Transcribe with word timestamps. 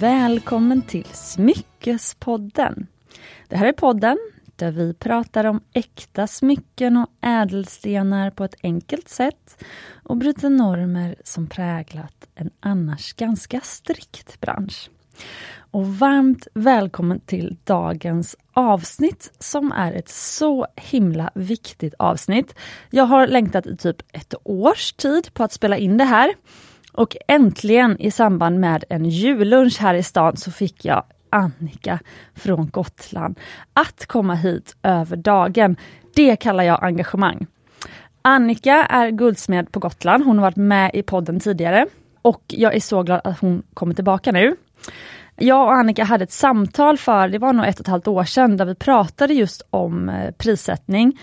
Välkommen 0.00 0.82
till 0.82 1.04
Smyckespodden. 1.04 2.86
Det 3.48 3.56
här 3.56 3.66
är 3.66 3.72
podden 3.72 4.18
där 4.56 4.70
vi 4.70 4.94
pratar 4.94 5.44
om 5.44 5.60
äkta 5.72 6.26
smycken 6.26 6.96
och 6.96 7.08
ädelstenar 7.20 8.30
på 8.30 8.44
ett 8.44 8.54
enkelt 8.62 9.08
sätt 9.08 9.64
och 10.04 10.16
bryter 10.16 10.50
normer 10.50 11.16
som 11.24 11.46
präglat 11.46 12.28
en 12.34 12.50
annars 12.60 13.12
ganska 13.12 13.60
strikt 13.60 14.40
bransch. 14.40 14.90
Och 15.70 15.86
varmt 15.86 16.48
välkommen 16.54 17.20
till 17.20 17.56
dagens 17.64 18.36
avsnitt 18.52 19.32
som 19.38 19.72
är 19.72 19.92
ett 19.92 20.08
så 20.08 20.66
himla 20.76 21.30
viktigt 21.34 21.94
avsnitt. 21.98 22.54
Jag 22.90 23.04
har 23.04 23.26
längtat 23.26 23.66
i 23.66 23.76
typ 23.76 24.02
ett 24.12 24.34
års 24.44 24.92
tid 24.92 25.34
på 25.34 25.44
att 25.44 25.52
spela 25.52 25.76
in 25.76 25.98
det 25.98 26.04
här. 26.04 26.34
Och 26.98 27.16
äntligen 27.28 28.00
i 28.00 28.10
samband 28.10 28.60
med 28.60 28.84
en 28.88 29.04
jullunch 29.04 29.80
här 29.80 29.94
i 29.94 30.02
stan 30.02 30.36
så 30.36 30.50
fick 30.50 30.84
jag 30.84 31.02
Annika 31.30 31.98
från 32.34 32.68
Gotland 32.68 33.38
att 33.72 34.06
komma 34.06 34.34
hit 34.34 34.76
över 34.82 35.16
dagen. 35.16 35.76
Det 36.14 36.36
kallar 36.36 36.64
jag 36.64 36.84
engagemang. 36.84 37.46
Annika 38.22 38.74
är 38.84 39.10
guldsmed 39.10 39.72
på 39.72 39.80
Gotland. 39.80 40.24
Hon 40.24 40.38
har 40.38 40.42
varit 40.42 40.56
med 40.56 40.90
i 40.94 41.02
podden 41.02 41.40
tidigare 41.40 41.86
och 42.22 42.42
jag 42.46 42.74
är 42.74 42.80
så 42.80 43.02
glad 43.02 43.20
att 43.24 43.40
hon 43.40 43.62
kommer 43.74 43.94
tillbaka 43.94 44.32
nu. 44.32 44.56
Jag 45.36 45.66
och 45.66 45.72
Annika 45.72 46.04
hade 46.04 46.24
ett 46.24 46.32
samtal 46.32 46.98
för, 46.98 47.28
det 47.28 47.38
var 47.38 47.52
nog 47.52 47.66
ett 47.66 47.80
och 47.80 47.86
ett 47.86 47.90
halvt 47.90 48.08
år 48.08 48.24
sedan, 48.24 48.56
där 48.56 48.64
vi 48.64 48.74
pratade 48.74 49.34
just 49.34 49.62
om 49.70 50.08
eh, 50.08 50.30
prissättning. 50.30 51.18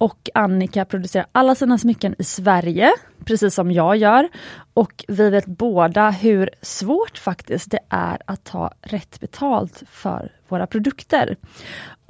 Och 0.00 0.30
Annika 0.34 0.84
producerar 0.84 1.26
alla 1.32 1.54
sina 1.54 1.78
smycken 1.78 2.14
i 2.18 2.24
Sverige, 2.24 2.92
precis 3.24 3.54
som 3.54 3.72
jag 3.72 3.96
gör. 3.96 4.28
Och 4.74 5.04
vi 5.08 5.30
vet 5.30 5.46
båda 5.46 6.10
hur 6.10 6.50
svårt 6.62 7.18
faktiskt 7.18 7.70
det 7.70 7.78
är 7.88 8.18
att 8.24 8.44
ta 8.44 8.72
rätt 8.82 9.20
betalt 9.20 9.82
för 9.90 10.32
våra 10.48 10.66
produkter. 10.66 11.36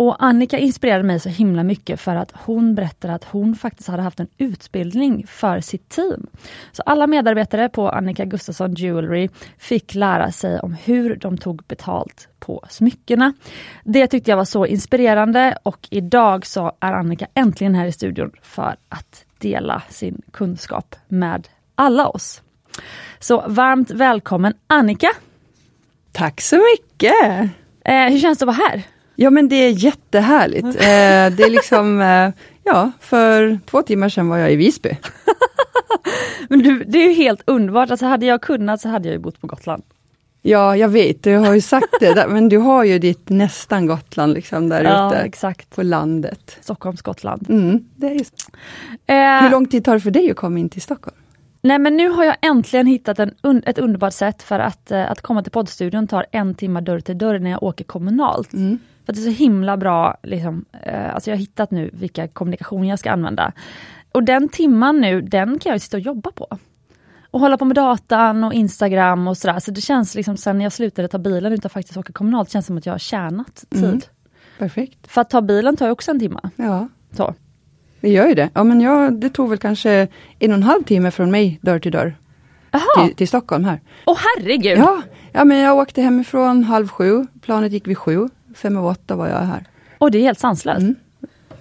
Och 0.00 0.24
Annika 0.24 0.58
inspirerade 0.58 1.04
mig 1.04 1.20
så 1.20 1.28
himla 1.28 1.62
mycket 1.62 2.00
för 2.00 2.16
att 2.16 2.32
hon 2.34 2.74
berättade 2.74 3.14
att 3.14 3.24
hon 3.24 3.54
faktiskt 3.54 3.88
hade 3.88 4.02
haft 4.02 4.20
en 4.20 4.28
utbildning 4.38 5.26
för 5.26 5.60
sitt 5.60 5.88
team. 5.88 6.26
Så 6.72 6.82
alla 6.86 7.06
medarbetare 7.06 7.68
på 7.68 7.88
Annika 7.88 8.24
Gustafsson 8.24 8.74
Jewelry 8.74 9.28
fick 9.58 9.94
lära 9.94 10.32
sig 10.32 10.60
om 10.60 10.74
hur 10.84 11.16
de 11.16 11.38
tog 11.38 11.64
betalt 11.64 12.28
på 12.38 12.64
smyckena. 12.70 13.32
Det 13.84 14.06
tyckte 14.06 14.30
jag 14.30 14.36
var 14.36 14.44
så 14.44 14.66
inspirerande 14.66 15.58
och 15.62 15.88
idag 15.90 16.46
så 16.46 16.72
är 16.80 16.92
Annika 16.92 17.26
äntligen 17.34 17.74
här 17.74 17.86
i 17.86 17.92
studion 17.92 18.32
för 18.42 18.76
att 18.88 19.24
dela 19.38 19.82
sin 19.88 20.22
kunskap 20.30 20.96
med 21.08 21.48
alla 21.74 22.08
oss. 22.08 22.42
Så 23.18 23.44
varmt 23.46 23.90
välkommen 23.90 24.54
Annika! 24.66 25.08
Tack 26.12 26.40
så 26.40 26.56
mycket! 26.56 27.50
Eh, 27.84 28.04
hur 28.08 28.18
känns 28.18 28.38
det 28.38 28.44
att 28.44 28.58
vara 28.58 28.68
här? 28.68 28.84
Ja 29.22 29.30
men 29.30 29.48
det 29.48 29.56
är 29.56 29.70
jättehärligt. 29.70 30.66
Eh, 30.66 31.36
det 31.36 31.42
är 31.42 31.50
liksom, 31.50 32.00
eh, 32.00 32.30
ja, 32.64 32.92
för 33.00 33.58
två 33.66 33.82
timmar 33.82 34.08
sedan 34.08 34.28
var 34.28 34.38
jag 34.38 34.52
i 34.52 34.56
Visby. 34.56 34.96
men 36.48 36.62
du, 36.62 36.84
det 36.84 36.98
är 36.98 37.08
ju 37.08 37.12
helt 37.12 37.42
underbart, 37.44 37.90
alltså 37.90 38.06
hade 38.06 38.26
jag 38.26 38.42
kunnat 38.42 38.80
så 38.80 38.88
hade 38.88 39.08
jag 39.08 39.12
ju 39.12 39.18
bott 39.18 39.40
på 39.40 39.46
Gotland. 39.46 39.82
Ja, 40.42 40.76
jag 40.76 40.88
vet, 40.88 41.22
du 41.22 41.36
har 41.36 41.54
ju 41.54 41.60
sagt 41.60 41.94
det, 42.00 42.26
men 42.28 42.48
du 42.48 42.58
har 42.58 42.84
ju 42.84 42.98
ditt 42.98 43.28
nästan 43.28 43.86
Gotland 43.86 44.34
liksom 44.34 44.68
där 44.68 44.84
ja, 44.84 45.08
ute 45.12 45.22
exakt. 45.22 45.70
på 45.70 45.82
landet. 45.82 46.56
Stockholms 46.60 47.02
Gotland. 47.02 47.50
Mm, 47.50 47.84
det 47.96 48.06
är 48.06 48.14
just. 48.14 48.34
Eh, 49.06 49.42
Hur 49.42 49.50
lång 49.50 49.66
tid 49.66 49.84
tar 49.84 49.94
det 49.94 50.00
för 50.00 50.10
dig 50.10 50.30
att 50.30 50.36
komma 50.36 50.58
in 50.58 50.68
till 50.68 50.82
Stockholm? 50.82 51.16
Nej 51.62 51.78
men 51.78 51.96
nu 51.96 52.08
har 52.08 52.24
jag 52.24 52.36
äntligen 52.42 52.86
hittat 52.86 53.18
en, 53.18 53.34
un, 53.42 53.62
ett 53.66 53.78
underbart 53.78 54.12
sätt 54.12 54.42
för 54.42 54.58
att, 54.58 54.90
eh, 54.90 55.10
att 55.10 55.20
komma 55.20 55.42
till 55.42 55.52
poddstudion 55.52 56.06
tar 56.06 56.26
en 56.32 56.54
timme 56.54 56.80
dörr 56.80 57.00
till 57.00 57.18
dörr 57.18 57.38
när 57.38 57.50
jag 57.50 57.62
åker 57.62 57.84
kommunalt. 57.84 58.52
Mm. 58.52 58.78
För 59.06 59.12
det 59.12 59.20
är 59.20 59.22
så 59.22 59.30
himla 59.30 59.76
bra, 59.76 60.16
liksom, 60.22 60.64
eh, 60.82 61.14
alltså 61.14 61.30
jag 61.30 61.36
har 61.36 61.40
hittat 61.40 61.70
nu 61.70 61.90
vilka 61.92 62.28
kommunikationer 62.28 62.88
jag 62.88 62.98
ska 62.98 63.10
använda. 63.10 63.52
Och 64.12 64.24
den 64.24 64.48
timman 64.48 65.00
nu, 65.00 65.20
den 65.20 65.58
kan 65.58 65.72
jag 65.72 65.80
sitta 65.80 65.96
och 65.96 66.00
jobba 66.00 66.30
på. 66.32 66.58
Och 67.30 67.40
hålla 67.40 67.56
på 67.56 67.64
med 67.64 67.76
datan 67.76 68.44
och 68.44 68.52
Instagram 68.52 69.28
och 69.28 69.36
sådär. 69.36 69.58
Så 69.58 69.70
det 69.70 69.80
känns 69.80 70.14
liksom 70.14 70.36
sen 70.36 70.58
när 70.58 70.64
jag 70.64 70.72
slutade 70.72 71.08
ta 71.08 71.18
bilen 71.18 71.52
utan 71.52 71.70
faktiskt 71.70 71.96
åka 71.96 72.12
kommunalt, 72.12 72.50
känns 72.50 72.66
som 72.66 72.78
att 72.78 72.86
jag 72.86 72.94
har 72.94 72.98
tjänat 72.98 73.64
tid. 73.70 73.84
Mm. 73.84 74.00
Perfekt. 74.58 75.06
För 75.06 75.20
att 75.20 75.30
ta 75.30 75.40
bilen 75.40 75.76
tar 75.76 75.86
ju 75.86 75.92
också 75.92 76.10
en 76.10 76.20
timme. 76.20 76.40
Ja. 76.56 76.88
Så. 77.12 77.34
Det 78.00 78.08
gör 78.08 78.28
ju 78.28 78.34
det. 78.34 78.50
Ja, 78.54 78.64
men 78.64 78.80
jag, 78.80 79.12
det 79.12 79.30
tog 79.30 79.48
väl 79.48 79.58
kanske 79.58 80.08
en 80.38 80.50
och 80.50 80.56
en 80.56 80.62
halv 80.62 80.82
timme 80.82 81.10
från 81.10 81.30
mig 81.30 81.58
dörr 81.62 81.78
till 81.78 81.92
dörr. 81.92 82.14
Till, 82.96 83.14
till, 83.16 83.28
Stockholm 83.28 83.64
här. 83.64 83.80
Åh 84.04 84.18
herregud! 84.18 84.78
Ja, 84.78 85.02
ja, 85.32 85.44
men 85.44 85.58
jag 85.58 85.76
åkte 85.76 86.02
hemifrån 86.02 86.64
halv 86.64 86.88
sju, 86.88 87.26
planet 87.40 87.72
gick 87.72 87.86
vid 87.86 87.98
sju, 87.98 88.28
fem 88.54 88.76
över 88.76 88.88
åtta 88.88 89.16
var 89.16 89.28
jag 89.28 89.38
här. 89.38 89.64
Och 89.98 90.10
det 90.10 90.18
är 90.18 90.22
helt 90.22 90.38
sanslöst. 90.38 90.80
Mm. 90.80 90.94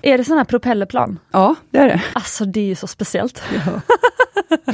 Är 0.02 0.18
det 0.18 0.24
sån 0.24 0.38
här 0.38 0.44
propellerplan? 0.44 1.20
Ja, 1.32 1.56
det 1.72 1.78
är 1.78 1.88
det. 1.88 2.02
Alltså 2.14 2.46
det 2.46 2.60
är 2.60 2.66
ju 2.66 2.76
så 2.76 2.88
speciellt. 2.88 3.42
Ja. 3.66 3.82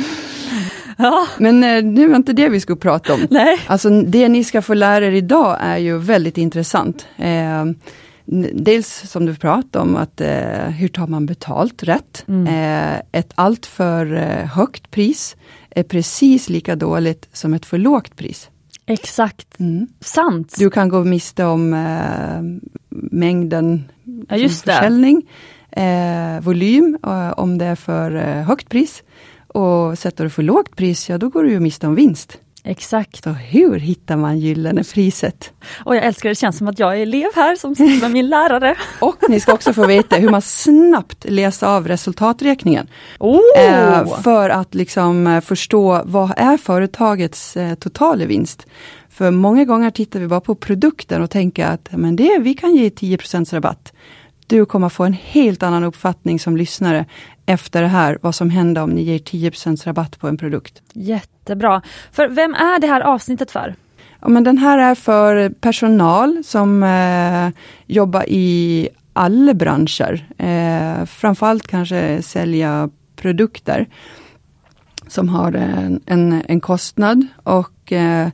ja. 0.97 1.27
Men 1.37 1.63
eh, 1.63 1.83
nu 1.83 2.07
var 2.07 2.15
inte 2.15 2.33
det 2.33 2.49
vi 2.49 2.59
skulle 2.59 2.75
prata 2.75 3.13
om. 3.13 3.27
Nej. 3.29 3.59
Alltså 3.67 3.89
det 3.89 4.29
ni 4.29 4.43
ska 4.43 4.61
få 4.61 4.73
lära 4.73 5.05
er 5.05 5.11
idag 5.11 5.57
är 5.61 5.77
ju 5.77 5.97
väldigt 5.97 6.37
intressant. 6.37 7.07
Eh, 7.17 7.65
dels 8.53 9.09
som 9.12 9.25
du 9.25 9.36
pratade 9.36 9.84
om, 9.84 9.96
att 9.96 10.22
eh, 10.22 10.69
hur 10.69 10.88
tar 10.88 11.08
man 11.08 11.25
betalt 11.25 11.84
rätt? 11.84 12.25
Mm. 12.28 12.47
Eh, 12.47 13.02
ett 13.12 13.31
alltför 13.36 14.13
eh, 14.13 14.47
högt 14.47 14.91
pris 14.91 15.36
är 15.69 15.84
precis 15.84 16.50
lika 16.50 16.75
dåligt 16.75 17.30
som 17.34 17.53
ett 17.53 17.66
för 17.66 17.78
lågt 17.78 18.16
pris. 18.16 18.50
Exakt, 18.86 19.59
mm. 19.59 19.88
sant. 20.02 20.56
Du 20.58 20.69
kan 20.69 20.90
gå 20.90 21.03
miste 21.03 21.46
om 21.46 21.74
eh, 21.74 22.69
mängden 22.90 23.84
ja, 24.30 24.36
just 24.36 24.63
försäljning, 24.63 25.30
eh, 25.72 26.42
volym 26.42 26.97
om 27.38 27.57
det 27.57 27.66
är 27.66 27.75
för 27.75 28.12
högt 28.42 28.69
pris. 28.69 29.03
Och 29.47 30.00
sätter 30.00 30.24
du 30.24 30.30
för 30.30 30.44
lågt 30.44 30.75
pris, 30.75 31.09
ja 31.09 31.18
då 31.18 31.30
går 31.30 31.44
du 31.44 31.52
ju 31.52 31.59
miste 31.59 31.88
om 31.88 31.96
vinst. 31.96 32.38
Exakt. 32.67 33.23
Så 33.23 33.29
hur 33.29 33.79
hittar 33.79 34.17
man 34.17 34.39
gyllene 34.39 34.83
priset? 34.83 35.51
Och 35.85 35.95
jag 35.95 36.03
älskar 36.03 36.29
det, 36.29 36.31
det 36.31 36.39
känns 36.39 36.57
som 36.57 36.67
att 36.67 36.79
jag 36.79 36.97
är 36.97 37.01
elev 37.01 37.29
här 37.35 37.55
som 37.55 37.75
sitter 37.75 38.01
med 38.01 38.11
min 38.11 38.29
lärare. 38.29 38.75
Och 38.99 39.29
ni 39.29 39.39
ska 39.39 39.53
också 39.53 39.73
få 39.73 39.87
veta 39.87 40.15
hur 40.15 40.29
man 40.29 40.41
snabbt 40.41 41.25
läser 41.29 41.67
av 41.67 41.87
resultaträkningen. 41.87 42.87
Oh! 43.19 43.39
Eh, 43.57 44.21
för 44.21 44.49
att 44.49 44.75
liksom 44.75 45.41
förstå 45.45 46.01
vad 46.05 46.33
är 46.37 46.57
företagets 46.57 47.57
eh, 47.57 47.75
totala 47.75 48.25
vinst. 48.25 48.67
För 49.09 49.31
många 49.31 49.65
gånger 49.65 49.91
tittar 49.91 50.19
vi 50.19 50.27
bara 50.27 50.41
på 50.41 50.55
produkten 50.55 51.21
och 51.21 51.29
tänker 51.29 51.65
att 51.65 51.89
men 51.91 52.15
det, 52.15 52.39
vi 52.39 52.53
kan 52.53 52.75
ge 52.75 52.89
10% 52.89 53.53
rabatt. 53.53 53.93
Du 54.47 54.66
kommer 54.66 54.89
få 54.89 55.03
en 55.03 55.13
helt 55.13 55.63
annan 55.63 55.83
uppfattning 55.83 56.39
som 56.39 56.57
lyssnare 56.57 57.06
efter 57.45 57.81
det 57.81 57.88
här, 57.88 58.17
vad 58.22 58.35
som 58.35 58.50
händer 58.50 58.83
om 58.83 58.89
ni 58.89 59.01
ger 59.01 59.19
10% 59.19 59.85
rabatt 59.85 60.19
på 60.19 60.28
en 60.28 60.38
produkt. 60.38 60.81
Jättebra. 60.94 61.81
För 62.11 62.28
vem 62.28 62.53
är 62.53 62.79
det 62.79 62.88
här 62.88 63.01
avsnittet 63.01 63.51
för? 63.51 63.75
Ja, 64.22 64.29
men 64.29 64.44
den 64.44 64.57
här 64.57 64.78
är 64.78 64.95
för 64.95 65.50
personal 65.50 66.44
som 66.45 66.83
eh, 66.83 67.50
jobbar 67.85 68.25
i 68.28 68.89
alla 69.13 69.53
branscher. 69.53 70.28
Eh, 70.38 71.06
framförallt 71.06 71.67
kanske 71.67 72.22
sälja 72.22 72.89
produkter 73.16 73.88
som 75.07 75.29
har 75.29 75.53
en, 75.53 76.01
en, 76.06 76.44
en 76.47 76.62
kostnad 76.62 77.27
och 77.44 77.91
eh, 77.91 78.29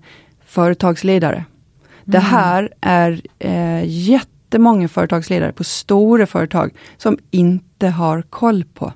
företagsledare. 0.46 1.36
Mm. 1.36 1.46
Det 2.06 2.20
här 2.20 2.70
är 2.82 3.22
eh, 3.40 3.84
jättemånga 4.52 4.88
företagsledare 4.88 5.52
på 5.52 5.64
stora 5.64 6.26
företag 6.26 6.72
som 6.98 7.18
inte 7.32 7.88
har 7.88 8.22
koll 8.22 8.64
på 8.74 8.94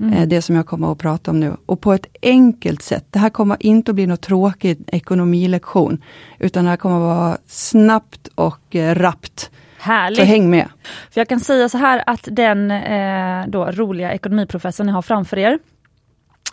Mm. 0.00 0.12
Eh, 0.12 0.28
det 0.28 0.42
som 0.42 0.56
jag 0.56 0.66
kommer 0.66 0.92
att 0.92 0.98
prata 0.98 1.30
om 1.30 1.40
nu. 1.40 1.56
Och 1.66 1.80
på 1.80 1.92
ett 1.92 2.06
enkelt 2.22 2.82
sätt. 2.82 3.06
Det 3.10 3.18
här 3.18 3.30
kommer 3.30 3.56
inte 3.60 3.90
att 3.90 3.94
bli 3.94 4.06
någon 4.06 4.16
tråkig 4.16 4.78
ekonomilektion. 4.86 6.02
Utan 6.38 6.64
det 6.64 6.70
här 6.70 6.76
kommer 6.76 6.96
att 6.96 7.16
vara 7.16 7.38
snabbt 7.46 8.28
och 8.34 8.76
eh, 8.76 8.94
rappt. 8.94 9.50
Härligt! 9.78 10.18
Så 10.18 10.24
häng 10.24 10.50
med! 10.50 10.68
För 11.10 11.20
jag 11.20 11.28
kan 11.28 11.40
säga 11.40 11.68
så 11.68 11.78
här 11.78 12.02
att 12.06 12.28
den 12.32 12.70
eh, 12.70 13.46
då 13.48 13.64
roliga 13.64 14.12
ekonomiprofessorn 14.12 14.86
ni 14.86 14.92
har 14.92 15.02
framför 15.02 15.38
er, 15.38 15.58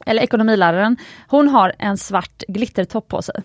eller 0.06 0.22
ekonomiläraren, 0.22 0.98
hon 1.28 1.48
har 1.48 1.74
en 1.80 1.98
svart 1.98 2.44
glittertopp 2.48 3.08
på 3.08 3.22
sig. 3.22 3.36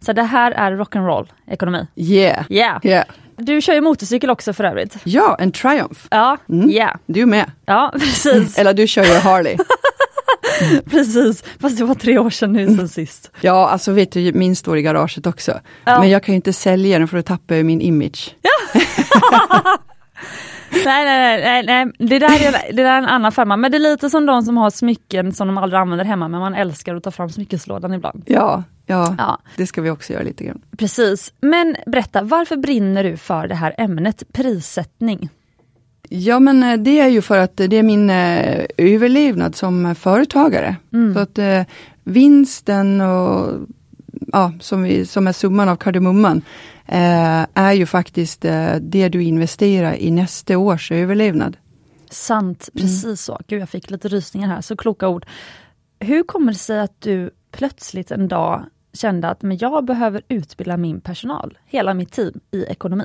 Så 0.00 0.12
det 0.12 0.22
här 0.22 0.52
är 0.52 0.72
rock'n'roll 0.72 1.28
ekonomi. 1.46 1.86
Yeah! 1.96 2.44
Yeah! 2.50 2.86
yeah. 2.86 3.04
Du 3.40 3.60
kör 3.60 3.74
ju 3.74 3.80
motorcykel 3.80 4.30
också 4.30 4.52
för 4.52 4.64
övrigt. 4.64 4.96
Ja, 5.04 5.36
en 5.38 5.52
Triumph. 5.52 6.00
Ja, 6.10 6.36
mm. 6.48 6.70
yeah. 6.70 6.96
Du 7.06 7.26
med. 7.26 7.50
Ja, 7.66 7.90
precis. 7.98 8.58
Eller 8.58 8.74
du 8.74 8.86
kör 8.86 9.04
ju 9.04 9.14
Harley. 9.14 9.56
Precis, 10.90 11.44
fast 11.60 11.78
det 11.78 11.84
var 11.84 11.94
tre 11.94 12.18
år 12.18 12.30
sedan 12.30 12.52
nu 12.52 12.76
sen 12.76 12.88
sist. 12.88 13.30
Ja, 13.40 13.68
alltså 13.68 13.92
vet 13.92 14.12
du, 14.12 14.32
min 14.32 14.56
står 14.56 14.78
i 14.78 14.82
garaget 14.82 15.26
också. 15.26 15.60
Ja. 15.84 16.00
Men 16.00 16.10
jag 16.10 16.22
kan 16.22 16.32
ju 16.32 16.36
inte 16.36 16.52
sälja 16.52 16.98
den 16.98 17.08
för 17.08 17.18
att 17.18 17.26
tappa 17.26 17.54
min 17.54 17.80
image. 17.80 18.34
Ja. 20.72 20.82
nej, 20.84 21.04
nej, 21.04 21.42
nej, 21.42 21.62
nej, 21.66 22.08
Det, 22.08 22.18
där 22.18 22.28
är, 22.28 22.72
det 22.72 22.82
där 22.82 22.92
är 22.92 22.98
en 22.98 23.06
annan 23.06 23.32
femma. 23.32 23.56
Men 23.56 23.70
det 23.70 23.76
är 23.76 23.78
lite 23.78 24.10
som 24.10 24.26
de 24.26 24.42
som 24.42 24.56
har 24.56 24.70
smycken 24.70 25.32
som 25.32 25.46
de 25.46 25.58
aldrig 25.58 25.80
använder 25.80 26.04
hemma, 26.04 26.28
men 26.28 26.40
man 26.40 26.54
älskar 26.54 26.94
att 26.94 27.02
ta 27.02 27.10
fram 27.10 27.30
smyckeslådan 27.30 27.94
ibland. 27.94 28.22
Ja, 28.26 28.62
Ja, 28.90 29.14
Ja, 29.18 29.38
det 29.56 29.66
ska 29.66 29.82
vi 29.82 29.90
också 29.90 30.12
göra 30.12 30.22
lite 30.22 30.44
grann. 30.44 30.62
precis. 30.78 31.32
Men 31.40 31.76
berätta, 31.86 32.22
varför 32.22 32.56
brinner 32.56 33.04
du 33.04 33.16
för 33.16 33.48
det 33.48 33.54
här 33.54 33.74
ämnet 33.78 34.22
prissättning? 34.32 35.28
Ja 36.08 36.40
men 36.40 36.62
eh, 36.62 36.76
det 36.76 36.98
är 37.00 37.08
ju 37.08 37.22
för 37.22 37.38
att 37.38 37.56
det 37.56 37.76
är 37.76 37.82
min 37.82 38.10
eh, 38.10 38.64
överlevnad 38.76 39.56
som 39.56 39.94
företagare. 39.94 40.76
Mm. 40.92 41.14
Så 41.14 41.20
att 41.20 41.38
eh, 41.38 41.62
vinsten 42.04 43.00
och 43.00 43.54
ja, 44.32 44.52
som, 44.60 44.82
vi, 44.82 45.06
som 45.06 45.26
är 45.26 45.32
summan 45.32 45.68
av 45.68 45.76
kardemumman 45.76 46.42
eh, 46.86 47.46
är 47.54 47.72
ju 47.72 47.86
faktiskt 47.86 48.44
eh, 48.44 48.74
det 48.80 49.08
du 49.08 49.22
investerar 49.22 49.94
i 49.96 50.10
nästa 50.10 50.58
års 50.58 50.92
överlevnad. 50.92 51.56
Sant, 52.10 52.68
precis 52.74 53.22
så. 53.22 53.40
Gud, 53.46 53.60
jag 53.62 53.68
fick 53.68 53.90
lite 53.90 54.08
rysningar 54.08 54.48
här, 54.48 54.60
så 54.60 54.76
kloka 54.76 55.08
ord. 55.08 55.26
Hur 56.00 56.22
kommer 56.22 56.52
det 56.52 56.58
sig 56.58 56.80
att 56.80 57.00
du 57.00 57.30
plötsligt 57.50 58.10
en 58.10 58.28
dag 58.28 58.64
kände 58.92 59.28
att 59.28 59.42
men 59.42 59.58
jag 59.58 59.84
behöver 59.84 60.22
utbilda 60.28 60.76
min 60.76 61.00
personal, 61.00 61.58
hela 61.66 61.94
mitt 61.94 62.12
team, 62.12 62.40
i 62.50 62.64
ekonomi? 62.64 63.04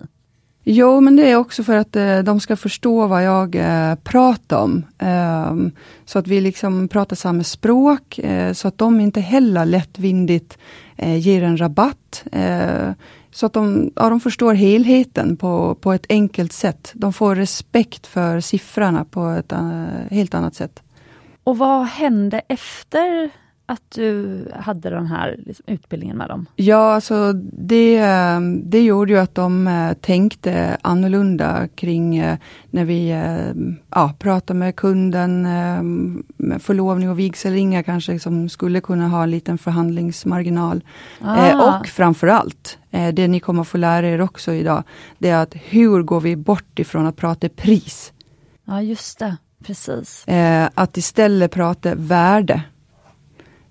Jo, 0.67 1.01
men 1.01 1.15
det 1.15 1.31
är 1.31 1.35
också 1.35 1.63
för 1.63 1.75
att 1.75 1.95
eh, 1.95 2.19
de 2.19 2.39
ska 2.39 2.55
förstå 2.55 3.07
vad 3.07 3.23
jag 3.23 3.55
eh, 3.55 3.95
pratar 3.95 4.61
om. 4.61 4.85
Ehm, 4.97 5.71
så 6.05 6.19
att 6.19 6.27
vi 6.27 6.41
liksom 6.41 6.87
pratar 6.87 7.15
samma 7.15 7.43
språk, 7.43 8.19
eh, 8.19 8.53
så 8.53 8.67
att 8.67 8.77
de 8.77 8.99
inte 8.99 9.21
heller 9.21 9.65
lättvindigt 9.65 10.57
ger 10.97 11.43
en 11.43 11.57
rabatt. 11.57 12.23
Eh, 12.31 12.91
så 13.31 13.45
att 13.45 13.53
de, 13.53 13.91
ja, 13.95 14.09
de 14.09 14.19
förstår 14.19 14.53
helheten 14.53 15.37
på, 15.37 15.75
på 15.75 15.93
ett 15.93 16.05
enkelt 16.09 16.53
sätt. 16.53 16.91
De 16.93 17.13
får 17.13 17.35
respekt 17.35 18.07
för 18.07 18.39
siffrorna 18.39 19.05
på 19.05 19.27
ett 19.27 19.53
helt 20.11 20.33
annat 20.33 20.55
sätt. 20.55 20.83
Och 21.43 21.57
vad 21.57 21.85
hände 21.85 22.41
efter 22.47 23.29
att 23.67 23.91
du 23.95 24.47
hade 24.55 24.89
den 24.89 25.05
här 25.05 25.35
liksom, 25.45 25.65
utbildningen 25.67 26.17
med 26.17 26.29
dem? 26.29 26.45
Ja, 26.55 26.93
alltså 26.93 27.33
det, 27.53 27.97
eh, 27.97 28.39
det 28.63 28.81
gjorde 28.81 29.13
ju 29.13 29.19
att 29.19 29.35
de 29.35 29.67
eh, 29.67 29.93
tänkte 29.93 30.77
annorlunda 30.81 31.67
kring 31.75 32.17
eh, 32.17 32.37
när 32.69 32.85
vi 32.85 33.09
ja, 33.89 34.13
pratade 34.19 34.59
med 34.59 34.75
kunden, 34.75 35.41
med 36.37 36.61
förlovning 36.61 37.09
och 37.09 37.19
vigselringar 37.19 37.83
kanske 37.83 38.19
som 38.19 38.49
skulle 38.49 38.81
kunna 38.81 39.07
ha 39.07 39.23
en 39.23 39.31
liten 39.31 39.57
förhandlingsmarginal. 39.57 40.83
Ah. 41.21 41.79
och 41.79 41.87
framförallt, 41.87 42.77
det 43.13 43.27
ni 43.27 43.39
kommer 43.39 43.63
få 43.63 43.77
lära 43.77 44.07
er 44.07 44.21
också 44.21 44.51
idag, 44.51 44.83
det 45.17 45.29
är 45.29 45.37
att 45.37 45.55
hur 45.55 46.03
går 46.03 46.21
vi 46.21 46.35
bort 46.35 46.79
ifrån 46.79 47.05
att 47.07 47.15
prata 47.15 47.49
pris? 47.49 48.13
Ja, 48.65 48.81
just 48.81 49.19
det. 49.19 49.37
Precis. 49.65 50.25
Att 50.73 50.97
istället 50.97 51.51
prata 51.51 51.95
värde. 51.95 52.63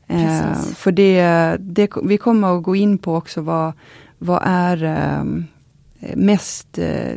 Eh, 0.06 0.62
för 0.62 0.92
det, 0.92 1.56
det, 1.60 1.90
vi 2.02 2.18
kommer 2.18 2.56
att 2.56 2.62
gå 2.62 2.76
in 2.76 2.98
på 2.98 3.14
också 3.14 3.40
vad, 3.40 3.72
vad 4.18 4.42
är 4.44 4.84
eh, 4.84 5.24
mest 6.16 6.78
eh, 6.78 7.14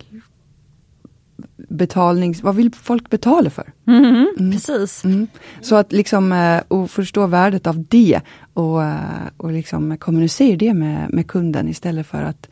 betalnings... 1.69 2.43
Vad 2.43 2.55
vill 2.55 2.73
folk 2.73 3.09
betala 3.09 3.49
för? 3.49 3.73
Mhm, 3.83 4.51
Precis. 4.51 5.05
Mm. 5.05 5.27
Så 5.61 5.75
att 5.75 5.91
liksom 5.91 6.31
eh, 6.31 6.61
och 6.67 6.91
förstå 6.91 7.27
värdet 7.27 7.67
av 7.67 7.85
det 7.89 8.21
och, 8.53 8.83
eh, 8.83 9.27
och 9.37 9.51
liksom 9.51 9.97
kommunicera 9.97 10.57
det 10.57 10.73
med, 10.73 11.13
med 11.13 11.27
kunden 11.27 11.67
istället 11.67 12.07
för 12.07 12.23
att 12.23 12.49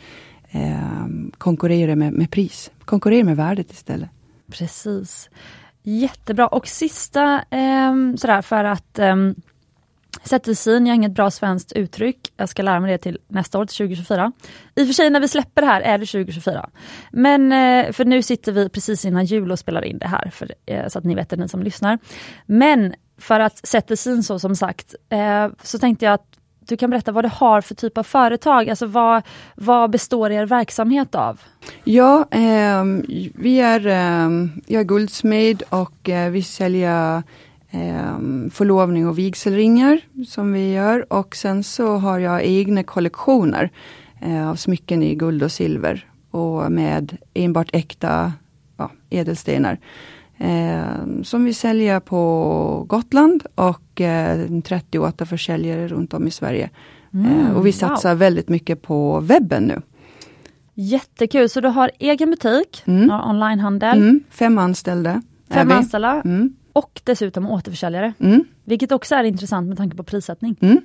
eh, 0.52 1.06
konkurrera 1.38 1.96
med, 1.96 2.14
med 2.14 2.32
pris. 2.32 2.72
Konkurrera 2.86 3.24
med 3.24 3.38
värdet 3.38 3.72
istället. 3.72 4.10
Precis. 4.52 5.30
Jättebra. 5.84 6.48
Och 6.48 6.68
sista, 6.68 7.42
ehm, 7.50 8.18
sådär 8.18 8.42
för 8.42 8.64
att 8.64 9.00
um, 10.26 10.30
Sättesin, 10.30 10.86
jag 10.86 10.92
har 10.92 10.96
inget 10.96 11.12
bra 11.12 11.32
svenskt 11.32 11.72
uttryck. 11.72 12.34
Jag 12.38 12.50
ska 12.50 12.64
lära 12.64 12.80
mig 12.80 12.92
det 12.92 12.98
till 12.98 13.18
nästa 13.28 13.60
år, 13.60 13.66
till 13.66 13.78
2024. 13.78 14.32
I 14.76 14.84
och 14.84 14.88
för 14.88 14.94
sig 14.94 15.10
när 15.10 15.20
vi 15.20 15.28
släpper 15.28 15.62
det 15.62 15.68
här 15.68 15.82
är 15.82 15.98
det 15.98 16.06
2024. 16.06 16.70
Men 17.12 17.52
eh, 17.52 17.92
för 17.92 18.06
nu 18.06 18.22
sitter 18.22 18.52
vi 18.52 18.70
precis 18.70 19.06
innan 19.06 19.26
jul 19.26 19.52
och 19.52 19.60
spelar 19.60 19.86
in 19.86 19.98
det 19.98 20.08
här, 20.08 20.30
för, 20.30 20.52
eh, 20.66 20.88
så 20.88 21.00
att 21.00 21.06
ni 21.06 21.16
vet 21.16 21.30
det, 21.30 21.36
ni 21.36 21.50
som 21.50 21.64
lyssnar. 21.64 22.00
Men 22.46 22.96
för 23.18 23.40
att 23.40 23.68
sättesin 23.68 24.24
så 24.24 24.40
som 24.40 24.56
sagt, 24.56 24.96
eh, 25.10 25.48
så 25.64 25.80
tänkte 25.80 26.06
jag 26.06 26.14
att 26.14 26.36
du 26.68 26.78
kan 26.78 26.90
berätta 26.90 27.12
vad 27.12 27.26
du 27.26 27.30
har 27.34 27.62
för 27.62 27.76
typ 27.76 27.98
av 27.98 28.04
företag, 28.04 28.70
alltså 28.70 28.86
vad, 28.86 29.24
vad 29.56 29.90
består 29.90 30.32
er 30.32 30.46
verksamhet 30.46 31.16
av? 31.16 31.42
Ja, 31.84 32.28
eh, 32.32 32.84
vi 33.36 33.60
är, 33.60 33.88
eh, 33.88 34.30
jag 34.66 34.80
är 34.80 34.84
guldsmed 34.84 35.64
och 35.70 36.10
eh, 36.10 36.32
vi 36.32 36.44
säljer 36.44 37.24
ehm, 37.76 38.50
förlovning 38.54 39.08
och 39.08 39.18
vigselringar 39.18 40.00
som 40.28 40.54
vi 40.54 40.74
gör 40.74 41.14
och 41.14 41.36
sen 41.36 41.64
så 41.64 41.96
har 41.98 42.20
jag 42.20 42.44
egna 42.44 42.84
kollektioner 42.84 43.70
eh, 44.22 44.50
av 44.50 44.56
smycken 44.56 45.04
i 45.04 45.16
guld 45.16 45.44
och 45.44 45.52
silver 45.52 46.10
och 46.32 46.72
med 46.72 47.18
enbart 47.34 47.70
äkta 47.74 48.34
ja, 48.78 48.92
ädelstenar. 49.10 49.80
Eh, 50.38 51.22
som 51.24 51.44
vi 51.44 51.54
säljer 51.54 52.00
på 52.00 52.86
Gotland 52.90 53.44
och 53.56 54.02
eh, 54.02 54.48
38 54.64 55.26
försäljare 55.26 55.88
runt 55.88 56.14
om 56.14 56.28
i 56.28 56.32
Sverige. 56.32 56.70
eh, 57.14 57.20
och 57.20 57.26
vi 57.26 57.50
Mm, 57.50 57.64
wow. 57.64 57.72
satsar 57.72 58.16
väldigt 58.16 58.50
mycket 58.50 58.82
på 58.82 59.20
webben 59.20 59.64
nu. 59.64 59.82
Jättekul, 60.74 61.50
så 61.50 61.62
du 61.62 61.68
har 61.68 61.92
egen 62.00 62.30
butik, 62.32 62.84
Mm. 62.86 63.10
onlinehandel, 63.12 63.98
Mm, 63.98 64.24
fem 64.30 64.58
anställda. 64.58 65.22
fem 65.50 65.72
anställda 65.72 66.22
Mm, 66.26 66.54
och 66.76 67.02
dessutom 67.04 67.50
återförsäljare. 67.52 68.14
mm, 68.20 68.44
Vilket 68.64 68.92
också 68.92 69.16
är 69.16 69.24
intressant 69.24 69.68
med 69.68 69.78
tanke 69.78 69.98
på 69.98 70.04
prissättning. 70.04 70.56
mm. 70.62 70.82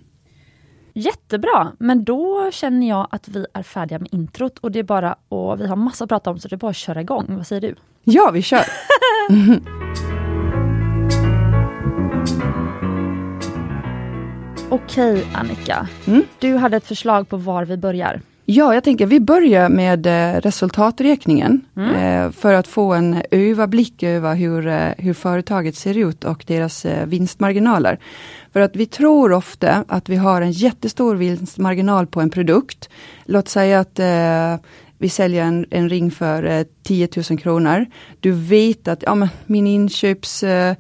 Jättebra, 0.95 1.73
men 1.79 2.05
då 2.05 2.51
känner 2.53 2.89
jag 2.89 3.07
att 3.11 3.29
vi 3.29 3.47
är 3.55 3.63
färdiga 3.63 3.99
med 3.99 4.09
introt 4.15 4.59
och 4.59 4.73
det 4.73 4.79
är 4.79 4.83
bara 4.83 5.17
och 5.29 5.61
vi 5.61 5.67
har 5.67 5.77
massa 5.77 6.05
att 6.05 6.09
prata 6.11 6.31
om 6.31 6.39
så 6.39 6.49
det 6.49 6.55
är 6.55 6.59
bara 6.59 6.71
att 6.71 6.77
köra 6.77 7.01
igång. 7.01 7.27
Vad 7.37 7.47
säger 7.47 7.61
du? 7.61 7.75
Ja, 8.05 8.31
vi 8.31 8.43
kör. 8.43 8.65
Okej 14.71 15.27
Annika, 15.35 15.89
Mm. 16.07 16.23
du 16.39 16.57
hade 16.57 16.77
ett 16.77 16.87
förslag 16.87 17.29
på 17.29 17.37
var 17.37 17.65
vi 17.65 17.77
börjar. 17.77 18.21
Ja, 18.53 18.75
jag 18.75 18.85
tänker 18.85 19.07
vi 19.07 19.21
börjar 19.21 19.69
med 19.69 20.07
eh, 20.07 20.41
resultaträkningen 20.41 21.61
eh, 21.77 22.31
för 22.31 22.55
att 22.55 22.67
få 22.67 22.93
en 22.93 23.23
överblick 23.31 24.03
över 24.03 24.35
hur, 24.35 24.67
eh, 24.67 24.91
hur 24.99 25.15
företaget 25.15 25.77
ser 25.77 25.99
ut 25.99 26.25
och 26.25 26.45
deras 26.47 26.87
vinstmarginaler. 27.07 27.99
För 28.53 28.61
att 28.61 28.77
vi 28.77 28.87
tror 28.87 29.33
ofta 29.33 29.85
att 29.89 30.09
vi 30.09 30.17
har 30.17 30.43
en 30.43 30.53
jättestor 30.53 31.15
vinstmarginal 31.15 32.07
på 32.07 32.21
en 32.21 32.31
produkt. 32.31 32.89
Låt 33.25 33.49
säga 33.49 33.81
att 33.81 34.01
vi 34.99 35.09
säljer 35.09 35.45
en, 35.45 35.67
en 35.71 35.89
ring 35.89 36.11
för 36.11 36.45
eh, 36.45 36.65
10 36.83 37.09
000 37.31 37.39
kronor. 37.39 37.87
Du 38.21 38.33
vet 38.33 38.89
att 38.89 39.03
ja, 39.03 39.15
men 39.15 39.29
min 39.47 39.67
inköps 39.67 40.43
eh, 40.43 40.75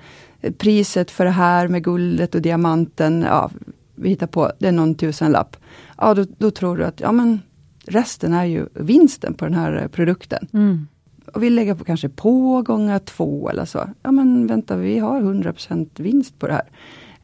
priset 0.59 1.11
för 1.11 1.25
det 1.25 1.31
här 1.31 1.69
med 1.69 1.85
guldet 1.85 2.35
och 2.35 2.43
diamanten, 2.43 3.23
ja, 3.23 3.51
vi 3.95 4.09
hittar 4.09 4.27
på, 4.27 4.53
det 4.59 4.69
är 4.69 4.73
någon 4.73 4.95
tusenlapp. 4.95 5.57
Ja, 5.99 6.15
då, 6.15 6.27
då 6.39 6.51
tror 6.51 6.77
du 6.77 6.85
att 6.85 7.01
ja, 7.01 7.13
men 7.13 7.41
resten 7.87 8.35
är 8.35 8.45
ju 8.45 8.67
vinsten 8.75 9.35
på 9.35 9.45
den 9.45 9.55
här 9.55 9.83
eh, 9.83 9.89
produkten. 9.89 10.49
Mm. 10.53 10.87
Och 11.35 11.43
vi 11.43 11.51
lägger 11.51 11.75
på 11.75 11.85
kanske 11.85 12.09
på 12.09 12.63
gånger 12.63 12.99
två 12.99 13.51
eller 13.51 13.65
så. 13.65 13.89
Ja 14.03 14.13
men 14.13 14.47
vänta, 14.47 14.77
vi 14.77 14.99
har 14.99 15.21
100% 15.21 15.89
vinst 15.97 16.39
på 16.39 16.47
det 16.47 16.53
här. 16.53 16.69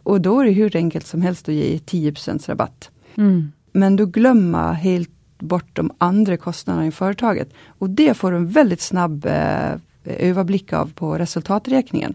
Och 0.02 0.20
då 0.20 0.40
är 0.40 0.44
det 0.44 0.50
hur 0.50 0.76
enkelt 0.76 1.06
som 1.06 1.22
helst 1.22 1.48
att 1.48 1.54
ge 1.54 1.76
10% 1.76 2.48
rabatt. 2.48 2.90
Mm. 3.16 3.52
Men 3.72 3.96
du 3.96 4.06
glömmer 4.06 4.72
helt 4.72 5.10
bort 5.38 5.70
de 5.72 5.90
andra 5.98 6.36
kostnaderna 6.36 6.86
i 6.86 6.90
företaget. 6.90 7.48
Och 7.66 7.90
det 7.90 8.14
får 8.14 8.30
du 8.30 8.36
en 8.36 8.48
väldigt 8.48 8.80
snabb 8.80 9.26
eh, 9.26 9.72
överblick 10.04 10.72
av 10.72 10.92
på 10.92 11.18
resultaträkningen. 11.18 12.14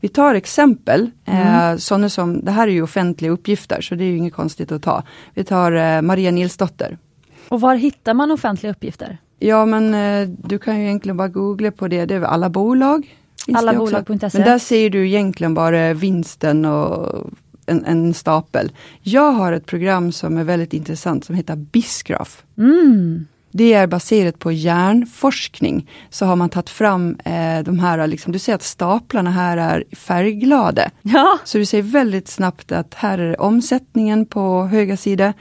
Vi 0.00 0.08
tar 0.08 0.34
exempel, 0.34 1.10
eh, 1.24 1.76
sådana 1.76 2.08
som, 2.08 2.44
det 2.44 2.50
här 2.50 2.68
är 2.68 2.72
ju 2.72 2.82
offentliga 2.82 3.30
uppgifter 3.30 3.80
så 3.80 3.94
det 3.94 4.04
är 4.04 4.08
ju 4.08 4.16
inget 4.16 4.34
konstigt 4.34 4.72
att 4.72 4.82
ta. 4.82 5.02
Vi 5.34 5.44
tar 5.44 5.72
eh, 5.72 6.02
Maria 6.02 6.30
Nilsdotter. 6.30 6.98
Och 7.52 7.60
var 7.60 7.74
hittar 7.74 8.14
man 8.14 8.30
offentliga 8.30 8.72
uppgifter? 8.72 9.18
Ja 9.38 9.66
men 9.66 9.94
eh, 9.94 10.28
du 10.28 10.58
kan 10.58 10.78
ju 10.80 10.84
egentligen 10.84 11.16
bara 11.16 11.28
googla 11.28 11.70
på 11.70 11.88
det, 11.88 12.04
det 12.04 12.14
är 12.14 12.22
alla 12.22 12.50
bolag. 12.50 13.16
Allabolag.se. 13.54 14.38
Men 14.38 14.48
där 14.48 14.58
ser 14.58 14.90
du 14.90 15.06
egentligen 15.06 15.54
bara 15.54 15.94
vinsten 15.94 16.64
och 16.64 17.30
en, 17.66 17.84
en 17.84 18.14
stapel. 18.14 18.72
Jag 19.00 19.32
har 19.32 19.52
ett 19.52 19.66
program 19.66 20.12
som 20.12 20.36
är 20.36 20.44
väldigt 20.44 20.72
intressant 20.72 21.24
som 21.24 21.34
heter 21.34 21.56
Bisgraph. 21.56 22.30
Mm. 22.58 23.26
Det 23.54 23.72
är 23.72 23.86
baserat 23.86 24.38
på 24.38 24.52
hjärnforskning. 24.52 25.90
Så 26.10 26.26
har 26.26 26.36
man 26.36 26.48
tagit 26.48 26.70
fram 26.70 27.16
eh, 27.24 27.64
de 27.64 27.78
här, 27.78 28.06
liksom, 28.06 28.32
du 28.32 28.38
ser 28.38 28.54
att 28.54 28.62
staplarna 28.62 29.30
här 29.30 29.56
är 29.56 29.84
färgglada. 29.96 30.90
Ja, 31.02 31.38
Så 31.44 31.58
du 31.58 31.66
ser 31.66 31.82
väldigt 31.82 32.28
snabbt 32.28 32.72
att 32.72 32.94
här 32.94 33.18
är 33.18 33.40
omsättningen 33.40 34.26
på 34.26 34.64
höger 34.64 34.96
sida 34.96 35.32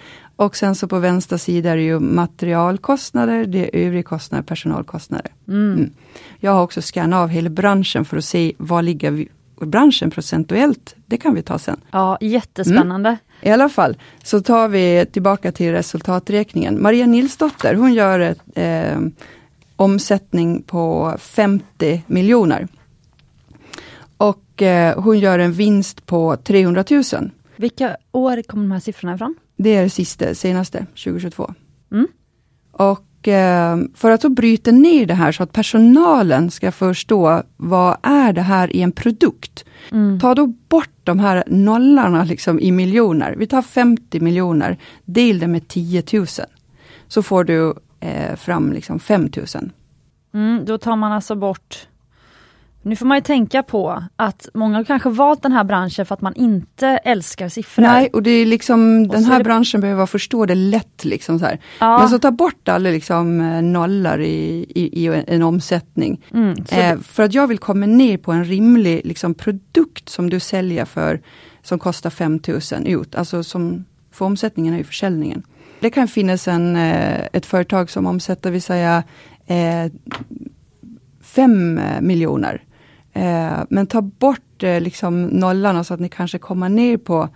och 0.41 0.55
sen 0.55 0.75
så 0.75 0.87
på 0.87 0.99
vänster 0.99 1.37
sida 1.37 1.71
är 1.71 1.75
det 1.75 1.83
ju 1.83 1.99
materialkostnader, 1.99 3.45
det 3.45 3.59
är 3.59 3.85
övriga 3.85 4.03
kostnader, 4.03 4.43
personalkostnader. 4.43 5.31
mm. 5.47 5.89
Jag 6.39 6.51
har 6.51 6.63
också 6.63 6.81
scannat 6.81 7.17
av 7.17 7.29
hela 7.29 7.49
branschen 7.49 8.05
för 8.05 8.17
att 8.17 8.25
se 8.25 8.53
vad 8.57 8.85
ligger 8.85 9.11
vi 9.11 9.29
branschen 9.59 10.11
procentuellt, 10.11 10.95
det 11.05 11.17
kan 11.17 11.35
vi 11.35 11.41
ta 11.41 11.59
sen. 11.59 11.79
Ja, 11.91 12.17
jättespännande. 12.21 13.09
Mm. 13.09 13.19
I 13.41 13.51
alla 13.51 13.69
fall, 13.69 13.97
så 14.23 14.41
tar 14.41 14.67
vi 14.67 15.05
tillbaka 15.11 15.51
till 15.51 15.71
resultaträkningen. 15.71 16.81
Maria 16.81 17.05
Nilsdotter, 17.05 17.75
hon 17.75 17.93
gör 17.93 18.19
ett, 18.19 18.41
eh, 18.55 18.99
omsättning 19.75 20.61
på 20.61 21.15
50 21.19 22.03
miljoner. 22.07 22.67
Och 24.17 24.61
eh, 24.61 24.99
hon 25.01 25.19
gör 25.19 25.39
en 25.39 25.53
vinst 25.53 26.05
på 26.05 26.35
300 26.35 26.83
000. 26.89 27.03
Vilka 27.55 27.97
år 28.11 28.41
kommer 28.41 28.63
de 28.63 28.71
här 28.71 28.79
siffrorna 28.79 29.15
ifrån? 29.15 29.35
Det 29.63 29.75
är 29.75 29.83
det 29.83 29.89
sista, 29.89 30.35
senaste, 30.35 30.85
2022. 30.85 31.53
Mm. 31.91 32.07
Och 32.71 33.27
eh, 33.27 33.77
för 33.95 34.11
att 34.11 34.21
då 34.21 34.29
bryta 34.29 34.71
ner 34.71 35.05
det 35.05 35.13
här 35.13 35.31
så 35.31 35.43
att 35.43 35.51
personalen 35.53 36.51
ska 36.51 36.71
förstå 36.71 37.43
vad 37.57 37.97
är 38.03 38.33
det 38.33 38.41
här 38.41 38.75
i 38.75 38.81
en 38.81 38.91
produkt. 38.91 39.65
Mm. 39.91 40.19
Ta 40.19 40.35
då 40.35 40.47
bort 40.47 40.89
de 41.03 41.19
här 41.19 41.43
nollarna 41.47 42.23
liksom 42.23 42.59
i 42.59 42.71
miljoner. 42.71 43.35
Vi 43.37 43.47
tar 43.47 43.61
50 43.61 44.19
miljoner, 44.19 44.77
del 45.05 45.39
det 45.39 45.47
med 45.47 45.67
10 45.67 46.03
000. 46.13 46.27
Så 47.07 47.23
får 47.23 47.43
du 47.43 47.73
eh, 47.99 48.35
fram 48.35 48.71
liksom 48.71 48.99
5 48.99 49.29
000. 49.37 49.71
Mm, 50.33 50.65
då 50.65 50.77
tar 50.77 50.95
man 50.95 51.11
alltså 51.11 51.35
bort 51.35 51.87
nu 52.83 52.95
får 52.95 53.05
man 53.05 53.17
ju 53.17 53.21
tänka 53.21 53.63
på 53.63 54.03
att 54.15 54.49
många 54.53 54.85
kanske 54.85 55.09
valt 55.09 55.43
den 55.43 55.51
här 55.51 55.63
branschen 55.63 56.05
för 56.05 56.13
att 56.13 56.21
man 56.21 56.33
inte 56.35 56.87
älskar 56.87 57.49
siffror. 57.49 57.83
Nej, 57.83 58.09
och 58.13 58.23
det 58.23 58.31
är 58.31 58.45
liksom, 58.45 59.07
den 59.07 59.23
här 59.23 59.37
det... 59.37 59.43
branschen 59.43 59.81
behöver 59.81 60.05
förstå 60.05 60.45
det 60.45 60.55
lätt. 60.55 61.05
Liksom 61.05 61.39
så 61.39 61.45
här. 61.45 61.59
Ja. 61.79 61.97
Men 61.99 62.09
så 62.09 62.19
ta 62.19 62.31
bort 62.31 62.67
alla 62.67 62.89
liksom, 62.89 63.41
eh, 63.41 63.61
nollor 63.61 64.21
i, 64.21 64.65
i, 64.75 65.05
i 65.05 65.23
en 65.27 65.43
omsättning. 65.43 66.21
Mm, 66.33 66.55
eh, 66.71 66.99
för 66.99 67.23
att 67.23 67.33
jag 67.33 67.47
vill 67.47 67.59
komma 67.59 67.85
ner 67.85 68.17
på 68.17 68.31
en 68.31 68.45
rimlig 68.45 69.01
liksom, 69.03 69.33
produkt 69.33 70.09
som 70.09 70.29
du 70.29 70.39
säljer 70.39 70.85
för, 70.85 71.21
som 71.63 71.79
kostar 71.79 72.09
5000 72.09 72.85
ut. 72.85 73.15
Alltså 73.15 73.43
som, 73.43 73.85
för 74.11 74.25
omsättningen 74.25 74.73
är 74.73 74.77
ju 74.77 74.83
försäljningen. 74.83 75.43
Det 75.79 75.89
kan 75.89 76.07
finnas 76.07 76.47
en, 76.47 76.75
eh, 76.75 77.19
ett 77.33 77.45
företag 77.45 77.89
som 77.89 78.05
omsätter, 78.05 78.51
vi 78.51 78.61
säger, 78.61 79.03
eh, 79.45 79.91
5 81.21 81.79
miljoner. 82.01 82.63
Eh, 83.13 83.59
men 83.69 83.87
ta 83.87 84.01
bort 84.01 84.63
eh, 84.63 84.81
liksom 84.81 85.23
nollarna 85.23 85.83
så 85.83 85.93
att 85.93 85.99
ni 85.99 86.09
kanske 86.09 86.37
kommer 86.37 86.69
ner 86.69 86.97
på 86.97 87.29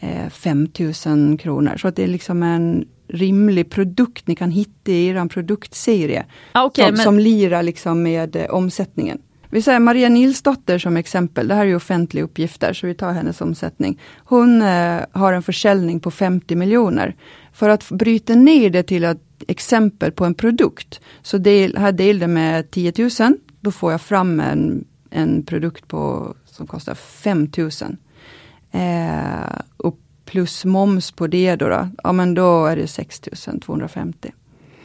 eh, 0.00 0.28
5000 0.30 1.38
kronor. 1.38 1.76
Så 1.76 1.88
att 1.88 1.96
det 1.96 2.02
är 2.02 2.08
liksom 2.08 2.42
en 2.42 2.84
rimlig 3.08 3.70
produkt 3.70 4.26
ni 4.26 4.34
kan 4.34 4.50
hitta 4.50 4.90
i 4.90 5.06
er 5.06 5.28
produktserie. 5.28 6.26
Ah, 6.52 6.64
okay, 6.64 6.86
som, 6.86 6.94
men... 6.94 7.04
som 7.04 7.18
lirar 7.18 7.62
liksom 7.62 8.02
med 8.02 8.36
eh, 8.36 8.46
omsättningen. 8.50 9.18
Vi 9.50 9.62
säger 9.62 9.80
Maria 9.80 10.08
Nilsdotter 10.08 10.78
som 10.78 10.96
exempel, 10.96 11.48
det 11.48 11.54
här 11.54 11.66
är 11.66 11.76
offentliga 11.76 12.24
uppgifter 12.24 12.72
så 12.72 12.86
vi 12.86 12.94
tar 12.94 13.12
hennes 13.12 13.40
omsättning. 13.40 14.00
Hon 14.16 14.62
eh, 14.62 15.00
har 15.12 15.32
en 15.32 15.42
försäljning 15.42 16.00
på 16.00 16.10
50 16.10 16.56
miljoner. 16.56 17.16
För 17.52 17.68
att 17.68 17.88
bryta 17.90 18.34
ner 18.34 18.70
det 18.70 18.82
till 18.82 19.04
ett 19.04 19.18
exempel 19.48 20.12
på 20.12 20.24
en 20.24 20.34
produkt, 20.34 21.00
så 21.22 21.38
del, 21.38 21.76
här 21.76 21.92
delar 21.92 22.26
med 22.26 22.70
10 22.70 22.92
000, 22.98 23.10
då 23.60 23.70
får 23.70 23.92
jag 23.92 24.00
fram 24.00 24.40
en 24.40 24.84
en 25.12 25.42
produkt 25.42 25.88
på, 25.88 26.34
som 26.46 26.66
kostar 26.66 26.94
5000. 26.94 27.96
Eh, 28.72 29.60
och 29.76 29.98
plus 30.24 30.64
moms 30.64 31.12
på 31.12 31.26
det 31.26 31.56
då, 31.56 31.68
då, 31.68 31.88
ja 32.02 32.12
men 32.12 32.34
då 32.34 32.66
är 32.66 32.76
det 32.76 32.86
6250. 32.86 34.32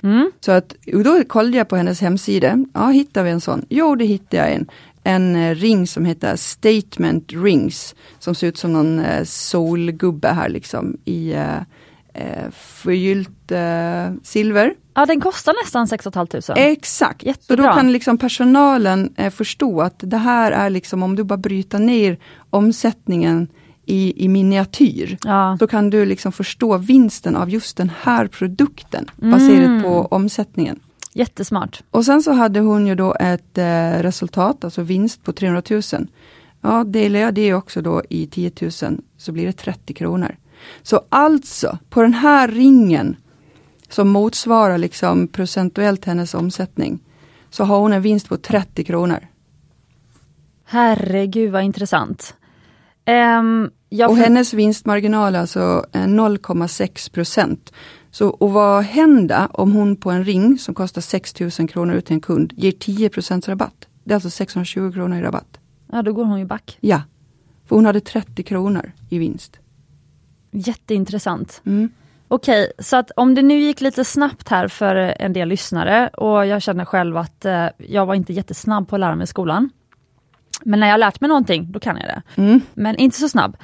Mm. 0.03 0.31
Så 0.39 0.51
att, 0.51 0.75
då 0.85 1.23
kollade 1.23 1.57
jag 1.57 1.67
på 1.67 1.75
hennes 1.75 2.01
hemsida, 2.01 2.65
ja 2.73 2.87
hittar 2.87 3.23
vi 3.23 3.29
en 3.29 3.41
sån? 3.41 3.65
Jo 3.69 3.95
det 3.95 4.05
hittade 4.05 4.37
jag 4.37 4.53
en. 4.53 4.67
En 5.03 5.35
eh, 5.35 5.55
ring 5.55 5.87
som 5.87 6.05
heter 6.05 6.35
Statement 6.35 7.33
Rings, 7.33 7.95
som 8.19 8.35
ser 8.35 8.47
ut 8.47 8.57
som 8.57 8.73
någon 8.73 8.99
eh, 8.99 9.23
solgubbe 9.23 10.27
här 10.27 10.49
liksom 10.49 10.97
i 11.05 11.33
eh, 11.33 11.57
eh, 12.13 12.49
förgyllt 12.51 13.51
eh, 13.51 14.13
silver. 14.23 14.73
Ja 14.97 15.05
den 15.05 15.21
kostar 15.21 15.55
nästan 15.63 15.87
6 15.87 16.03
500. 16.13 16.39
Exakt, 16.55 17.23
Jättebra. 17.23 17.63
så 17.63 17.69
då 17.69 17.75
kan 17.75 17.91
liksom 17.91 18.17
personalen 18.17 19.13
eh, 19.17 19.29
förstå 19.29 19.81
att 19.81 19.95
det 19.97 20.17
här 20.17 20.51
är 20.51 20.69
liksom 20.69 21.03
om 21.03 21.15
du 21.15 21.23
bara 21.23 21.37
bryter 21.37 21.79
ner 21.79 22.17
omsättningen 22.49 23.47
i, 23.85 24.25
i 24.25 24.27
miniatyr. 24.27 25.17
Ja. 25.23 25.57
Då 25.59 25.67
kan 25.67 25.89
du 25.89 26.05
liksom 26.05 26.31
förstå 26.31 26.77
vinsten 26.77 27.35
av 27.35 27.49
just 27.49 27.77
den 27.77 27.91
här 28.01 28.27
produkten 28.27 29.09
baserat 29.15 29.67
mm. 29.67 29.83
på 29.83 30.07
omsättningen. 30.11 30.79
Jättesmart. 31.13 31.83
Och 31.91 32.05
sen 32.05 32.23
så 32.23 32.31
hade 32.31 32.59
hon 32.59 32.87
ju 32.87 32.95
då 32.95 33.15
ett 33.19 33.57
eh, 33.57 33.91
resultat, 34.01 34.63
alltså 34.63 34.81
vinst 34.81 35.23
på 35.23 35.31
300 35.31 35.61
000. 35.69 35.81
Ja, 36.61 36.83
delar 36.83 37.19
jag 37.19 37.33
det 37.33 37.53
också 37.53 37.81
då 37.81 38.01
i 38.09 38.27
10 38.27 38.51
000 38.61 38.71
så 39.17 39.31
blir 39.31 39.45
det 39.45 39.53
30 39.53 39.93
kronor. 39.93 40.35
Så 40.83 41.01
alltså, 41.09 41.77
på 41.89 42.01
den 42.01 42.13
här 42.13 42.47
ringen 42.47 43.15
som 43.89 44.09
motsvarar 44.09 44.77
liksom 44.77 45.27
procentuellt 45.27 46.05
hennes 46.05 46.33
omsättning, 46.33 46.99
så 47.49 47.63
har 47.63 47.79
hon 47.79 47.93
en 47.93 48.01
vinst 48.01 48.29
på 48.29 48.37
30 48.37 48.83
kronor. 48.83 49.27
Herregud 50.65 51.51
vad 51.51 51.63
intressant. 51.63 52.35
Um, 53.39 53.71
och 54.09 54.17
hennes 54.17 54.53
vinstmarginal 54.53 55.35
är 55.35 55.39
alltså 55.39 55.85
0,6 55.93 57.11
procent. 57.11 57.73
Så 58.11 58.29
och 58.29 58.51
vad 58.51 58.83
händer 58.83 59.47
om 59.51 59.71
hon 59.71 59.95
på 59.95 60.11
en 60.11 60.23
ring 60.23 60.57
som 60.57 60.73
kostar 60.73 61.01
6 61.01 61.39
000 61.39 61.51
kronor 61.51 61.95
ut 61.95 62.05
till 62.05 62.13
en 62.13 62.21
kund 62.21 62.53
ger 62.55 62.71
10% 62.71 63.49
rabatt? 63.49 63.87
Det 64.03 64.13
är 64.13 64.15
alltså 64.15 64.29
620 64.29 64.91
kronor 64.91 65.17
i 65.17 65.21
rabatt. 65.21 65.59
Ja, 65.91 66.01
då 66.01 66.13
går 66.13 66.25
hon 66.25 66.39
ju 66.39 66.45
back. 66.45 66.77
Ja, 66.79 67.01
för 67.65 67.75
hon 67.75 67.85
hade 67.85 68.01
30 68.01 68.43
kronor 68.43 68.91
i 69.09 69.17
vinst. 69.17 69.59
Jätteintressant. 70.51 71.61
Mm. 71.65 71.89
Okej, 72.27 72.71
så 72.79 72.97
att 72.97 73.11
om 73.15 73.35
det 73.35 73.41
nu 73.41 73.59
gick 73.59 73.81
lite 73.81 74.05
snabbt 74.05 74.49
här 74.49 74.67
för 74.67 74.95
en 74.95 75.33
del 75.33 75.47
lyssnare 75.47 76.07
och 76.07 76.45
jag 76.45 76.61
känner 76.61 76.85
själv 76.85 77.17
att 77.17 77.45
eh, 77.45 77.67
jag 77.77 78.05
var 78.05 78.15
inte 78.15 78.33
jättesnabb 78.33 78.89
på 78.89 78.95
att 78.95 78.99
lära 78.99 79.15
mig 79.15 79.23
i 79.23 79.27
skolan. 79.27 79.69
Men 80.63 80.79
när 80.79 80.87
jag 80.87 80.99
lärt 80.99 81.21
mig 81.21 81.27
någonting, 81.27 81.71
då 81.71 81.79
kan 81.79 81.97
jag 81.97 82.05
det. 82.05 82.41
Mm. 82.41 82.61
Men 82.73 82.95
inte 82.95 83.17
så 83.17 83.29
snabb. 83.29 83.57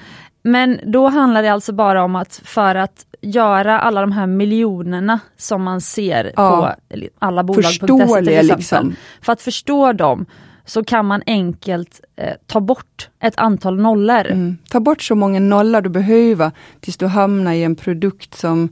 Men 0.44 0.80
då 0.86 1.08
handlar 1.08 1.44
det 1.44 1.50
alltså 1.50 1.74
bara 1.74 2.04
om 2.04 2.16
att 2.16 2.42
för 2.44 2.76
att 2.76 3.06
göra 3.22 3.80
alla 3.80 4.02
de 4.02 4.12
här 4.12 4.28
miljonerna 4.28 5.20
som 5.38 5.64
man 5.64 5.82
ser 5.82 6.34
ja. 6.36 6.76
på 6.90 7.02
alla 7.20 7.44
bolag.se 7.44 7.78
till 7.78 8.30
exempel. 8.30 8.58
Liksom. 8.58 8.96
För 9.22 9.34
att 9.34 9.42
förstå 9.42 9.94
dem 9.94 10.26
så 10.66 10.84
kan 10.84 11.06
man 11.06 11.22
enkelt 11.26 12.02
eh, 12.16 12.34
ta 12.48 12.62
bort 12.62 13.10
ett 13.20 13.38
antal 13.38 13.80
nollor. 13.80 14.32
Mm. 14.32 14.58
Ta 14.70 14.80
bort 14.80 15.02
så 15.02 15.16
många 15.16 15.40
nollor 15.40 15.82
du 15.82 15.90
behöver 15.90 16.52
tills 16.80 16.98
du 16.98 17.06
hamnar 17.06 17.54
i 17.54 17.64
en 17.64 17.76
produkt 17.76 18.36
som, 18.36 18.70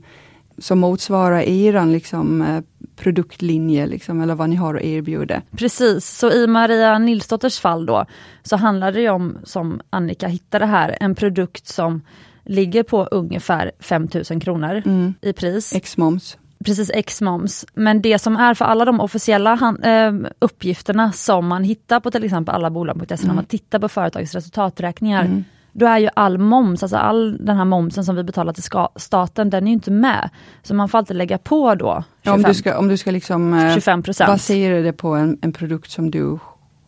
som 0.58 0.78
motsvarar 0.78 1.40
eran 1.40 1.92
liksom, 1.92 2.42
eh, 2.42 2.62
produktlinje 2.96 3.86
liksom, 3.86 4.20
eller 4.20 4.34
vad 4.34 4.50
ni 4.50 4.56
har 4.56 4.74
att 4.74 4.82
erbjuda. 4.82 5.42
Precis, 5.50 6.18
så 6.18 6.32
i 6.32 6.46
Maria 6.46 6.98
Nilsdotters 6.98 7.60
fall 7.60 7.86
då 7.86 8.06
så 8.42 8.56
handlar 8.56 8.92
det 8.92 9.08
om, 9.08 9.38
som 9.44 9.80
Annika 9.90 10.28
hittade 10.28 10.66
här, 10.66 10.96
en 11.00 11.14
produkt 11.14 11.66
som 11.66 12.02
ligger 12.44 12.82
på 12.82 13.04
ungefär 13.04 13.72
5000 13.80 14.40
kronor 14.40 14.82
mm. 14.84 15.14
i 15.20 15.32
pris. 15.32 15.74
Ex-moms 15.74 16.36
precis 16.62 16.90
ex-moms. 16.94 17.66
Men 17.74 18.02
det 18.02 18.18
som 18.18 18.36
är 18.36 18.54
för 18.54 18.64
alla 18.64 18.84
de 18.84 19.00
officiella 19.00 19.54
han, 19.54 19.82
äh, 19.82 20.30
uppgifterna 20.38 21.12
som 21.12 21.46
man 21.46 21.64
hittar 21.64 22.00
på 22.00 22.10
till 22.10 22.24
exempel 22.24 22.54
alla 22.54 22.70
bolag.se, 22.70 23.14
mm. 23.14 23.26
när 23.26 23.34
man 23.34 23.44
tittar 23.44 23.78
på 23.78 23.88
företagets 23.88 24.34
resultaträkningar, 24.34 25.24
mm. 25.24 25.44
då 25.72 25.86
är 25.86 25.98
ju 25.98 26.08
all 26.14 26.38
moms, 26.38 26.82
alltså 26.82 26.96
all 26.96 27.46
den 27.46 27.56
här 27.56 27.64
momsen 27.64 28.04
som 28.04 28.16
vi 28.16 28.22
betalar 28.22 28.52
till 28.52 28.62
staten, 28.96 29.50
den 29.50 29.64
är 29.64 29.66
ju 29.66 29.72
inte 29.72 29.90
med. 29.90 30.30
Så 30.62 30.74
man 30.74 30.88
får 30.88 30.98
alltid 30.98 31.16
lägga 31.16 31.38
på 31.38 31.74
då 31.74 32.04
25, 32.22 32.34
om 32.34 32.42
du 32.42 32.54
ska, 32.54 32.78
om 32.78 32.88
du 32.88 32.96
ska 32.96 33.10
liksom, 33.10 33.54
äh, 33.54 33.74
25%. 33.74 34.26
basera 34.26 34.80
det 34.80 34.92
på 34.92 35.08
en, 35.08 35.38
en, 35.42 35.52
produkt 35.52 35.90
som 35.90 36.10
du 36.10 36.38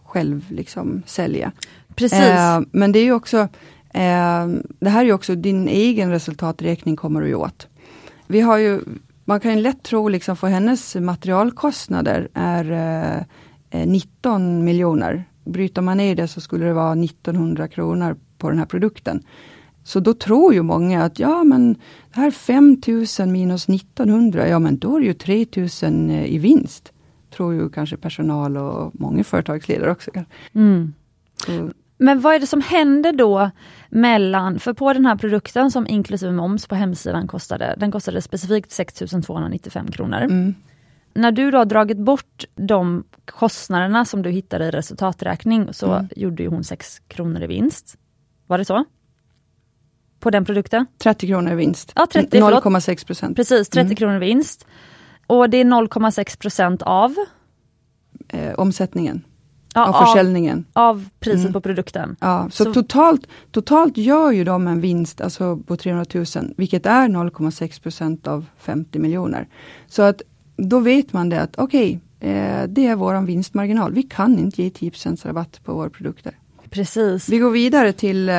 själv 0.05 0.45
liksom 0.49 1.03
säljer. 1.07 1.53
Precis. 1.95 2.21
Äh, 2.21 2.61
men 2.71 2.93
det 2.93 2.99
är 2.99 3.05
ju 3.05 3.13
också, 3.13 3.49
det 4.79 4.91
här 4.91 5.01
är 5.01 5.05
ju 5.05 5.13
också 5.13 5.35
din 5.35 5.69
egen 5.69 6.11
resultaträkning 6.11 6.97
kommer 6.97 7.21
du 7.21 7.27
ju 7.27 7.35
åt. 7.35 7.69
Vi 8.27 8.41
har 8.41 8.59
ju 8.59 8.81
man 9.25 9.41
kan 9.41 9.63
lätt 9.63 9.83
tro 9.83 10.09
liksom 10.09 10.37
för 10.37 10.49
hennes 10.49 10.95
materialkostnader 10.95 12.29
är 12.35 13.27
eh, 13.71 13.87
19 13.87 14.59
eh, 14.59 14.65
miljoner. 14.65 15.25
Bryter 15.45 15.83
man 15.83 15.97
ner 15.97 16.15
det 16.15 16.29
så 16.29 16.41
skulle 16.41 16.65
det 16.65 16.73
vara 16.73 16.93
1900 16.93 17.69
kronor 17.69 18.17
på 18.39 18.51
den 18.51 18.59
här 18.59 18.67
produkten. 18.67 19.23
Så 19.85 20.01
då 20.01 20.15
tror 20.15 20.55
ju 20.55 20.63
många 20.63 21.05
att 21.05 21.19
ja 21.19 21.45
men 21.45 21.75
det 22.15 22.21
här 22.21 22.31
5000 22.31 23.33
minus 23.33 23.69
1900, 23.69 24.49
ja 24.49 24.59
men 24.59 24.79
då 24.79 24.97
är 24.97 25.01
det 25.01 25.07
ju 25.07 25.15
3000 25.15 26.11
eh, 26.11 26.25
i 26.25 26.39
vinst. 26.39 26.93
Tror 27.37 27.55
ju 27.55 27.69
kanske 27.69 27.97
personal 27.97 28.57
och 28.57 29.01
många 29.01 29.25
företagsledare 29.25 29.91
också. 29.91 30.11
Mm. 30.53 30.93
Men 31.99 32.21
vad 32.21 32.35
är 32.35 32.41
det 32.41 32.47
som 32.47 32.61
händer 32.61 33.13
då 33.13 33.51
mellan, 33.89 34.59
för 34.59 34.73
på 34.73 34.93
den 34.93 35.07
här 35.07 35.17
produkten 35.17 35.71
som 35.71 35.87
inklusive 35.87 36.33
moms 36.33 36.67
på 36.67 36.75
hemsidan 36.75 37.27
kostade, 37.29 37.75
den 37.79 37.91
kostade 37.91 38.23
specifikt 38.23 38.71
6295 38.73 39.87
kronor. 39.91 40.19
Mm. 40.21 40.55
när 41.17 41.33
du 41.33 41.51
då 41.51 41.59
har 41.59 41.65
dragit 41.65 41.99
bort 41.99 42.45
de 42.55 43.05
kostnaderna 43.25 44.05
som 44.05 44.23
du 44.23 44.31
hittade 44.31 44.65
i 44.67 44.71
resultaträkning 44.71 45.69
så 45.73 45.93
Mm. 45.93 46.09
gjorde 46.17 46.43
ju 46.43 46.49
hon 46.49 46.65
6 46.65 46.99
kronor 47.09 47.43
i 47.43 47.47
vinst. 47.47 47.97
Var 48.47 48.59
det 48.59 48.65
så? 48.65 48.85
På 50.21 50.31
den 50.31 50.45
produkten? 50.45 50.87
30 50.99 51.27
kronor 51.27 51.53
i 51.53 51.55
vinst. 51.55 51.93
Ja, 51.97 52.07
30, 52.13 52.29
förlåt. 52.41 52.65
0,6 52.65 53.07
procent. 53.07 53.37
Precis, 53.37 53.69
30 53.69 53.81
Mm. 53.87 53.97
kronor 53.97 54.17
i 54.17 54.19
vinst. 54.27 54.67
Och 55.27 55.51
det 55.51 55.57
är 55.57 55.65
0,6 55.65 56.37
procent 56.39 56.83
av, 56.83 57.15
Eh, 58.29 58.55
omsättningen, 58.55 59.23
ja, 59.75 59.87
av 59.89 59.95
av, 59.95 60.07
försäljningen. 60.07 60.65
av 60.73 61.09
priset 61.21 61.41
Mm. 61.41 61.53
på 61.53 61.61
produkten. 61.61 62.17
Ja, 62.21 62.49
så, 62.53 62.65
Så- 62.65 62.73
Totalt, 62.75 63.27
totalt 63.51 63.97
gör 63.97 64.31
ju 64.31 64.45
de 64.45 64.67
en 64.69 64.81
vinst 64.81 65.21
alltså 65.21 65.57
på 65.57 65.77
300 65.77 66.05
000, 66.15 66.25
vilket 66.57 66.87
är 66.87 67.09
0,6 67.09 67.83
procent 67.83 68.27
av 68.27 68.47
50 68.59 68.99
miljoner. 68.99 69.49
Så 69.87 70.03
att 70.03 70.23
då 70.57 70.79
vet 70.81 71.13
man 71.13 71.29
det 71.29 71.41
att 71.41 71.59
okej, 71.59 72.01
eh, 72.21 72.63
det 72.69 72.87
är 72.87 72.97
våran 72.97 73.27
vinstmarginal. 73.27 73.93
Vi 73.93 74.03
kan 74.03 74.39
inte 74.39 74.63
ge 74.63 74.71
10 74.71 74.91
rabatt 75.25 75.61
på 75.65 75.75
våra 75.75 75.91
produkter. 75.91 76.33
Precis. 76.71 77.29
Vi 77.29 77.39
går 77.39 77.51
vidare 77.51 77.93
till 77.93 78.29
eh, 78.29 78.35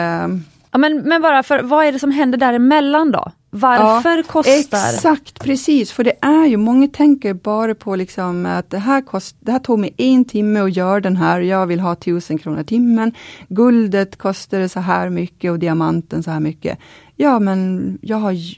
Ja, 0.71 0.77
men, 0.77 0.97
men 0.97 1.21
bara 1.21 1.43
för, 1.43 1.61
vad 1.63 1.85
är 1.85 1.91
det 1.91 1.99
som 1.99 2.11
händer 2.11 2.37
däremellan 2.37 3.11
då? 3.11 3.31
Varför 3.55 4.23
kostar... 4.23 4.89
Exakt, 4.93 5.39
precis. 5.39 5.91
För 5.91 6.03
det 6.03 6.13
är 6.21 6.45
ju, 6.45 6.57
många 6.57 6.87
tänker 6.87 7.33
bara 7.33 7.75
på 7.75 7.95
liksom 7.95 8.45
att 8.45 8.69
det 8.69 8.77
här, 8.77 9.01
kost, 9.01 9.35
det 9.39 9.51
här 9.51 9.59
tog 9.59 9.79
mig 9.79 9.93
en 9.97 10.25
timme 10.25 10.59
att 10.59 10.75
göra 10.75 10.99
den 10.99 11.17
här, 11.17 11.39
jag 11.39 11.67
vill 11.67 11.79
ha 11.79 11.93
1000 11.93 12.37
kronor 12.37 12.63
timmen. 12.63 13.11
Guldet 13.47 14.15
kostar 14.15 14.67
så 14.67 14.79
här 14.79 15.09
mycket 15.09 15.51
och 15.51 15.59
diamanten 15.59 16.23
så 16.23 16.31
här 16.31 16.39
mycket. 16.39 16.77
Ja 17.15 17.39
men 17.39 17.97
jag 18.01 18.17
har 18.17 18.31
ju 18.31 18.55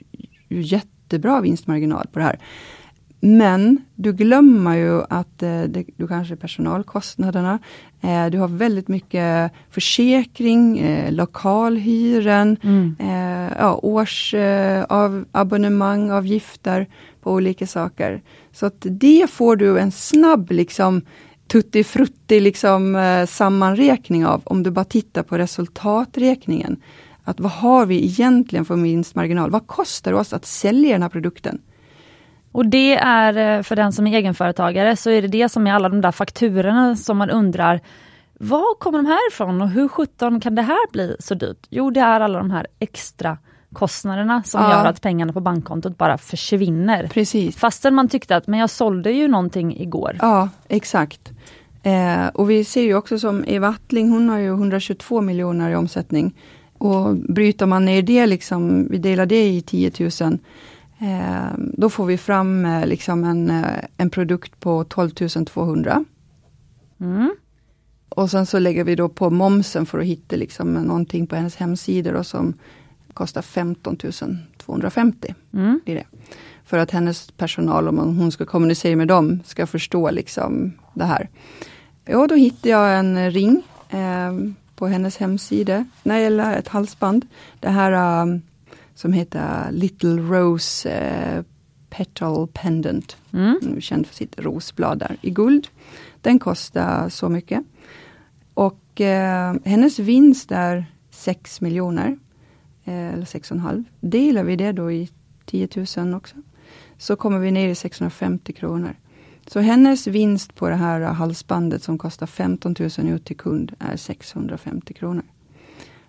jättebra 0.49 1.41
vinstmarginal 1.41 2.07
på 2.11 2.19
det 2.19 2.25
här. 2.25 2.39
Men 3.19 3.81
du 3.95 4.13
glömmer 4.13 4.75
ju 4.75 5.01
att 5.09 5.43
eh, 5.43 5.61
det, 5.61 5.85
du 5.97 6.07
kanske 6.07 6.35
personalkostnaderna, 6.35 7.59
eh, 8.01 8.25
du 8.25 8.39
har 8.39 8.47
väldigt 8.47 8.87
mycket 8.87 9.51
försäkring, 9.69 10.79
eh, 10.79 11.11
lokalhyren, 11.11 12.57
Mm. 12.63 12.95
eh, 12.99 13.53
ja, 13.59 13.79
års 13.83 14.33
eh, 14.33 14.83
av 14.83 15.25
abonnemang, 15.31 16.11
avgifter 16.11 16.87
på 17.21 17.31
olika 17.31 17.67
saker. 17.67 18.21
Så 18.51 18.65
att 18.65 18.85
det 18.89 19.29
får 19.29 19.55
du 19.55 19.79
en 19.79 19.91
snabb 19.91 20.51
liksom 20.51 21.01
tutti 21.47 21.83
frutti 21.83 22.39
liksom 22.39 22.95
eh, 22.95 23.25
sammanräkning 23.25 24.25
av 24.25 24.41
om 24.45 24.63
du 24.63 24.71
bara 24.71 24.85
tittar 24.85 25.23
på 25.23 25.37
resultaträkningen. 25.37 26.77
Att 27.23 27.39
vad 27.39 27.51
har 27.51 27.85
vi 27.85 28.05
egentligen 28.05 28.65
för 28.65 28.75
vinstmarginal? 28.75 29.49
Vad 29.51 29.67
kostar 29.67 30.11
det 30.11 30.17
oss 30.17 30.33
att 30.33 30.45
sälja 30.45 30.91
den 30.91 31.01
här 31.01 31.09
produkten? 31.09 31.59
Och 32.57 32.65
det 32.65 32.95
är, 32.95 33.57
eh, 33.57 33.63
för 33.63 33.75
den 33.75 33.93
som 33.93 34.07
är 34.07 34.17
egenföretagare, 34.17 34.95
så 34.95 35.09
är 35.09 35.21
det 35.21 35.27
det 35.27 35.49
som 35.49 35.67
är 35.67 35.73
alla 35.73 35.89
de 35.89 36.01
där 36.01 36.11
fakturorna 36.11 36.95
som 36.95 37.17
man 37.17 37.29
undrar, 37.29 37.81
var 38.39 38.75
kommer 38.79 38.97
de 38.99 39.05
här 39.05 39.29
ifrån 39.31 39.61
och 39.61 39.69
hur 39.69 39.87
sjutton 39.87 40.39
kan 40.39 40.55
det 40.55 40.61
här 40.61 40.91
bli 40.91 41.15
så 41.19 41.33
dyrt? 41.33 41.67
Jo, 41.69 41.89
det 41.91 41.99
är 41.99 42.19
alla 42.19 42.37
de 42.37 42.51
här 42.51 42.67
extra 42.79 43.37
kostnaderna 43.73 44.43
som 44.43 44.61
Ja. 44.61 44.71
gör 44.71 44.85
att 44.85 45.01
pengarna 45.01 45.33
på 45.33 45.39
bankkontot 45.39 45.97
bara 45.97 46.17
försvinner. 46.17 47.07
Precis. 47.07 47.57
Fastän 47.57 47.95
man 47.95 48.09
tyckte 48.09 48.35
att, 48.35 48.47
men 48.47 48.59
jag 48.59 48.69
sålde 48.69 49.11
ju 49.11 49.27
någonting 49.27 49.77
igår. 49.81 50.17
Ja, 50.21 50.49
exakt. 50.67 51.31
Eh, 51.83 52.27
och 52.33 52.49
vi 52.49 52.63
ser 52.63 52.81
ju 52.81 52.95
också 52.95 53.19
som 53.19 53.43
Eva 53.47 53.67
Attling, 53.67 54.11
hon 54.11 54.29
har 54.29 54.37
ju 54.37 54.49
122 54.53 55.21
miljoner 55.21 55.69
i 55.69 55.75
omsättning. 55.75 56.35
Och 56.77 57.15
bryter 57.15 57.65
man 57.65 57.85
ner 57.85 58.01
det, 58.01 58.25
liksom, 58.25 58.87
vi 58.91 58.97
delar 58.97 59.25
det 59.25 59.47
i 59.47 59.61
10 59.61 59.91
000, 59.99 60.09
eh, 60.21 60.29
då 61.57 61.89
får 61.89 62.05
vi 62.05 62.17
fram 62.17 62.65
eh, 62.65 62.85
liksom 62.85 63.23
en, 63.23 63.49
eh, 63.49 63.83
en 63.97 64.09
produkt 64.09 64.59
på 64.59 64.83
12 64.83 65.09
200. 65.45 66.05
Mm. 66.99 67.35
Och 68.09 68.31
sen 68.31 68.45
så 68.45 68.59
lägger 68.59 68.83
vi 68.83 68.95
då 68.95 69.09
på 69.09 69.29
momsen 69.29 69.85
för 69.85 69.99
att 69.99 70.05
hitta 70.05 70.35
liksom 70.35 70.73
någonting 70.73 71.27
på 71.27 71.35
hennes 71.35 71.55
hemsida 71.55 72.11
då, 72.11 72.23
som 72.23 72.53
kostar 73.13 73.41
15 73.41 73.97
250 74.57 75.35
Mm. 75.53 75.79
i 75.85 75.93
det. 75.93 76.03
För 76.65 76.77
att 76.77 76.91
hennes 76.91 77.31
personal, 77.31 77.87
om 77.87 77.97
hon 77.97 78.31
ska 78.31 78.45
kommunicera 78.45 78.95
med 78.95 79.07
dem, 79.07 79.39
ska 79.45 79.67
förstå 79.67 80.11
liksom 80.11 80.73
det 80.93 81.05
här. 81.05 81.29
Ja, 82.05 82.27
då 82.27 82.35
hittade 82.35 82.69
jag 82.69 82.99
en 82.99 83.31
ring 83.31 83.63
eh, 83.89 84.33
på 84.75 84.87
hennes 84.87 85.17
hemsida. 85.17 85.85
Nej, 86.03 86.25
eller 86.25 86.57
ett 86.57 86.67
halsband. 86.67 87.25
Det 87.59 87.69
här 87.69 88.21
um, 88.23 88.41
som 88.97 89.13
heter 89.13 89.71
Little 89.71 90.21
Rose 90.21 90.89
eh, 90.89 91.43
Petal 91.89 92.47
Pendant. 92.47 93.17
Mm. 93.33 93.81
Känd 93.81 94.07
för 94.07 94.15
sitt 94.15 94.39
rosblad 94.39 94.99
där 94.99 95.17
i 95.21 95.29
guld. 95.29 95.67
Den 96.21 96.39
kostar 96.39 97.09
så 97.09 97.29
mycket. 97.29 97.63
Och 98.53 99.01
eh, 99.01 99.55
hennes 99.65 99.99
vinst 99.99 100.51
är 100.51 100.85
6 101.09 101.61
miljoner. 101.61 102.17
Eh, 102.83 103.13
eller 103.13 103.25
6,5. 103.25 103.83
Delar 103.99 104.43
vi 104.43 104.55
det 104.55 104.71
då 104.71 104.91
i 104.91 105.09
10 105.45 105.67
000 105.97 106.13
också. 106.13 106.35
Så 106.97 107.15
kommer 107.15 107.39
vi 107.39 107.51
ner 107.51 107.69
i 107.69 107.75
650 107.75 108.53
kronor. 108.53 108.95
Så 109.47 109.59
hennes 109.59 110.07
vinst 110.07 110.55
på 110.55 110.69
det 110.69 110.75
här 110.75 111.01
halsbandet 111.01 111.83
som 111.83 111.97
kostar 111.97 112.25
15 112.25 112.75
000 112.79 112.89
ut 113.09 113.25
till 113.25 113.37
kund 113.37 113.73
är 113.79 113.97
650 113.97 114.93
kronor. 114.93 115.23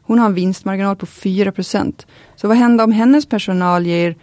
Hon 0.09 0.19
har 0.19 0.27
en 0.27 0.35
vinstmarginal 0.35 0.97
på 0.97 1.07
4% 1.07 2.07
Så 2.37 2.49
vad 2.49 2.57
händer 2.57 2.85
om 2.85 2.93
hennes 2.93 3.27
personal 3.27 3.87
ger 3.87 4.17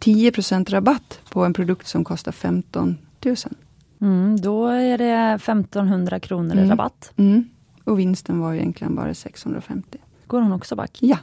10% 0.00 0.70
rabatt 0.70 1.20
på 1.30 1.44
en 1.44 1.52
produkt 1.52 1.86
som 1.86 2.04
kostar 2.04 2.32
15 2.32 2.96
000? 3.24 3.36
Mm, 4.00 4.40
då 4.40 4.66
är 4.66 4.98
det 4.98 5.34
1500 5.34 6.20
kronor 6.20 6.54
i 6.56 6.58
Mm. 6.58 6.70
rabatt. 6.70 7.12
Mm. 7.16 7.48
Och 7.84 7.98
vinsten 7.98 8.40
var 8.40 8.52
ju 8.52 8.58
egentligen 8.58 8.94
bara 8.94 9.14
650. 9.14 9.98
Går 10.26 10.40
hon 10.40 10.52
också 10.52 10.76
back? 10.76 10.98
Ja. 11.00 11.18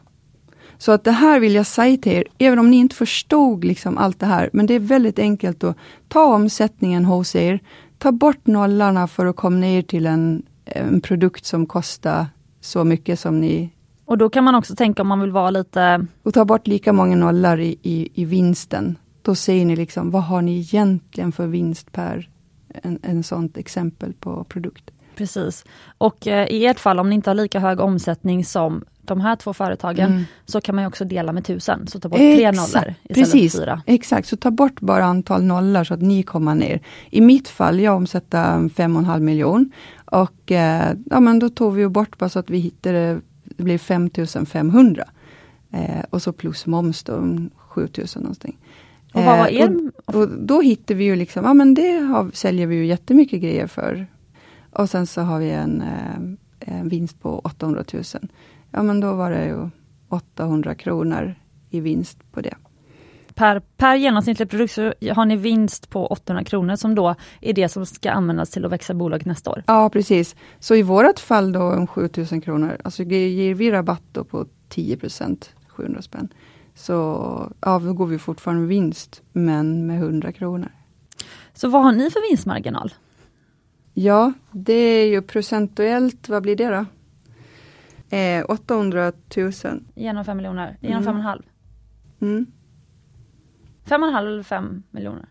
Så 0.78 0.92
att 0.92 1.04
det 1.04 1.12
här 1.12 1.40
vill 1.40 1.56
jag 1.56 1.66
säga 1.66 1.98
till 1.98 2.12
er, 2.12 2.24
även 2.38 2.60
om 2.60 2.70
ni 2.72 2.78
inte 2.78 2.96
förstod 2.96 3.64
liksom 3.64 3.98
allt 3.98 4.20
det 4.20 4.26
här, 4.26 4.50
men 4.54 4.66
det 4.66 4.74
är 4.74 4.80
väldigt 4.80 5.20
enkelt 5.20 5.64
att 5.64 5.78
ta 6.08 6.24
omsättningen 6.36 7.06
hos 7.06 7.36
er, 7.36 7.60
ta 7.98 8.12
bort 8.12 8.48
nollarna 8.48 9.08
för 9.08 9.26
att 9.26 9.36
komma 9.36 9.58
ner 9.58 9.82
till 9.82 10.06
en, 10.06 10.44
en 10.66 11.02
produkt 11.02 11.46
som 11.46 11.66
kostar 11.66 12.26
så 12.62 12.84
mycket 12.84 13.20
som 13.20 13.42
ni 13.42 13.70
Och 14.06 14.18
då 14.18 14.30
kan 14.30 14.44
man 14.44 14.56
också 14.56 14.76
tänka 14.76 15.02
om 15.02 15.08
man 15.08 15.22
vill 15.22 15.32
vara 15.32 15.50
lite 15.50 16.06
och 16.24 16.34
ta 16.34 16.46
bort 16.46 16.68
lika 16.68 16.94
många 16.94 17.16
nollor 17.16 17.60
i, 17.60 17.78
i, 17.82 18.10
i 18.14 18.26
vinsten. 18.26 18.98
Då 19.22 19.36
ser 19.36 19.66
ni 19.66 19.76
liksom, 19.76 20.12
vad 20.12 20.24
har 20.24 20.42
ni 20.42 20.60
egentligen 20.60 21.32
för 21.32 21.48
vinst 21.48 21.92
per 21.92 22.30
en, 22.84 23.00
en 23.04 23.24
sånt 23.24 23.58
exempel 23.58 24.14
på 24.14 24.44
produkt. 24.44 24.92
Precis. 25.16 25.66
Och 25.98 26.28
eh, 26.28 26.48
i 26.48 26.66
ert 26.66 26.80
fall, 26.80 27.00
om 27.00 27.10
ni 27.10 27.16
inte 27.16 27.30
har 27.30 27.36
lika 27.36 27.60
hög 27.60 27.80
omsättning 27.80 28.46
som 28.46 28.84
de 29.02 29.22
här 29.22 29.36
två 29.36 29.54
företagen, 29.54 30.12
Mm. 30.12 30.24
så 30.46 30.62
kan 30.62 30.76
man 30.76 30.84
ju 30.84 30.88
också 30.88 31.06
dela 31.06 31.32
med 31.34 31.46
tusen, 31.46 31.88
så 31.88 32.00
ta 32.00 32.10
bort 32.10 32.18
tre 32.18 32.52
nollor 32.52 32.66
istället 32.66 32.96
precis, 33.14 33.52
för 33.52 33.60
fyra. 33.60 33.82
Exakt, 33.86 34.28
så 34.28 34.38
ta 34.38 34.52
bort 34.52 34.80
bara 34.82 35.06
antal 35.06 35.44
nollor 35.44 35.84
så 35.84 35.94
att 35.94 36.02
ni 36.02 36.24
kommer 36.24 36.56
ner. 36.56 36.80
I 37.10 37.22
mitt 37.22 37.48
fall, 37.48 37.80
jag 37.80 37.96
omsätter 37.96 38.40
5,5 38.40 39.20
miljon 39.20 39.72
och 40.06 40.52
eh, 40.52 40.94
ja, 41.06 41.20
men 41.20 41.40
då 41.40 41.50
tog 41.50 41.74
vi 41.74 41.82
ju 41.82 41.90
bort 41.90 42.18
bara 42.18 42.30
så 42.30 42.40
att 42.40 42.50
vi 42.50 42.58
hittade, 42.58 43.22
det 43.58 43.64
blev 43.64 43.78
5500. 43.78 45.04
Eh, 45.72 46.04
och 46.10 46.22
så 46.22 46.34
plus 46.34 46.66
moms 46.66 47.04
då, 47.04 47.38
7000 47.58 48.22
någonting. 48.22 48.58
Och 49.14 49.24
vad 49.24 49.38
var 49.38 49.48
Eh, 49.48 49.56
er... 49.56 49.92
och, 50.06 50.16
och 50.16 50.30
då 50.30 50.62
hittar 50.62 50.96
vi 50.96 51.04
ju 51.04 51.16
liksom, 51.16 51.46
ja 51.46 51.54
men 51.54 51.74
det 51.74 51.98
har, 51.98 52.32
säljer 52.34 52.68
vi 52.68 52.76
ju 52.76 52.86
jättemycket 52.86 53.42
grejer 53.42 53.68
för. 53.68 54.08
Och 54.72 54.90
sen 54.90 55.08
så 55.08 55.22
har 55.22 55.40
vi 55.40 55.52
en, 55.52 55.82
eh, 55.82 56.76
en 56.76 56.90
vinst 56.90 57.22
på 57.22 57.40
800 57.40 57.84
000. 57.94 58.04
Ja 58.72 58.84
men 58.84 59.00
då 59.00 59.14
var 59.14 59.32
det 59.32 59.46
ju 59.46 59.70
800 60.10 60.76
kronor 60.76 61.36
i 61.70 61.80
vinst 61.80 62.32
på 62.32 62.42
det. 62.42 62.56
Per, 63.36 63.60
per 63.78 63.96
genomsnittlig 63.96 64.50
produkt 64.50 64.74
så 64.74 64.94
har 65.16 65.26
ni 65.26 65.36
vinst 65.36 65.90
på 65.90 66.08
800 66.08 66.44
kronor 66.44 66.76
som 66.76 66.96
då 66.96 67.16
är 67.42 67.54
det 67.54 67.70
som 67.70 67.86
ska 67.86 68.12
användas 68.12 68.50
till 68.50 68.66
att 68.66 68.72
växa 68.72 68.94
bolaget 68.94 69.26
nästa 69.26 69.50
år. 69.52 69.64
Ja 69.68 69.90
precis. 69.90 70.36
Så 70.60 70.76
i 70.76 70.82
vårat 70.82 71.20
fall 71.20 71.52
då 71.52 71.62
om 71.62 71.88
7000 71.88 72.42
kronor, 72.42 72.78
alltså 72.84 73.04
ge- 73.04 73.28
ger 73.30 73.54
vi 73.54 73.72
rabatt 73.72 74.04
då 74.12 74.24
på 74.24 74.46
10% 74.70 75.50
700 75.68 76.02
spänn. 76.02 76.30
Så 76.76 76.94
ja, 77.62 77.80
då 77.80 77.94
går 77.94 78.06
vi 78.08 78.20
fortfarande 78.20 78.68
vinst, 78.68 79.22
men 79.32 79.88
med 79.88 79.98
100 80.00 80.32
kronor. 80.32 80.72
Så 81.54 81.68
vad 81.70 81.84
har 81.84 81.92
ni 81.92 82.10
för 82.12 82.30
vinstmarginal? 82.30 82.94
Ja, 83.94 84.34
det 84.52 84.74
är 84.74 85.08
ju 85.08 85.22
procentuellt, 85.22 86.30
vad 86.30 86.44
blir 86.44 86.56
det 86.56 86.68
då? 86.70 86.86
Eh, 88.18 88.46
800 88.50 89.12
000. 89.38 89.52
Genom 89.96 90.26
5 90.26 90.38
miljoner? 90.38 90.78
Genom 90.82 91.04
Mm. 92.22 92.46
5,5? 93.86 93.96
Mm. 93.96 94.14
5,5 94.14 94.18
eller 94.28 94.44
5 94.44 94.84
miljoner? 94.92 95.26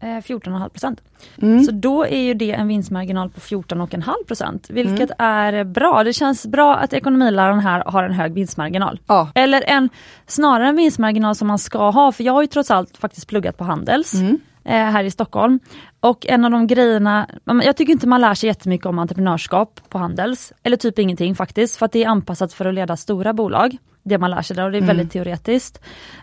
eh, 0.00 0.06
14,5 0.06 0.68
procent. 0.68 1.00
Mm. 1.42 1.64
Så 1.64 1.72
då 1.72 2.06
är 2.06 2.18
ju 2.20 2.34
det 2.34 2.52
en 2.52 2.68
vinstmarginal 2.68 3.30
på 3.30 3.40
14,5 3.40 4.12
procent, 4.26 4.70
vilket 4.70 5.10
är 5.18 5.64
bra. 5.64 6.04
Det 6.04 6.12
känns 6.12 6.46
bra 6.46 6.76
att 6.76 6.92
ekonomiläraren 6.92 7.60
här 7.60 7.82
har 7.86 8.04
en 8.04 8.12
hög 8.12 8.32
vinstmarginal. 8.32 9.00
Ja. 9.06 9.28
Eller 9.34 9.62
en, 9.66 9.88
snarare 10.26 10.68
en 10.68 10.76
vinstmarginal 10.76 11.34
som 11.34 11.48
man 11.48 11.58
ska 11.58 11.90
ha, 11.90 12.12
för 12.12 12.24
jag 12.24 12.32
har 12.32 12.42
ju 12.42 12.46
trots 12.48 12.70
allt 12.70 12.96
faktiskt 12.96 13.28
pluggat 13.28 13.56
på 13.58 13.64
Handels 13.64 14.14
Mm. 14.14 14.38
eh, 14.64 14.72
här 14.92 15.04
i 15.04 15.10
Stockholm. 15.10 15.60
Och 16.00 16.26
en 16.26 16.44
av 16.44 16.50
de 16.50 16.66
grejerna, 16.66 17.28
jag 17.44 17.76
tycker 17.76 17.92
inte 17.92 18.06
man 18.08 18.20
lär 18.20 18.34
sig 18.34 18.46
jättemycket 18.46 18.86
om 18.86 18.98
entreprenörskap 18.98 19.80
på 19.88 19.98
Handels, 19.98 20.52
eller 20.62 20.76
typ 20.76 20.98
ingenting 20.98 21.34
faktiskt, 21.34 21.76
för 21.76 21.86
att 21.86 21.92
det 21.92 22.04
är 22.04 22.08
anpassat 22.08 22.52
för 22.52 22.64
att 22.64 22.74
leda 22.74 22.96
stora 22.96 23.32
bolag. 23.32 23.76
Det 24.04 24.18
man 24.18 24.30
lär 24.30 24.42
sig 24.42 24.56
där 24.56 24.64
och 24.64 24.70
det 24.72 24.78
är 24.78 24.82
Mm. 24.82 24.96
väldigt 24.96 25.12
teoretiskt. 25.12 25.80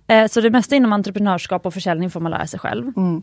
Eh, 0.07 0.27
så 0.27 0.41
det 0.41 0.49
mesta 0.49 0.75
inom 0.75 0.93
entreprenörskap 0.93 1.65
och 1.65 1.73
försäljning 1.73 2.09
får 2.09 2.19
man 2.19 2.31
lära 2.31 2.47
sig 2.47 2.59
själv. 2.59 2.91
Mm. 2.97 3.21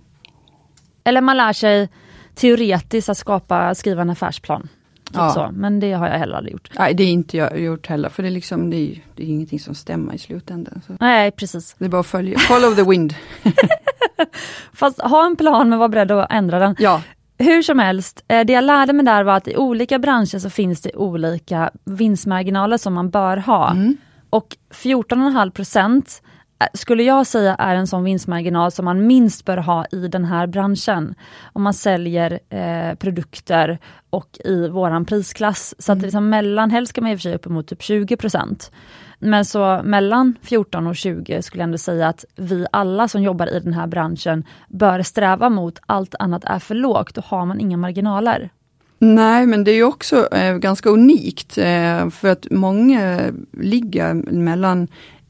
Eller 1.04 1.20
man 1.20 1.36
lär 1.36 1.52
sig 1.52 1.88
teoretiskt 2.34 3.08
att 3.08 3.18
skapa, 3.18 3.74
skriva 3.74 4.02
en 4.02 4.10
affärsplan. 4.10 4.62
Typ 4.62 5.16
Ja. 5.16 5.30
så. 5.30 5.48
Men 5.52 5.80
det 5.80 5.92
har 5.92 6.08
jag 6.08 6.18
heller 6.18 6.36
aldrig 6.36 6.52
gjort. 6.52 6.70
Nej, 6.78 6.94
det 6.94 7.02
är 7.02 7.10
inte 7.12 7.36
jag 7.36 7.60
gjort 7.60 7.86
heller, 7.86 8.08
för 8.08 8.22
det 8.22 8.28
är, 8.28 8.30
liksom, 8.30 8.70
det 8.70 8.76
är, 8.76 9.02
det 9.14 9.22
är 9.22 9.26
ingenting 9.26 9.60
som 9.60 9.74
stämmer 9.74 10.14
i 10.14 10.18
slutändan. 10.18 10.82
Så 10.86 10.96
Nej 11.00 11.30
precis. 11.30 11.76
det 11.78 11.84
är 11.84 11.88
bara 11.88 12.00
att 12.00 12.06
följa, 12.06 12.38
follow 12.38 12.74
the 12.74 12.82
wind. 12.82 13.14
Fast 14.72 15.00
ha 15.02 15.26
en 15.26 15.36
plan 15.36 15.68
men 15.68 15.78
var 15.78 15.88
beredd 15.88 16.10
att 16.10 16.32
ändra 16.32 16.58
den. 16.58 16.76
Ja, 16.78 17.02
Hur 17.38 17.62
som 17.62 17.78
helst, 17.78 18.24
eh, 18.28 18.44
det 18.46 18.52
jag 18.52 18.64
lärde 18.64 18.92
mig 18.92 19.04
där 19.04 19.22
var 19.24 19.34
att 19.36 19.48
i 19.48 19.56
olika 19.56 19.98
branscher 19.98 20.38
så 20.38 20.50
finns 20.50 20.80
det 20.80 20.94
olika 20.94 21.70
vinstmarginaler 21.84 22.76
som 22.76 22.94
man 22.94 23.10
bör 23.10 23.36
ha. 23.36 23.70
Mm. 23.70 23.96
Och 24.30 24.56
14,5 24.70 25.50
procent 25.50 26.22
eh, 26.60 26.66
skulle 26.74 27.02
jag 27.02 27.26
säga 27.26 27.54
är 27.54 27.74
en 27.74 27.86
sån 27.86 28.04
vinstmarginal 28.04 28.72
som 28.72 28.84
man 28.84 29.06
minst 29.06 29.44
bör 29.44 29.56
ha 29.56 29.86
i 29.92 30.08
den 30.08 30.24
här 30.24 30.46
branschen. 30.46 31.14
Om 31.52 31.62
man 31.62 31.74
säljer 31.74 32.40
eh, 32.48 32.94
produkter 32.94 33.78
och 34.10 34.38
i 34.44 34.68
våran 34.68 35.04
prisklass. 35.04 35.74
Så 35.78 35.92
att 35.92 35.98
liksom 35.98 36.28
mellan, 36.28 36.70
helst 36.70 36.90
ska 36.90 37.00
man 37.00 37.10
i 37.10 37.14
och 37.14 37.18
för 37.18 37.22
sig 37.22 37.34
uppemot 37.34 37.66
typ 37.68 37.82
20 37.82 38.16
procent. 38.16 38.72
Men 39.18 39.44
så 39.44 39.80
mellan 39.84 40.34
14 40.42 40.86
och 40.86 40.96
20 40.96 41.42
skulle 41.42 41.60
jag 41.60 41.66
ändå 41.66 41.78
säga 41.78 42.08
att 42.08 42.24
vi 42.36 42.66
alla 42.72 43.08
som 43.08 43.22
jobbar 43.22 43.46
i 43.46 43.60
den 43.60 43.72
här 43.72 43.86
branschen 43.86 44.44
bör 44.68 45.02
sträva 45.02 45.50
mot 45.50 45.78
allt 45.86 46.14
annat 46.18 46.44
är 46.44 46.58
för 46.58 46.74
lågt, 46.74 47.14
då 47.14 47.22
har 47.26 47.46
man 47.46 47.60
inga 47.60 47.76
marginaler. 47.76 48.50
Nej, 48.98 49.46
men 49.46 49.64
det 49.64 49.70
är 49.70 49.74
ju 49.74 49.84
också 49.84 50.34
eh, 50.34 50.56
ganska 50.56 50.88
unikt 50.88 51.58
eh, 51.58 52.10
för 52.10 52.28
att 52.28 52.46
många 52.50 53.32
ligger 53.52 54.14
mellan 54.14 54.88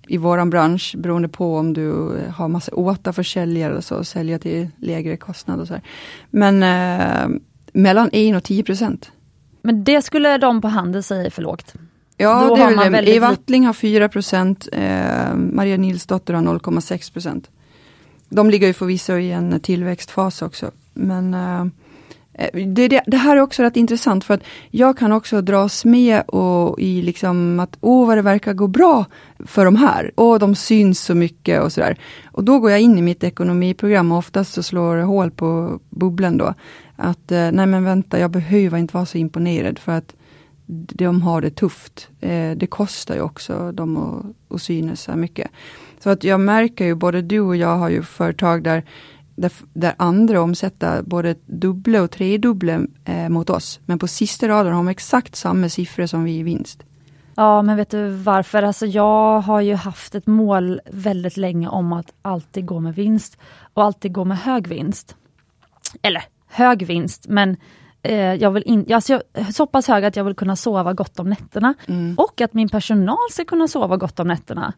i 0.08 0.16
våran 0.16 0.50
bransch 0.50 0.94
beroende 0.98 1.28
på 1.28 1.56
om 1.56 1.72
du 1.72 2.16
eh, 2.16 2.30
har 2.30 2.48
massa 2.48 2.74
återförsäljare 2.74 3.76
och 3.76 3.84
så, 3.84 4.04
sälja 4.04 4.38
till 4.38 4.68
lägre 4.76 5.16
kostnad 5.16 5.60
och 5.60 5.66
så 5.66 5.74
här. 5.74 5.82
Men 6.30 6.62
eh, 6.62 7.40
mellan 7.72 8.10
1 8.12 8.36
och 8.36 8.44
10 8.44 8.62
procent. 8.62 9.10
Men 9.62 9.84
det 9.84 10.02
skulle 10.02 10.38
de 10.38 10.60
på 10.60 10.68
handel 10.68 11.02
säga 11.02 11.26
är 11.26 11.30
för 11.30 11.42
lågt. 11.42 11.74
Ja, 12.16 12.46
Då 12.48 12.56
det 12.56 12.62
har 12.62 12.72
är 12.72 12.76
man 12.76 12.92
väldigt 12.92 13.14
Eva 13.14 13.28
Attling 13.28 13.66
har 13.66 13.72
4 13.72 14.08
procent, 14.08 14.68
eh, 14.72 15.34
Maria 15.34 15.76
Nilsdotter 15.76 16.34
har 16.34 16.42
0,6 16.42 17.12
procent. 17.12 17.50
De 18.28 18.50
ligger 18.50 18.66
ju 18.66 18.72
förvisso 18.72 19.16
i 19.16 19.32
en 19.32 19.60
tillväxtfas 19.60 20.42
också. 20.42 20.70
Men 20.94 21.34
eh, 21.34 21.66
Eh, 22.38 22.66
det, 22.66 22.88
det, 22.88 23.02
det 23.06 23.16
här 23.16 23.36
är 23.36 23.40
också 23.40 23.62
rätt 23.62 23.76
intressant 23.76 24.24
för 24.24 24.34
att 24.34 24.42
jag 24.70 24.98
kan 24.98 25.12
också 25.12 25.40
dras 25.40 25.84
med 25.84 26.22
och 26.22 26.80
i 26.80 27.02
liksom 27.02 27.60
att 27.60 27.78
åh 27.80 28.06
vad 28.06 28.18
det 28.18 28.22
verkar 28.22 28.52
gå 28.52 28.66
bra 28.66 29.04
för 29.38 29.64
de 29.64 29.76
här. 29.76 30.10
Åh 30.16 30.38
de 30.38 30.54
syns 30.54 31.00
så 31.00 31.14
mycket 31.14 31.62
och 31.62 31.72
sådär. 31.72 31.98
Och 32.26 32.44
då 32.44 32.58
går 32.58 32.70
jag 32.70 32.80
in 32.80 32.98
i 32.98 33.02
mitt 33.02 33.24
ekonomiprogram 33.24 34.12
och 34.12 34.18
oftast 34.18 34.54
så 34.54 34.62
slår 34.62 34.96
det 34.96 35.02
hål 35.02 35.30
på 35.30 35.80
bubblan 35.90 36.38
då. 36.38 36.54
Att 36.96 37.32
eh, 37.32 37.50
nej 37.52 37.66
men 37.66 37.84
vänta, 37.84 38.18
jag 38.18 38.30
behöver 38.30 38.78
inte 38.78 38.94
vara 38.94 39.06
så 39.06 39.18
imponerad 39.18 39.78
för 39.78 39.92
att 39.92 40.14
de 40.68 41.22
har 41.22 41.40
det 41.40 41.50
tufft. 41.50 42.08
Eh, 42.20 42.50
det 42.50 42.66
kostar 42.66 43.14
ju 43.14 43.20
också 43.20 43.72
dem 43.72 43.96
att, 43.96 44.54
att 44.54 44.62
synas 44.62 45.02
så 45.02 45.10
här 45.10 45.18
mycket. 45.18 45.50
Så 46.00 46.10
att 46.10 46.24
jag 46.24 46.40
märker 46.40 46.84
ju, 46.84 46.94
både 46.94 47.22
du 47.22 47.40
och 47.40 47.56
jag 47.56 47.76
har 47.76 47.88
ju 47.88 48.02
företag 48.02 48.62
där, 48.62 48.84
där, 49.38 49.52
där 49.72 49.94
andra 49.96 50.40
omsätter 50.40 51.02
både 51.02 51.34
dubbla 51.46 52.02
och 52.02 52.10
tredubbla 52.10 52.80
eh, 53.04 53.28
mot 53.28 53.50
oss. 53.50 53.80
Men 53.86 53.98
på 53.98 54.06
sista 54.06 54.48
raden 54.48 54.72
har 54.72 54.78
de 54.78 54.88
exakt 54.88 55.36
samma 55.36 55.68
siffror 55.68 56.06
som 56.06 56.24
vi 56.24 56.38
i 56.38 56.42
vinst. 56.42 56.82
Ja, 57.34 57.62
men 57.62 57.76
vet 57.76 57.90
du 57.90 58.08
varför? 58.08 58.62
Alltså 58.62 58.86
jag 58.86 59.40
har 59.40 59.60
ju 59.60 59.74
haft 59.74 60.14
ett 60.14 60.26
mål 60.26 60.80
väldigt 60.90 61.36
länge 61.36 61.68
om 61.68 61.92
att 61.92 62.12
alltid 62.22 62.66
gå 62.66 62.80
med 62.80 62.94
vinst 62.94 63.38
och 63.74 63.84
alltid 63.84 64.12
gå 64.12 64.24
med 64.24 64.38
hög 64.38 64.66
vinst. 64.66 65.16
Eller 66.02 66.22
hög 66.48 66.86
vinst, 66.86 67.26
men 67.28 67.56
eh, 68.02 68.34
jag 68.34 68.50
vill 68.50 68.62
in, 68.66 68.92
alltså 68.92 69.12
jag, 69.12 69.54
så 69.54 69.66
pass 69.66 69.88
hög 69.88 70.04
att 70.04 70.16
jag 70.16 70.24
vill 70.24 70.34
kunna 70.34 70.56
sova 70.56 70.92
gott 70.92 71.18
om 71.18 71.30
nätterna 71.30 71.74
och 72.16 72.40
att 72.40 72.54
min 72.54 72.68
personal 72.68 73.30
ska 73.30 73.44
kunna 73.44 73.68
sova 73.68 73.96
gott 73.96 74.20
om 74.20 74.28
nätterna. 74.28 74.72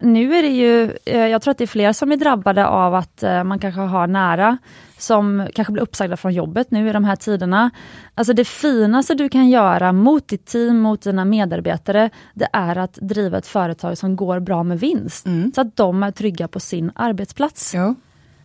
Nu 0.00 0.34
är 0.34 0.42
det 0.42 0.48
ju, 0.48 0.96
eh, 1.04 1.26
jag 1.26 1.42
tror 1.42 1.52
att 1.52 1.58
det 1.58 1.64
är 1.64 1.66
fler 1.66 1.92
som 1.92 2.12
är 2.12 2.16
drabbade 2.16 2.66
av 2.66 2.94
att 2.94 3.22
eh, 3.22 3.44
man 3.44 3.58
kanske 3.58 3.80
har 3.80 4.06
nära 4.06 4.58
som 4.98 5.48
kanske 5.54 5.72
blir 5.72 5.82
uppsagda 5.82 6.16
från 6.16 6.32
jobbet 6.32 6.70
nu 6.70 6.88
i 6.88 6.92
de 6.92 7.04
här 7.04 7.16
tiderna. 7.16 7.70
Alltså 8.14 8.32
det 8.32 8.44
finaste 8.44 9.14
du 9.14 9.28
kan 9.28 9.48
göra 9.48 9.92
mot 9.92 10.28
ditt 10.28 10.46
team, 10.46 10.78
mot 10.78 11.02
dina 11.02 11.24
medarbetare, 11.24 12.10
det 12.34 12.48
är 12.52 12.78
att 12.78 12.94
driva 12.94 13.38
ett 13.38 13.46
företag 13.46 13.98
som 13.98 14.16
går 14.16 14.40
bra 14.40 14.62
med 14.62 14.80
vinst. 14.80 15.26
Så 15.54 15.60
att 15.60 15.76
de 15.76 16.02
är 16.02 16.10
trygga 16.10 16.48
på 16.48 16.60
sin 16.60 16.92
arbetsplats. 16.94 17.74
Ja. 17.74 17.94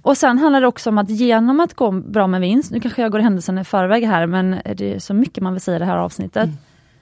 Och 0.02 0.18
sen 0.18 0.38
handlar 0.38 0.62
det 0.62 0.68
också 0.68 0.90
om 0.90 0.98
att 0.98 1.10
genom 1.10 1.60
att 1.60 1.74
gå 1.74 1.92
bra 1.92 2.28
med 2.28 2.42
vinst, 2.42 2.72
nu 2.72 2.80
kanske 2.80 3.02
jag 3.02 3.12
går 3.12 3.20
händelserna 3.20 3.62
i 3.62 3.64
förväg 3.64 4.06
här, 4.06 4.26
men 4.26 4.62
det 4.76 4.94
är 4.94 5.00
så 5.00 5.14
mycket 5.14 5.44
man 5.44 5.54
vill 5.54 5.62
säga 5.62 5.76
i 5.76 5.80
det 5.80 5.86
här 5.86 5.98
avsnittet. 5.98 6.50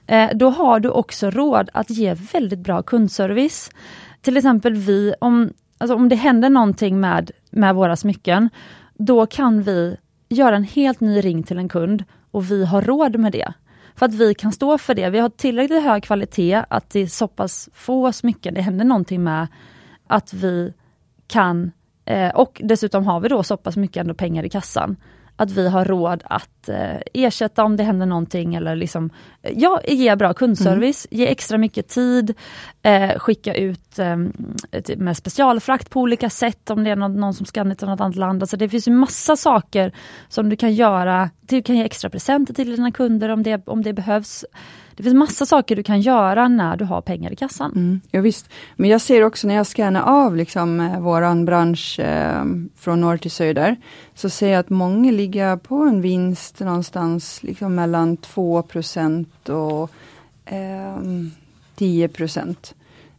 Eh, 0.06 0.30
då 0.34 0.50
har 0.50 0.80
du 0.80 0.88
också 0.88 1.30
råd 1.30 1.70
att 1.72 1.90
ge 1.90 2.14
väldigt 2.14 2.58
bra 2.58 2.82
kundservice. 2.82 3.70
Till 4.22 4.36
exempel 4.36 4.74
vi, 4.74 5.14
om, 5.20 5.52
alltså 5.78 5.94
om 5.94 6.08
det 6.08 6.16
händer 6.16 6.50
någonting 6.50 7.00
med, 7.00 7.30
med 7.50 7.74
våra 7.74 7.96
smycken, 7.96 8.48
då 8.94 9.26
kan 9.26 9.62
vi 9.62 9.96
göra 10.28 10.56
en 10.56 10.64
helt 10.64 11.00
ny 11.00 11.20
ring 11.20 11.42
till 11.42 11.58
en 11.58 11.68
kund 11.68 12.04
och 12.30 12.50
vi 12.50 12.64
har 12.64 12.82
råd 12.82 13.18
med 13.18 13.32
det. 13.32 13.52
För 13.94 14.06
att 14.06 14.14
vi 14.14 14.34
kan 14.34 14.52
stå 14.52 14.78
för 14.78 14.94
det. 14.94 15.10
Vi 15.10 15.18
har 15.18 15.28
tillräckligt 15.28 15.82
hög 15.82 16.02
kvalitet 16.02 16.64
att 16.68 16.90
det 16.90 17.00
är 17.00 17.06
så 17.06 17.28
pass 17.28 17.68
få 17.74 18.12
smycken, 18.12 18.54
det 18.54 18.60
händer 18.60 18.84
någonting 18.84 19.22
med 19.22 19.46
att 20.06 20.34
vi 20.34 20.72
kan 21.26 21.72
Eh, 22.04 22.30
och 22.30 22.60
dessutom 22.64 23.06
har 23.06 23.20
vi 23.20 23.28
då 23.28 23.42
så 23.42 23.56
pass 23.56 23.76
mycket 23.76 24.00
ändå 24.00 24.14
pengar 24.14 24.44
i 24.44 24.48
kassan 24.48 24.96
att 25.36 25.50
vi 25.50 25.68
har 25.68 25.84
råd 25.84 26.22
att 26.24 26.68
eh, 26.68 26.96
ersätta 27.14 27.64
om 27.64 27.76
det 27.76 27.84
händer 27.84 28.06
någonting 28.06 28.54
eller 28.54 28.76
liksom, 28.76 29.10
ja, 29.42 29.80
ge 29.88 30.16
bra 30.16 30.34
kundservice, 30.34 31.06
ge 31.10 31.26
extra 31.26 31.58
mycket 31.58 31.88
tid, 31.88 32.34
eh, 32.82 33.18
skicka 33.18 33.54
ut 33.54 33.98
eh, 33.98 34.16
ett- 34.72 34.98
med 34.98 35.16
specialfrakt 35.16 35.90
på 35.90 36.00
olika 36.00 36.30
sätt 36.30 36.70
om 36.70 36.84
det 36.84 36.90
är 36.90 36.96
någon, 36.96 37.20
någon 37.20 37.34
som 37.34 37.46
ska 37.46 37.74
till 37.74 37.88
något 37.88 38.00
annat 38.00 38.16
land. 38.16 38.42
Alltså 38.42 38.56
det 38.56 38.68
finns 38.68 38.88
ju 38.88 38.92
massa 38.92 39.36
saker 39.36 39.92
som 40.28 40.48
du 40.48 40.56
kan 40.56 40.72
göra. 40.72 41.30
Du 41.40 41.62
kan 41.62 41.76
ge 41.76 41.84
extra 41.84 42.10
presenter 42.10 42.54
till 42.54 42.70
dina 42.76 42.90
kunder 42.92 43.28
om 43.28 43.42
det, 43.42 43.68
om 43.68 43.82
det 43.82 43.92
behövs. 43.92 44.44
Det 44.96 45.02
finns 45.02 45.14
massa 45.14 45.46
saker 45.46 45.76
du 45.76 45.82
kan 45.82 46.00
göra 46.00 46.48
när 46.48 46.76
du 46.76 46.84
har 46.84 47.00
pengar 47.00 47.32
i 47.32 47.36
kassan. 47.36 47.72
Mm, 47.72 48.00
ja, 48.10 48.20
visst. 48.20 48.48
Men 48.76 48.90
jag 48.90 49.00
ser 49.00 49.22
också 49.24 49.46
när 49.48 49.54
jag 49.54 49.66
scannar 49.66 50.02
av 50.02 50.36
liksom, 50.36 50.80
eh, 50.80 51.00
våran 51.00 51.44
bransch 51.44 52.00
eh, 52.00 52.44
från 52.78 53.00
norr 53.00 53.16
till 53.16 53.30
söder, 53.30 53.76
så 54.14 54.30
ser 54.30 54.48
jag 54.48 54.60
att 54.60 54.70
många 54.70 55.10
ligger 55.12 55.56
på 55.56 55.74
en 55.76 56.00
vinst 56.00 56.60
någonstans 56.60 57.42
liksom, 57.42 57.74
mellan 57.74 58.16
2 58.16 58.62
och 59.48 59.90
eh, 60.44 60.98
10 61.74 62.08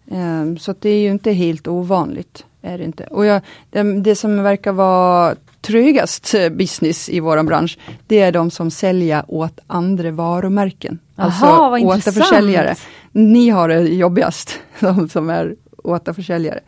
Eh, 0.07 0.55
så 0.59 0.75
det 0.79 0.89
är 0.89 0.99
ju 0.99 1.11
inte 1.11 1.31
helt 1.31 1.67
ovanligt. 1.67 2.45
Är 2.61 2.77
det, 2.77 2.83
inte. 2.83 3.03
Och 3.03 3.25
jag, 3.25 3.41
det, 3.69 4.01
det 4.01 4.15
som 4.15 4.43
verkar 4.43 4.71
vara 4.71 5.35
trögast 5.61 6.33
eh, 6.33 6.49
business 6.49 7.09
i 7.09 7.19
vår 7.19 7.43
bransch, 7.43 7.77
det 8.07 8.19
är 8.19 8.31
de 8.31 8.51
som 8.51 8.71
säljer 8.71 9.23
åt 9.27 9.59
andra 9.67 10.11
varumärken. 10.11 10.99
Alltså 11.15 11.45
Aha, 11.45 11.69
vad 11.69 11.79
intressant. 11.79 12.17
återförsäljare. 12.17 12.75
Ni 13.11 13.49
har 13.49 13.69
det 13.69 13.81
jobbigast, 13.81 14.59
de 14.79 15.09
som 15.09 15.29
är 15.29 15.55
återförsäljare. 15.83 16.59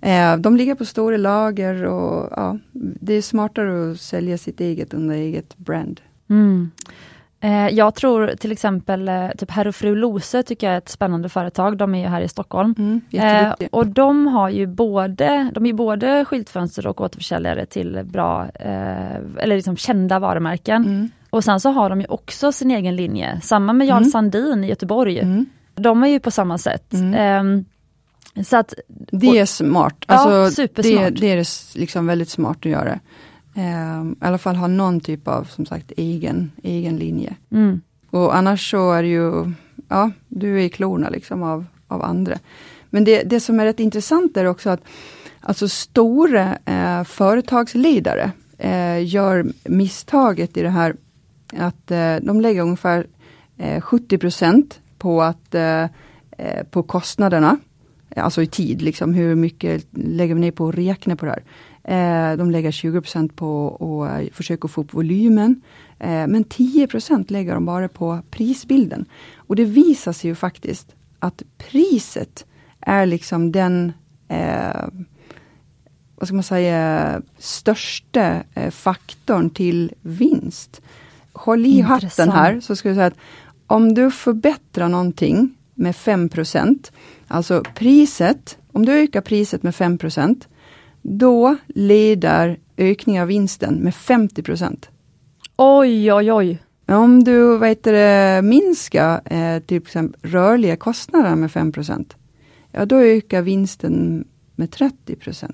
Eh, 0.00 0.36
de 0.36 0.56
ligger 0.56 0.74
på 0.74 0.84
stora 0.84 1.16
lager 1.16 1.84
och 1.84 2.28
ja, 2.36 2.58
det 2.72 3.14
är 3.14 3.22
smartare 3.22 3.92
att 3.92 4.00
sälja 4.00 4.38
sitt 4.38 4.60
eget 4.60 4.94
under 4.94 5.14
eget 5.14 5.56
brand. 5.56 6.00
Mm. 6.30 6.70
Eh, 7.40 7.68
jag 7.68 7.94
tror 7.94 8.26
till 8.38 8.52
exempel 8.52 9.08
eh, 9.08 9.28
typ 9.38 9.50
Herr 9.50 9.68
och 9.68 9.74
Fru 9.74 9.94
Lose 9.94 10.42
tycker 10.42 10.66
jag 10.66 10.74
är 10.74 10.78
ett 10.78 10.88
spännande 10.88 11.28
företag. 11.28 11.76
De 11.76 11.94
är 11.94 11.98
ju 11.98 12.06
här 12.06 12.20
i 12.20 12.28
Stockholm. 12.28 12.74
Mm, 12.78 13.00
Eh, 13.10 13.52
och 13.70 13.86
de 13.86 14.26
har 14.26 14.48
ju 14.48 14.66
både, 14.66 15.50
de 15.54 15.66
är 15.66 15.72
både 15.72 16.24
skyltfönster 16.24 16.86
och 16.86 17.00
återförsäljare 17.00 17.66
till 17.66 18.00
bra, 18.04 18.48
eh, 18.54 19.16
eller 19.38 19.56
liksom 19.56 19.76
kända 19.76 20.18
varumärken. 20.18 20.84
Mm. 20.84 21.10
Och 21.30 21.44
sen 21.44 21.60
så 21.60 21.70
har 21.70 21.90
de 21.90 22.00
ju 22.00 22.06
också 22.06 22.52
sin 22.52 22.70
egen 22.70 22.96
linje. 22.96 23.40
Samma 23.42 23.72
med 23.72 23.86
Jarl 23.86 23.98
Mm. 23.98 24.10
Sandin 24.10 24.64
i 24.64 24.68
Göteborg. 24.68 25.18
Mm. 25.18 25.46
De 25.74 26.02
är 26.02 26.08
ju 26.08 26.20
på 26.20 26.30
samma 26.30 26.58
sätt. 26.58 26.94
Ehm, 27.16 27.64
så 28.44 28.56
att, 28.56 28.74
Det 28.88 29.38
är 29.38 29.46
smart. 29.46 29.94
Ja, 30.06 30.14
Alltså, 30.14 30.54
supersmart. 30.62 31.04
Det, 31.14 31.20
det 31.20 31.32
är 31.32 31.78
liksom 31.78 32.06
väldigt 32.06 32.28
smart 32.30 32.56
att 32.58 32.64
göra. 32.64 32.98
Eh, 33.54 34.02
I 34.02 34.14
alla 34.20 34.38
fall 34.38 34.56
ha 34.56 34.66
någon 34.66 35.00
typ 35.00 35.28
av, 35.28 35.44
som 35.44 35.66
sagt, 35.66 35.92
egen, 35.96 36.52
egen 36.62 36.96
linje. 36.96 37.36
Mm. 37.50 37.80
Och 38.10 38.36
annars 38.36 38.70
så 38.70 38.92
är 38.92 39.02
det 39.02 39.08
ju, 39.08 39.52
ja, 39.88 40.10
du 40.28 40.60
är 40.60 40.64
i 40.64 40.68
klorna 40.68 41.08
liksom 41.08 41.42
av, 41.42 41.64
av 41.88 42.02
andra. 42.02 42.38
Men 42.90 43.04
det, 43.04 43.22
det 43.22 43.40
som 43.40 43.60
är 43.60 43.64
rätt 43.64 43.80
intressant 43.80 44.36
är 44.36 44.44
också 44.44 44.70
att 44.70 44.80
alltså 45.40 45.68
stora 45.68 46.58
eh, 46.64 47.04
företagsledare 47.04 48.32
eh, 48.58 49.06
gör 49.06 49.46
misstaget 49.64 50.56
i 50.56 50.62
det 50.62 50.70
här 50.70 50.96
att 51.56 51.90
eh, 51.90 52.16
de 52.22 52.40
lägger 52.40 52.62
ungefär 52.62 53.06
70 53.80 54.18
på, 54.98 55.22
att, 55.22 55.54
på 56.70 56.82
kostnaderna. 56.82 57.58
Alltså 58.16 58.42
i 58.42 58.46
tid, 58.46 58.82
liksom, 58.82 59.14
hur 59.14 59.34
mycket 59.34 59.86
lägger 59.90 60.34
vi 60.34 60.40
ner 60.40 60.50
på 60.50 60.68
att 60.68 60.74
räkna 60.74 61.16
på 61.16 61.24
det 61.24 61.30
här. 61.30 61.42
De 62.38 62.50
lägger 62.50 62.70
20% 62.70 63.32
på 63.32 63.76
att 64.04 64.36
försöka 64.36 64.68
få 64.68 64.80
upp 64.80 64.94
volymen. 64.94 65.60
men 65.98 66.44
10% 66.44 67.32
lägger 67.32 67.54
de 67.54 67.64
bara 67.64 67.88
på 67.88 68.20
prisbilden. 68.30 69.04
Och 69.36 69.56
det 69.56 69.64
visar 69.64 70.12
sig 70.12 70.30
ju 70.30 70.34
faktiskt 70.34 70.94
att 71.18 71.42
priset 71.58 72.46
är 72.80 73.06
liksom 73.06 73.52
den 73.52 73.92
eh, 74.28 74.86
vad 76.18 76.28
ska 76.28 76.34
man 76.34 76.42
säga, 76.42 77.22
största 77.38 78.42
eh, 78.54 78.70
faktorn 78.70 79.50
till 79.50 79.92
vinst. 80.02 80.82
Håll 81.32 81.66
i 81.66 81.68
Intressant. 81.68 82.02
hatten 82.02 82.30
här, 82.30 82.60
så 82.60 82.76
ska 82.76 82.88
jag 82.88 82.96
säga 82.96 83.06
att 83.06 83.18
om 83.66 83.94
du 83.94 84.10
förbättrar 84.10 84.88
någonting 84.88 85.54
med 85.74 85.94
5% 85.94 86.90
alltså 87.28 87.62
priset, 87.74 88.58
om 88.72 88.86
du 88.86 88.92
ökar 88.92 89.20
priset 89.20 89.62
med 89.62 89.74
5 89.74 89.98
då 91.08 91.56
leder 91.66 92.58
ökning 92.76 93.20
av 93.20 93.28
vinsten 93.28 93.74
med 93.74 93.94
50 93.94 94.42
Oj, 95.56 96.12
oj, 96.12 96.32
oj. 96.32 96.62
Om 96.86 97.24
du 97.24 97.58
vet 97.58 97.82
det, 97.82 98.40
minskar 98.44 99.20
eh, 99.24 99.60
till 99.60 99.76
exempel 99.76 100.30
rörliga 100.30 100.76
kostnader 100.76 101.36
med 101.36 101.52
5 101.52 101.72
ja 102.72 102.86
då 102.86 102.96
ökar 102.96 103.42
vinsten 103.42 104.24
med 104.56 104.68
30% 104.68 105.52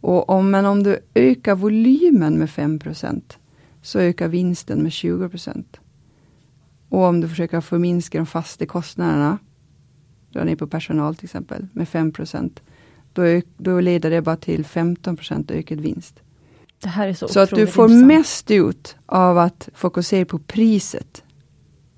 och 0.00 0.30
om, 0.30 0.50
men 0.50 0.66
om 0.66 0.82
du 0.82 0.98
ökar 1.14 1.54
volymen 1.54 2.38
med 2.38 2.48
5% 2.48 3.22
så 3.82 3.98
ökar 3.98 4.28
vinsten 4.28 4.82
med 4.82 4.90
20% 4.90 5.64
Och 6.88 7.02
om 7.02 7.20
du 7.20 7.28
försöker 7.28 7.60
förminska 7.60 8.18
de 8.18 8.26
fasta 8.26 8.66
kostnaderna, 8.66 9.38
dra 10.32 10.44
ner 10.44 10.56
på 10.56 10.66
personal 10.66 11.16
till 11.16 11.24
exempel, 11.24 11.66
med 11.72 11.88
5 11.88 12.12
då, 13.14 13.40
då 13.56 13.80
leder 13.80 14.10
det 14.10 14.22
bara 14.22 14.36
till 14.36 14.64
15 14.64 15.18
ökad 15.48 15.80
vinst. 15.80 16.20
Det 16.82 16.88
här 16.88 17.08
är 17.08 17.14
så 17.14 17.28
så 17.28 17.40
att 17.40 17.50
du 17.50 17.66
får 17.66 17.84
intressant. 17.84 18.06
mest 18.06 18.50
ut 18.50 18.96
av 19.06 19.38
att 19.38 19.68
fokusera 19.74 20.24
på 20.24 20.38
priset. 20.38 21.22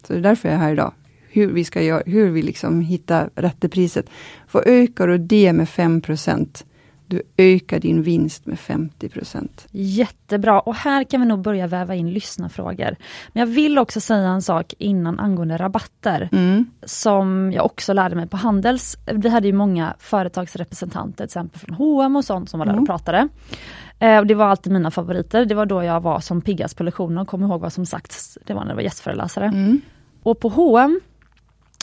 Så 0.07 0.13
det 0.13 0.19
är 0.19 0.23
därför 0.23 0.49
jag 0.49 0.57
är 0.57 0.61
här 0.61 0.73
idag. 0.73 0.93
Hur 1.29 1.53
vi 1.53 1.65
ska 1.65 1.83
göra, 1.83 2.03
hur 2.07 2.31
vi 2.31 2.43
liksom 2.43 2.81
hittar 2.81 3.31
rätt 3.35 3.73
priset. 3.73 4.07
För 4.49 4.63
ökar 4.67 5.09
du 5.09 5.19
det 5.19 5.53
med 5.53 5.69
5 5.69 6.03
du 7.07 7.23
ökar 7.37 7.81
din 7.81 8.03
vinst 8.03 8.47
med 8.47 8.59
50% 8.59 9.49
Jättebra 9.71 10.61
och 10.61 10.75
här 10.75 11.05
kan 11.05 11.21
vi 11.21 11.27
nog 11.27 11.41
börja 11.41 11.67
väva 11.67 11.95
in 11.95 12.11
lyssnarfrågor. 12.11 12.97
Men 13.33 13.41
jag 13.41 13.47
vill 13.47 13.79
också 13.79 14.01
säga 14.01 14.29
en 14.29 14.43
sak 14.43 14.75
innan 14.79 15.21
angående 15.21 15.57
rabatter. 15.57 16.29
Mm. 16.33 16.71
Som 16.83 17.53
jag 17.53 17.65
också 17.65 17.93
lärde 17.93 18.17
mig 18.17 18.27
på 18.27 18.37
Handels. 18.37 18.97
Vi 19.13 19.29
hade 19.29 19.47
ju 19.47 19.53
många 19.53 19.95
företagsrepresentanter, 19.99 21.17
till 21.17 21.25
exempel 21.25 21.61
från 21.61 21.75
H&M 21.75 22.17
och 22.17 22.25
sånt 22.25 22.51
som 22.51 22.59
var 22.59 22.67
där 22.67 22.73
mm. 22.73 22.83
och 22.83 22.89
pratade. 22.89 23.29
Eh, 23.99 24.19
och 24.19 24.27
det 24.27 24.35
var 24.35 24.47
alltid 24.47 24.73
mina 24.73 24.91
favoriter. 24.91 25.45
Det 25.45 25.55
var 25.55 25.67
då 25.67 25.83
jag 25.83 26.01
var 26.01 26.21
som 26.21 26.41
piggast 26.41 26.77
på 26.77 26.83
lektionen 26.83 27.19
och 27.19 27.29
kom 27.29 27.43
ihåg 27.43 27.61
vad 27.61 27.73
som 27.73 27.87
sagts. 27.87 28.39
Det 28.45 28.55
var 28.55 28.61
när 28.61 28.71
jag 28.71 28.77
var 28.77 28.83
gästföreläsare. 28.83 29.45
Mm. 29.45 29.81
Och 30.23 30.41
på 30.41 30.49
H&M 30.49 31.01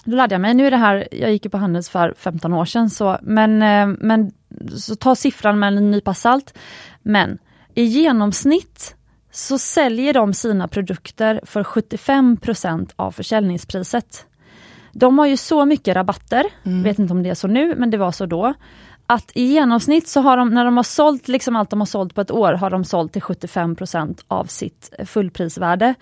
då 0.04 0.16
lärde 0.16 0.34
jag 0.34 0.42
mig, 0.42 0.54
nu 0.54 0.68
är 0.68 0.72
det 0.72 0.78
här, 0.78 1.08
jag 1.12 1.32
gick 1.32 1.46
ju 1.46 1.50
på 1.50 1.58
Handels 1.58 1.90
för 1.90 2.14
15 2.18 2.54
år 2.54 2.66
sedan, 2.66 2.90
så, 2.90 3.18
men, 3.22 3.62
eh, 3.62 3.98
men 4.00 4.32
så 4.78 4.96
ta 4.96 5.16
siffran 5.16 5.60
med 5.60 5.78
en 5.78 5.92
nypa 5.92 6.14
salt. 6.14 6.58
Men 7.02 7.38
i 7.74 7.84
genomsnitt 7.84 8.96
så 9.32 9.58
säljer 9.58 10.14
de 10.14 10.34
sina 10.34 10.68
produkter 10.68 11.42
för 11.44 11.64
75% 11.64 12.92
av 12.96 13.12
försäljningspriset. 13.12 14.26
De 14.92 15.20
har 15.20 15.26
ju 15.26 15.38
så 15.38 15.66
mycket 15.66 15.96
rabatter, 15.96 16.46
mm. 16.64 16.84
vet 16.84 17.00
inte 17.00 17.14
om 17.14 17.24
det 17.24 17.30
är 17.30 17.36
så 17.36 17.48
nu, 17.48 17.76
men 17.76 17.90
det 17.90 17.98
var 17.98 18.12
så 18.12 18.26
då 18.26 18.54
att 19.14 19.32
i 19.36 19.44
genomsnitt 19.44 20.08
så 20.08 20.22
har 20.22 20.38
de, 20.38 20.50
när 20.50 20.66
de 20.66 20.78
har 20.78 20.84
sålt 20.84 21.28
liksom 21.28 21.56
allt 21.56 21.70
de 21.70 21.82
har 21.82 21.86
sålt 21.86 22.16
på 22.16 22.22
ett 22.22 22.32
år, 22.32 22.54
har 22.54 22.70
de 22.70 22.84
sålt 22.84 23.14
till 23.14 23.22
75% 23.22 24.22
av 24.28 24.46
sitt 24.46 24.94
fullprisvärde. 25.06 25.96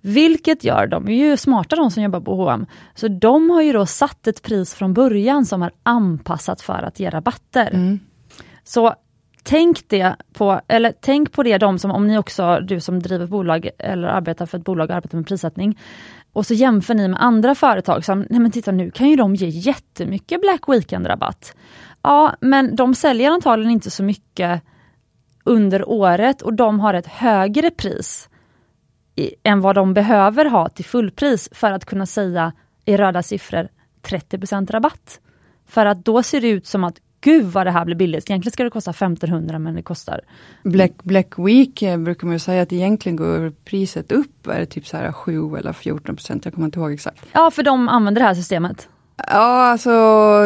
Vilket 0.00 0.64
gör, 0.64 0.86
de 0.86 1.08
är 1.08 1.14
ju 1.14 1.36
smarta 1.36 1.76
de 1.76 1.90
som 1.90 2.02
jobbar 2.02 2.20
på 2.20 2.34
H&M. 2.34 2.66
så 2.94 3.08
de 3.08 3.50
har 3.50 3.62
ju 3.62 3.72
då 3.72 3.86
satt 3.86 4.26
ett 4.26 4.42
pris 4.42 4.74
från 4.74 4.94
början 4.94 5.46
som 5.46 5.62
är 5.62 5.70
anpassat 5.82 6.62
för 6.62 6.82
att 6.82 7.00
ge 7.00 7.10
rabatter. 7.10 7.70
Mm. 7.74 8.00
Så 8.64 8.94
tänk 9.42 9.88
det 9.88 10.16
på, 10.32 10.60
eller 10.68 10.94
tänk 11.00 11.32
på 11.32 11.42
det 11.42 11.58
de 11.58 11.78
som, 11.78 11.90
om 11.90 12.06
ni 12.06 12.18
också, 12.18 12.60
du 12.60 12.80
som 12.80 13.02
driver 13.02 13.26
bolag 13.26 13.68
eller 13.78 14.08
arbetar 14.08 14.46
för 14.46 14.58
ett 14.58 14.64
bolag 14.64 14.90
och 14.90 14.96
arbetar 14.96 15.18
med 15.18 15.26
prissättning, 15.26 15.78
och 16.32 16.46
så 16.46 16.54
jämför 16.54 16.94
ni 16.94 17.08
med 17.08 17.22
andra 17.22 17.54
företag 17.54 18.04
som, 18.04 18.26
nej 18.30 18.40
men 18.40 18.50
titta 18.50 18.72
nu 18.72 18.90
kan 18.90 19.08
ju 19.08 19.16
de 19.16 19.34
ge 19.34 19.48
jättemycket 19.48 20.40
Black 20.40 20.68
Weekend-rabatt. 20.68 21.54
Ja, 22.02 22.34
men 22.40 22.76
de 22.76 22.94
säljer 22.94 23.30
antagligen 23.30 23.72
inte 23.72 23.90
så 23.90 24.02
mycket 24.02 24.62
under 25.44 25.88
året 25.88 26.42
och 26.42 26.54
de 26.54 26.80
har 26.80 26.94
ett 26.94 27.06
högre 27.06 27.70
pris 27.70 28.28
i, 29.14 29.34
än 29.42 29.60
vad 29.60 29.74
de 29.74 29.94
behöver 29.94 30.44
ha 30.44 30.68
till 30.68 30.84
fullpris 30.84 31.48
för 31.52 31.72
att 31.72 31.84
kunna 31.84 32.06
säga 32.06 32.52
i 32.84 32.96
röda 32.96 33.22
siffror 33.22 33.68
30% 34.02 34.70
rabatt. 34.72 35.20
För 35.66 35.86
att 35.86 36.04
då 36.04 36.22
ser 36.22 36.40
det 36.40 36.48
ut 36.48 36.66
som 36.66 36.84
att 36.84 37.00
gud 37.20 37.44
vad 37.44 37.66
det 37.66 37.70
här 37.70 37.84
blir 37.84 37.96
billigt. 37.96 38.30
Egentligen 38.30 38.52
ska 38.52 38.64
det 38.64 38.70
kosta 38.70 38.90
1500 38.90 39.58
men 39.58 39.74
det 39.74 39.82
kostar. 39.82 40.20
Black, 40.62 40.92
Black 41.02 41.38
Week 41.38 41.82
eh, 41.82 41.98
brukar 41.98 42.26
man 42.26 42.40
säga 42.40 42.62
att 42.62 42.72
egentligen 42.72 43.16
går 43.16 43.52
priset 43.64 44.12
upp, 44.12 44.46
är 44.46 44.60
det 44.60 44.66
typ 44.66 44.86
så 44.86 44.96
här 44.96 45.12
7 45.12 45.56
eller 45.56 45.72
14 45.72 46.16
procent, 46.16 46.44
jag 46.44 46.54
kommer 46.54 46.66
inte 46.66 46.78
ihåg 46.78 46.92
exakt. 46.92 47.24
Ja, 47.32 47.50
för 47.50 47.62
de 47.62 47.88
använder 47.88 48.20
det 48.20 48.26
här 48.26 48.34
systemet. 48.34 48.88
Ja, 49.26 49.70
alltså 49.70 49.90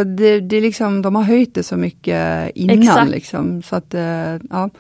det, 0.05 0.41
det 0.41 0.61
liksom, 0.61 1.03
de 1.03 1.15
har 1.15 1.23
höjt 1.23 1.55
det 1.55 1.63
så 1.63 1.77
mycket 1.77 2.51
innan. 2.55 2.79
Exakt. 2.79 3.11
Liksom, 3.11 3.63
så 3.63 3.77
att, 3.77 3.95
eh, 3.95 4.35
ja. 4.51 4.71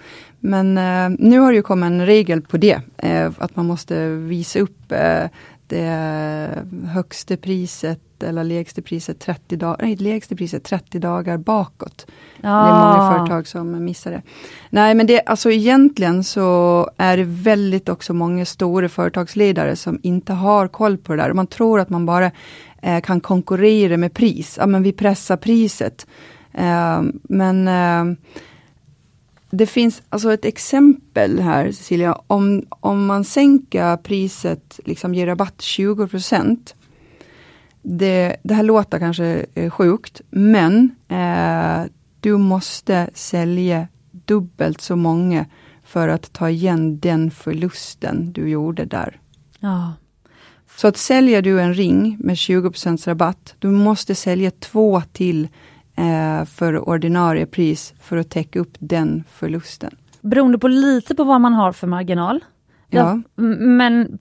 Men 0.40 0.78
eh, 0.78 1.16
nu 1.18 1.38
har 1.38 1.52
det 1.52 1.57
ju 1.57 1.62
kommit 1.62 1.87
en 1.87 2.07
regel 2.07 2.42
på 2.42 2.57
det, 2.57 2.81
eh, 2.96 3.31
att 3.38 3.57
man 3.57 3.66
måste 3.66 4.09
visa 4.09 4.59
upp 4.59 4.92
det 5.66 6.64
högsta 6.87 7.37
priset 7.37 8.22
eller 8.22 8.44
lägsta 8.44 8.83
priset 8.83 9.20
30 9.20 9.57
dagar, 9.57 9.76
nej, 9.81 9.96
lägsta 9.96 10.37
priset 10.37 10.64
30 10.64 10.98
dagar 10.98 11.37
bakåt. 11.37 12.07
Ja. 12.40 12.48
Det 12.48 12.70
är 12.70 12.98
många 12.98 13.18
företag 13.18 13.46
som 13.46 13.85
missar 13.85 14.11
det. 14.11 14.22
Nej 14.70 14.94
men 14.94 15.07
det, 15.07 15.20
alltså 15.26 15.50
egentligen 15.50 16.24
så 16.24 16.90
är 16.96 17.16
det 17.16 17.24
väldigt 17.24 17.88
också 17.88 18.14
många 18.14 18.44
stora 18.44 18.88
företagsledare 18.88 19.76
som 19.76 20.00
inte 20.02 20.33
har 20.33 20.68
koll 20.68 20.98
på 20.98 21.12
det 21.12 21.22
där. 21.22 21.33
Man 21.33 21.46
tror 21.46 21.81
att 21.81 21.90
man 21.90 22.07
bara 22.07 22.31
eh, 22.83 23.01
kan 23.01 23.21
konkurrera 23.21 23.97
med 23.97 24.14
pris. 24.14 24.57
Ja 24.61 24.66
men 24.66 24.83
vi 24.83 24.92
pressar 24.92 25.37
priset. 25.37 26.07
Eh, 26.53 27.03
men 27.23 27.68
eh, 27.68 28.16
det 29.51 29.66
finns 29.66 30.03
alltså 30.09 30.33
ett 30.33 30.45
exempel 30.45 31.40
här 31.40 31.73
Cecilia, 31.73 32.18
om, 32.27 32.66
om 32.71 33.07
man 33.07 33.25
sänker 33.25 33.97
priset, 33.97 34.81
liksom 34.85 35.14
ger 35.14 35.27
rabatt 35.27 35.62
20 35.62 36.07
det, 37.83 38.37
det 38.42 38.55
här 38.55 38.62
låter 38.62 38.99
kanske 38.99 39.47
eh, 39.55 39.71
sjukt, 39.71 40.21
men 40.31 40.95
eh, 41.09 41.90
du 42.21 42.37
måste 42.37 43.11
sälja 43.14 43.88
dubbelt 44.11 44.81
så 44.81 44.97
många 44.97 45.47
för 45.85 46.09
att 46.09 46.33
ta 46.33 46.51
igen 46.51 46.99
den 46.99 47.31
förlusten 47.31 48.33
du 48.33 48.49
gjorde 48.49 48.85
där. 48.85 49.21
Ja. 49.61 49.92
Så 50.76 50.88
att 50.88 50.96
säljer 50.96 51.42
du 51.42 51.61
en 51.61 51.74
ring 51.74 52.16
med 52.20 52.35
20% 52.35 53.08
rabatt, 53.08 53.54
du 53.58 53.68
måste 53.68 54.14
sälja 54.14 54.50
två 54.50 55.02
till 55.12 55.48
eh, 55.96 56.44
för 56.44 56.88
ordinarie 56.88 57.46
pris 57.46 57.94
för 58.00 58.16
att 58.16 58.30
täcka 58.30 58.61
upp 58.61 58.76
den 58.78 59.24
förlusten. 59.32 59.96
Beroende 60.20 60.58
på 60.58 60.68
lite 60.68 61.14
på 61.14 61.24
vad 61.24 61.40
man 61.40 61.54
har 61.54 61.72
för 61.72 61.87
marginal. 61.87 62.44
Ja. 62.88 63.20
men 63.58 64.18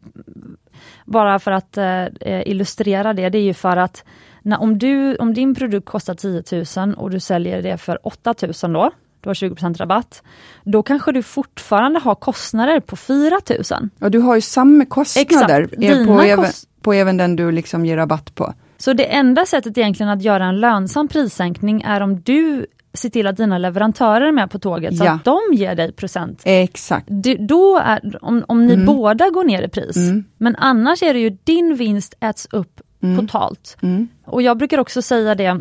bara 1.06 1.40
för 1.40 1.52
att 1.52 1.78
eh, 1.78 2.08
illustrera 2.22 3.14
det, 3.14 3.30
det 3.30 3.38
är 3.38 3.44
ju 3.44 3.54
för 3.54 3.78
att 3.78 4.04
när, 4.42 4.62
om, 4.62 4.78
du, 4.78 5.16
om 5.16 5.34
din 5.34 5.56
produkt 5.56 5.90
kostar 5.90 6.14
10 6.14 6.44
000 6.86 6.94
och 6.94 7.10
du 7.10 7.20
säljer 7.20 7.62
det 7.62 7.78
för 7.78 8.08
8 8.08 8.36
000 8.64 8.74
då, 8.74 8.92
du 9.22 9.30
har 9.30 9.34
20% 9.34 9.78
rabatt, 9.78 10.24
då 10.64 10.84
kanske 10.84 11.12
du 11.12 11.24
fortfarande 11.24 12.00
har 12.00 12.16
kostnader 12.16 12.80
på 12.80 12.96
4 12.96 13.40
000. 13.80 13.90
Ja, 14.00 14.10
du 14.10 14.20
har 14.20 14.36
ju 14.36 14.42
samma 14.42 14.86
kostnader 14.86 15.62
Exakt, 15.62 16.08
på, 16.08 16.22
även, 16.22 16.46
på 16.82 16.94
även 16.94 17.18
den 17.18 17.36
du 17.36 17.52
liksom 17.52 17.86
ger 17.86 17.98
rabatt 17.98 18.36
på. 18.36 18.54
Så 18.78 18.94
det 18.94 19.06
enda 19.06 19.46
sättet 19.46 19.78
egentligen 19.78 20.10
att 20.12 20.22
göra 20.22 20.46
en 20.46 20.60
lönsam 20.60 21.08
prissänkning 21.08 21.82
är 21.82 22.02
om 22.02 22.22
du 22.22 22.66
se 22.94 23.10
till 23.10 23.28
att 23.28 23.38
dina 23.38 23.58
leverantörer 23.58 24.22
är 24.28 24.32
med 24.32 24.52
på 24.52 24.60
tåget 24.60 24.98
så 24.98 25.06
Ja. 25.06 25.12
att 25.12 25.24
de 25.26 25.40
ger 25.54 25.76
dig 25.76 25.92
procent. 25.92 26.42
Exakt. 26.46 27.06
Det, 27.10 27.36
då 27.36 27.78
är, 27.78 28.18
om, 28.22 28.44
om 28.48 28.66
ni 28.66 28.78
båda 28.78 29.30
går 29.30 29.44
ner 29.44 29.62
i 29.62 29.68
pris, 29.68 29.98
Mm. 29.98 30.24
men 30.38 30.56
annars 30.56 31.04
är 31.04 31.14
det 31.14 31.20
ju 31.20 31.30
din 31.44 31.76
vinst 31.76 32.14
äts 32.20 32.48
upp 32.52 32.82
totalt. 33.20 33.78
Mm. 33.82 34.08
Och 34.26 34.42
jag 34.42 34.58
brukar 34.58 34.78
också 34.78 35.02
säga 35.02 35.36
det, 35.36 35.60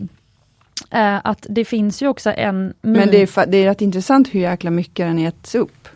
eh, 0.91 1.21
att 1.25 1.47
det 1.49 1.65
finns 1.65 2.03
ju 2.03 2.09
också 2.09 2.33
en... 2.33 2.75
Men 2.81 3.11
det 3.11 3.23
är, 3.23 3.47
det 3.47 3.57
är 3.57 3.65
rätt 3.65 3.81
intressant 3.81 4.35
hur 4.35 4.41
jäkla 4.41 4.71
mycket 4.71 5.07
den 5.07 5.19
äts 5.19 5.55
upp. 5.55 5.89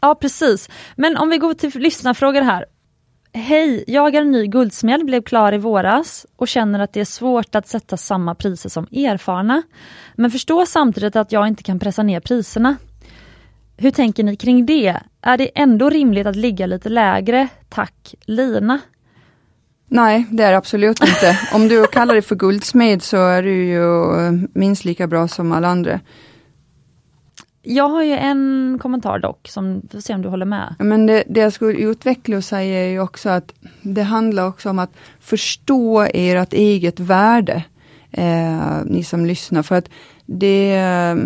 Ja 0.00 0.14
precis. 0.14 0.68
Men 0.96 1.16
om 1.16 1.30
vi 1.30 1.38
går 1.38 1.54
till 1.54 1.70
lyssnarfrågor 1.74 2.40
här. 2.40 2.66
Hej, 3.32 3.84
jag 3.86 4.14
är 4.14 4.20
en 4.20 4.30
ny 4.30 4.46
guldsmed, 4.46 5.04
blev 5.06 5.22
klar 5.22 5.52
i 5.52 5.58
våras 5.58 6.26
och 6.36 6.48
känner 6.48 6.78
att 6.78 6.92
det 6.92 7.00
är 7.00 7.04
svårt 7.04 7.54
att 7.54 7.68
sätta 7.68 7.96
samma 7.96 8.34
priser 8.34 8.68
som 8.68 8.84
erfarna. 8.84 9.62
Men 10.14 10.30
förstår 10.30 10.64
samtidigt 10.64 11.16
att 11.16 11.32
jag 11.32 11.48
inte 11.48 11.62
kan 11.62 11.78
pressa 11.78 12.02
ner 12.02 12.20
priserna. 12.20 12.76
Hur 13.76 13.90
tänker 13.90 14.24
ni 14.24 14.36
kring 14.36 14.66
det? 14.66 15.00
Är 15.20 15.38
det 15.38 15.50
ändå 15.54 15.90
rimligt 15.90 16.26
att 16.26 16.36
ligga 16.36 16.66
lite 16.66 16.88
lägre? 16.88 17.48
Tack, 17.68 18.14
Lina. 18.24 18.80
Nej, 19.94 20.26
det 20.30 20.42
är 20.42 20.50
det 20.50 20.56
absolut 20.56 21.00
inte. 21.00 21.38
Om 21.52 21.68
du 21.68 21.86
kallar 21.86 22.14
dig 22.14 22.22
för 22.22 22.36
guldsmed 22.36 23.02
så 23.02 23.16
är 23.16 23.42
du 23.42 23.64
ju 23.64 24.26
eh, 24.26 24.32
minst 24.52 24.84
lika 24.84 25.06
bra 25.06 25.28
som 25.28 25.52
alla 25.52 25.68
andra. 25.68 26.00
Jag 27.62 27.88
har 27.88 28.02
ju 28.02 28.12
en 28.12 28.78
kommentar 28.82 29.18
dock, 29.18 29.48
som 29.48 29.82
får 29.92 30.00
se 30.00 30.14
om 30.14 30.22
du 30.22 30.28
håller 30.28 30.46
med. 30.46 30.74
Men 30.78 31.06
det, 31.06 31.24
det 31.26 31.40
jag 31.40 31.52
skulle 31.52 31.78
utveckla 31.78 32.36
och 32.36 32.44
säga 32.44 32.84
är 32.84 32.88
ju 32.88 33.00
också 33.00 33.28
att 33.28 33.54
det 33.82 34.02
handlar 34.02 34.46
också 34.46 34.70
om 34.70 34.78
att 34.78 34.92
förstå 35.20 36.06
ert 36.14 36.52
eget 36.52 37.00
värde. 37.00 37.64
Eh, 38.10 38.78
ni 38.84 39.04
som 39.04 39.26
lyssnar, 39.26 39.62
för 39.62 39.74
att 39.74 39.88
det, 40.26 40.76
eh, 40.76 41.16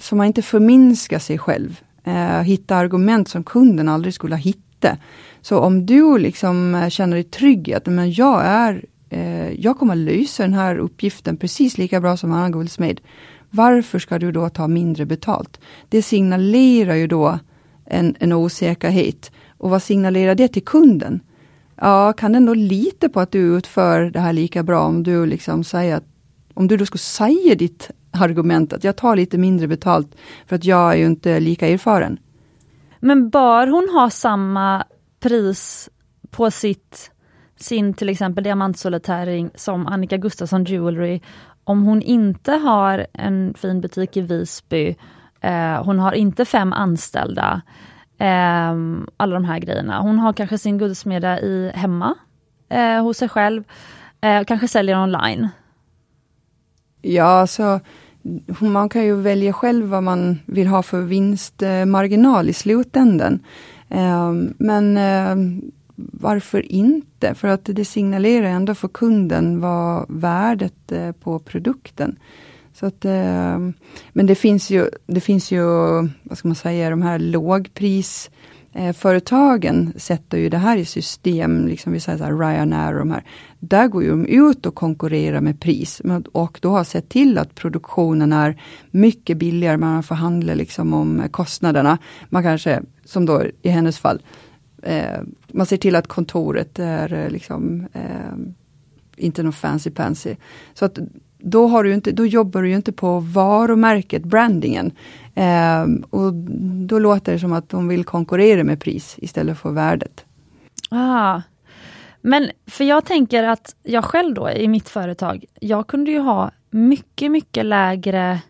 så 0.00 0.16
man 0.16 0.26
inte 0.26 0.42
förminskar 0.42 1.18
sig 1.18 1.38
själv. 1.38 1.80
Eh, 2.04 2.40
hitta 2.40 2.76
argument 2.76 3.28
som 3.28 3.44
kunden 3.44 3.88
aldrig 3.88 4.14
skulle 4.14 4.34
ha 4.34 4.40
hittat. 4.40 4.98
Så 5.42 5.58
om 5.58 5.86
du 5.86 6.18
liksom 6.18 6.74
eh, 6.74 6.88
känner 6.88 7.16
dig 7.16 7.24
trygg 7.24 7.68
i 7.68 7.74
att 7.74 7.86
men 7.86 8.12
jag 8.12 8.42
är, 8.44 8.84
eh, 9.08 9.50
jag 9.50 9.78
kommer 9.78 9.96
lösa 9.96 10.42
den 10.42 10.54
här 10.54 10.76
uppgiften 10.76 11.36
precis 11.36 11.78
lika 11.78 12.00
bra 12.00 12.16
som 12.16 12.30
Anna 12.30 12.38
annan 12.38 12.52
guldsmed. 12.52 13.00
Varför 13.50 13.98
ska 13.98 14.18
du 14.18 14.32
då 14.32 14.48
ta 14.48 14.68
mindre 14.68 15.06
betalt? 15.06 15.60
Det 15.88 16.02
signalerar 16.02 16.94
ju 16.94 17.06
då 17.06 17.38
en, 17.84 18.16
en 18.20 18.32
osäkerhet. 18.32 19.30
Och 19.58 19.70
vad 19.70 19.82
signalerar 19.82 20.34
det 20.34 20.48
till 20.48 20.64
kunden? 20.64 21.20
Ja, 21.76 22.12
kan 22.12 22.32
den 22.32 22.46
då 22.46 22.54
lita 22.54 23.08
på 23.08 23.20
att 23.20 23.32
du 23.32 23.56
utför 23.56 24.10
det 24.10 24.20
här 24.20 24.32
lika 24.32 24.62
bra 24.62 24.80
om 24.80 25.02
du 25.02 25.26
liksom 25.26 25.64
säger 25.64 25.96
att 25.96 26.04
om 26.54 26.68
du 26.68 26.76
då 26.76 26.86
skulle 26.86 26.98
säga 26.98 27.54
ditt 27.54 27.90
argument 28.10 28.72
att 28.72 28.84
jag 28.84 28.96
tar 28.96 29.16
lite 29.16 29.38
mindre 29.38 29.68
betalt 29.68 30.16
för 30.46 30.56
att 30.56 30.64
jag 30.64 30.92
är 30.92 30.96
ju 30.96 31.06
inte 31.06 31.40
lika 31.40 31.68
erfaren. 31.68 32.18
Men 33.00 33.30
bör 33.30 33.66
hon 33.66 33.88
ha 33.92 34.10
samma 34.10 34.84
pris 35.20 35.88
på 36.30 36.50
sitt, 36.50 37.10
sin 37.56 37.94
till 37.94 38.08
exempel 38.08 38.44
diamantsolitärring 38.44 39.50
som 39.54 39.86
Annika 39.86 40.16
Gustafsson 40.16 40.64
Jewelry 40.64 41.20
om 41.64 41.82
hon 41.82 42.02
inte 42.02 42.52
har 42.52 43.06
en 43.12 43.54
fin 43.58 43.80
butik 43.80 44.16
i 44.16 44.20
Visby, 44.20 44.96
eh, 45.40 45.84
hon 45.84 45.98
har 45.98 46.12
inte 46.12 46.44
fem 46.44 46.72
anställda, 46.72 47.62
eh, 48.18 48.74
alla 49.16 49.34
de 49.34 49.44
här 49.44 49.58
grejerna. 49.58 50.00
Hon 50.00 50.18
har 50.18 50.32
kanske 50.32 50.58
sin 50.58 50.78
guldsmedja 50.78 51.40
i 51.40 51.72
hemma 51.74 52.14
eh, 52.68 53.02
hos 53.02 53.16
sig 53.16 53.28
själv, 53.28 53.64
eh, 54.20 54.44
kanske 54.44 54.68
säljer 54.68 55.02
online. 55.02 55.48
Ja, 57.02 57.24
alltså, 57.24 57.80
så 58.58 58.64
man 58.64 58.88
kan 58.88 59.04
ju 59.04 59.14
välja 59.14 59.52
själv 59.52 59.86
vad 59.86 60.02
man 60.02 60.38
vill 60.46 60.66
ha 60.66 60.82
för 60.82 61.00
vinstmarginal 61.00 62.48
i 62.48 62.52
slutändan. 62.52 63.40
Ehm, 63.90 64.54
men 64.58 64.96
eh, 64.96 65.62
varför 65.96 66.72
inte? 66.72 67.34
För 67.34 67.48
att 67.48 67.64
det 67.64 67.84
signalerar 67.84 68.46
ändå 68.46 68.74
för 68.74 68.88
kunden 68.88 69.60
vad 69.60 70.06
värdet 70.08 70.92
eh, 70.92 71.12
på 71.12 71.38
produkten. 71.38 72.16
Så 72.74 72.86
att, 72.86 73.04
eh, 73.04 73.58
men 74.12 74.26
det 74.26 74.34
finns 74.34 74.70
ju, 74.70 74.90
det 75.06 75.20
finns 75.20 75.52
ju, 75.52 75.62
vad 76.22 76.38
ska 76.38 76.48
man 76.48 76.54
säga, 76.54 76.90
de 76.90 77.02
här 77.02 77.18
lågpris 77.18 78.30
eh, 78.72 78.92
företagen 78.92 79.92
sätter 79.96 80.38
ju 80.38 80.48
det 80.48 80.58
här 80.58 80.76
i 80.76 80.84
system, 80.84 81.66
liksom 81.66 81.92
vi 81.92 82.00
säger 82.00 82.18
så 82.18 82.24
här, 82.24 82.38
Ryanair 82.38 82.92
och 82.92 82.98
de 82.98 83.10
här. 83.10 83.24
Där 83.58 83.88
går 83.88 84.02
ju 84.02 84.10
de 84.10 84.26
ut 84.26 84.66
och 84.66 84.74
konkurrerar 84.74 85.40
med 85.40 85.60
pris 85.60 86.02
och 86.32 86.58
då 86.62 86.70
har 86.70 86.84
sett 86.84 87.08
till 87.08 87.38
att 87.38 87.54
produktionen 87.54 88.32
är 88.32 88.62
mycket 88.90 89.38
billigare, 89.38 89.76
man 89.76 90.02
förhandlar 90.02 90.54
liksom 90.54 90.94
om 90.94 91.22
kostnaderna. 91.30 91.98
Man 92.28 92.42
kanske, 92.42 92.82
som 93.04 93.26
då 93.26 93.42
i 93.62 93.68
hennes 93.68 93.98
fall, 93.98 94.22
eh, 94.82 95.20
man 95.52 95.66
ser 95.66 95.76
till 95.76 95.96
att 95.96 96.06
kontoret 96.06 96.78
är 96.78 97.12
eh, 97.12 97.30
liksom 97.30 97.86
eh, 97.92 98.34
inte 99.16 99.42
något 99.42 99.54
fancy 99.54 99.90
pansy. 99.90 100.36
Så 100.74 100.84
att 100.84 100.98
då, 101.38 101.66
har 101.66 101.84
du 101.84 101.94
inte, 101.94 102.12
då 102.12 102.26
jobbar 102.26 102.62
du 102.62 102.68
ju 102.68 102.76
inte 102.76 102.92
på 102.92 103.20
varumärket, 103.20 104.24
brandingen. 104.24 104.92
Ehm, 105.42 106.04
och 106.10 106.34
då 106.86 106.98
låter 106.98 107.32
det 107.32 107.38
som 107.38 107.52
att 107.52 107.68
de 107.68 107.88
vill 107.88 108.04
konkurrera 108.04 108.64
med 108.64 108.80
pris 108.80 109.14
istället 109.18 109.58
för 109.58 109.70
värdet. 109.70 110.24
Ah. 110.90 111.42
Men 112.20 112.50
för 112.66 112.84
jag 112.84 113.04
tänker 113.04 113.44
att 113.44 113.76
jag 113.82 114.04
själv 114.04 114.34
då 114.34 114.50
i 114.50 114.68
mitt 114.68 114.88
företag, 114.88 115.44
jag 115.60 115.86
kunde 115.86 116.10
ju 116.10 116.18
ha 116.18 116.50
mycket, 116.70 117.30
mycket 117.30 117.66
lägre 117.66 118.40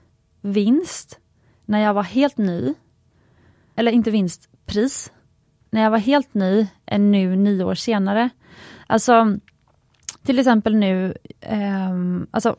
vinst 0.40 1.18
när 1.64 1.79
jag 1.79 1.94
var 1.94 2.03
helt 2.03 2.38
ny. 2.38 2.74
Eller 3.76 3.92
inte 3.92 4.11
vinst, 4.11 4.48
pris. 4.66 5.12
När 5.70 5.83
jag 5.83 5.90
var 5.90 5.98
helt 5.98 6.35
ny 6.35 6.66
än 6.87 7.11
nu 7.11 7.37
nio 7.37 7.64
år 7.64 7.74
senare. 7.74 8.31
Alltså 8.87 9.37
till 10.22 10.38
exempel 10.38 10.76
nu, 10.76 11.14
eh, 11.40 11.90
alltså 12.31 12.57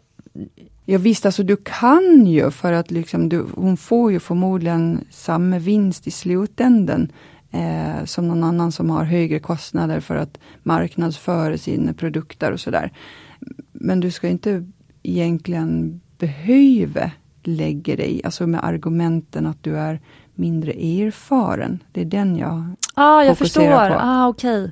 Ja 0.86 0.98
visst, 0.98 1.26
alltså 1.26 1.44
du 1.44 1.56
kan 1.56 2.26
ju 2.28 2.52
för 2.52 2.74
att 2.74 2.92
liksom 2.92 3.30
du, 3.30 3.46
hon 3.56 3.78
får 3.78 4.12
ju 4.12 4.20
förmodligen 4.20 5.06
samma 5.10 5.60
vinst 5.60 6.08
i 6.08 6.12
slutändan 6.12 7.12
eh, 7.52 8.06
som 8.06 8.28
någon 8.28 8.44
annan 8.44 8.72
som 8.72 8.90
har 8.90 9.04
högre 9.04 9.40
kostnader 9.40 10.00
för 10.00 10.16
att 10.16 10.40
marknadsföra 10.64 11.58
sina 11.58 11.94
produkter 11.94 12.52
och 12.52 12.60
sådär. 12.60 12.92
Men 13.72 14.00
du 14.00 14.12
ska 14.12 14.28
inte 14.28 14.66
egentligen 15.04 16.02
behöva 16.18 17.12
lägga 17.44 17.96
dig, 17.96 18.22
alltså 18.24 18.48
med 18.48 18.66
argumenten 18.66 19.46
att 19.46 19.64
du 19.64 19.78
är 19.78 20.00
mindre 20.36 20.72
erfaren. 20.72 21.84
Det 21.92 22.02
är 22.02 22.06
den 22.06 22.38
jag 22.38 22.76
ah, 22.94 23.24
jag 23.24 23.38
förstår, 23.38 23.90
på. 23.90 23.96
ah, 24.00 24.28
okej. 24.28 24.72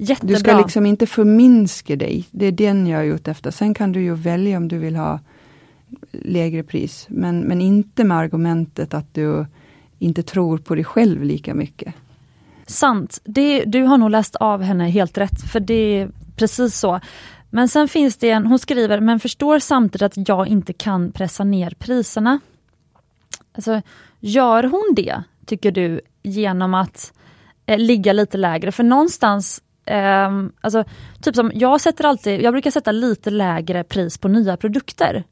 Jättebra. 0.00 0.34
Du 0.34 0.40
ska 0.40 0.58
liksom 0.58 0.86
inte 0.86 1.06
förminska 1.06 1.96
dig. 1.96 2.24
Det 2.30 2.46
är 2.46 2.52
den 2.52 2.86
jag 2.86 3.00
är 3.06 3.14
ute 3.14 3.30
efter. 3.30 3.50
Sen 3.50 3.74
kan 3.74 3.92
du 3.92 4.02
ju 4.02 4.14
välja 4.14 4.56
om 4.56 4.68
du 4.68 4.78
vill 4.78 4.96
ha 4.96 5.20
lägre 6.12 6.62
pris. 6.62 7.06
Men, 7.10 7.40
men 7.40 7.60
inte 7.60 8.04
med 8.04 8.18
argumentet 8.18 8.94
att 8.94 9.14
du 9.14 9.46
inte 9.98 10.22
tror 10.22 10.58
på 10.58 10.74
dig 10.74 10.84
själv 10.84 11.22
lika 11.24 11.54
mycket. 11.54 11.94
Sant, 12.66 13.20
det, 13.24 13.64
du 13.64 13.82
har 13.82 13.98
nog 13.98 14.10
läst 14.10 14.36
av 14.36 14.62
henne 14.62 14.88
helt 14.88 15.18
rätt, 15.18 15.42
för 15.52 15.60
det 15.60 15.74
är 15.74 16.10
precis 16.36 16.78
så. 16.78 17.00
Men 17.50 17.68
sen 17.68 17.88
finns 17.88 18.16
det 18.16 18.30
en, 18.30 18.46
hon 18.46 18.58
skriver, 18.58 19.00
men 19.00 19.20
förstår 19.20 19.58
samtidigt 19.58 20.02
att 20.02 20.28
jag 20.28 20.48
inte 20.48 20.72
kan 20.72 21.12
pressa 21.12 21.44
ner 21.44 21.74
priserna. 21.78 22.40
Alltså, 23.52 23.82
gör 24.20 24.64
hon 24.64 24.94
det, 24.96 25.22
tycker 25.46 25.72
du, 25.72 26.00
genom 26.22 26.74
att 26.74 27.12
eh, 27.66 27.78
ligga 27.78 28.12
lite 28.12 28.36
lägre? 28.36 28.72
För 28.72 28.84
någonstans, 28.84 29.62
eh, 29.88 30.30
alltså, 30.60 30.84
typ 31.20 31.36
som 31.36 31.50
jag 31.54 31.80
sätter 31.80 32.04
alltid, 32.04 32.40
jag 32.40 32.54
brukar 32.54 32.70
sätta 32.70 32.92
lite 32.92 33.30
lägre 33.30 33.84
pris 33.84 34.18
på 34.18 34.28
nya 34.28 34.56
produkter. 34.56 35.24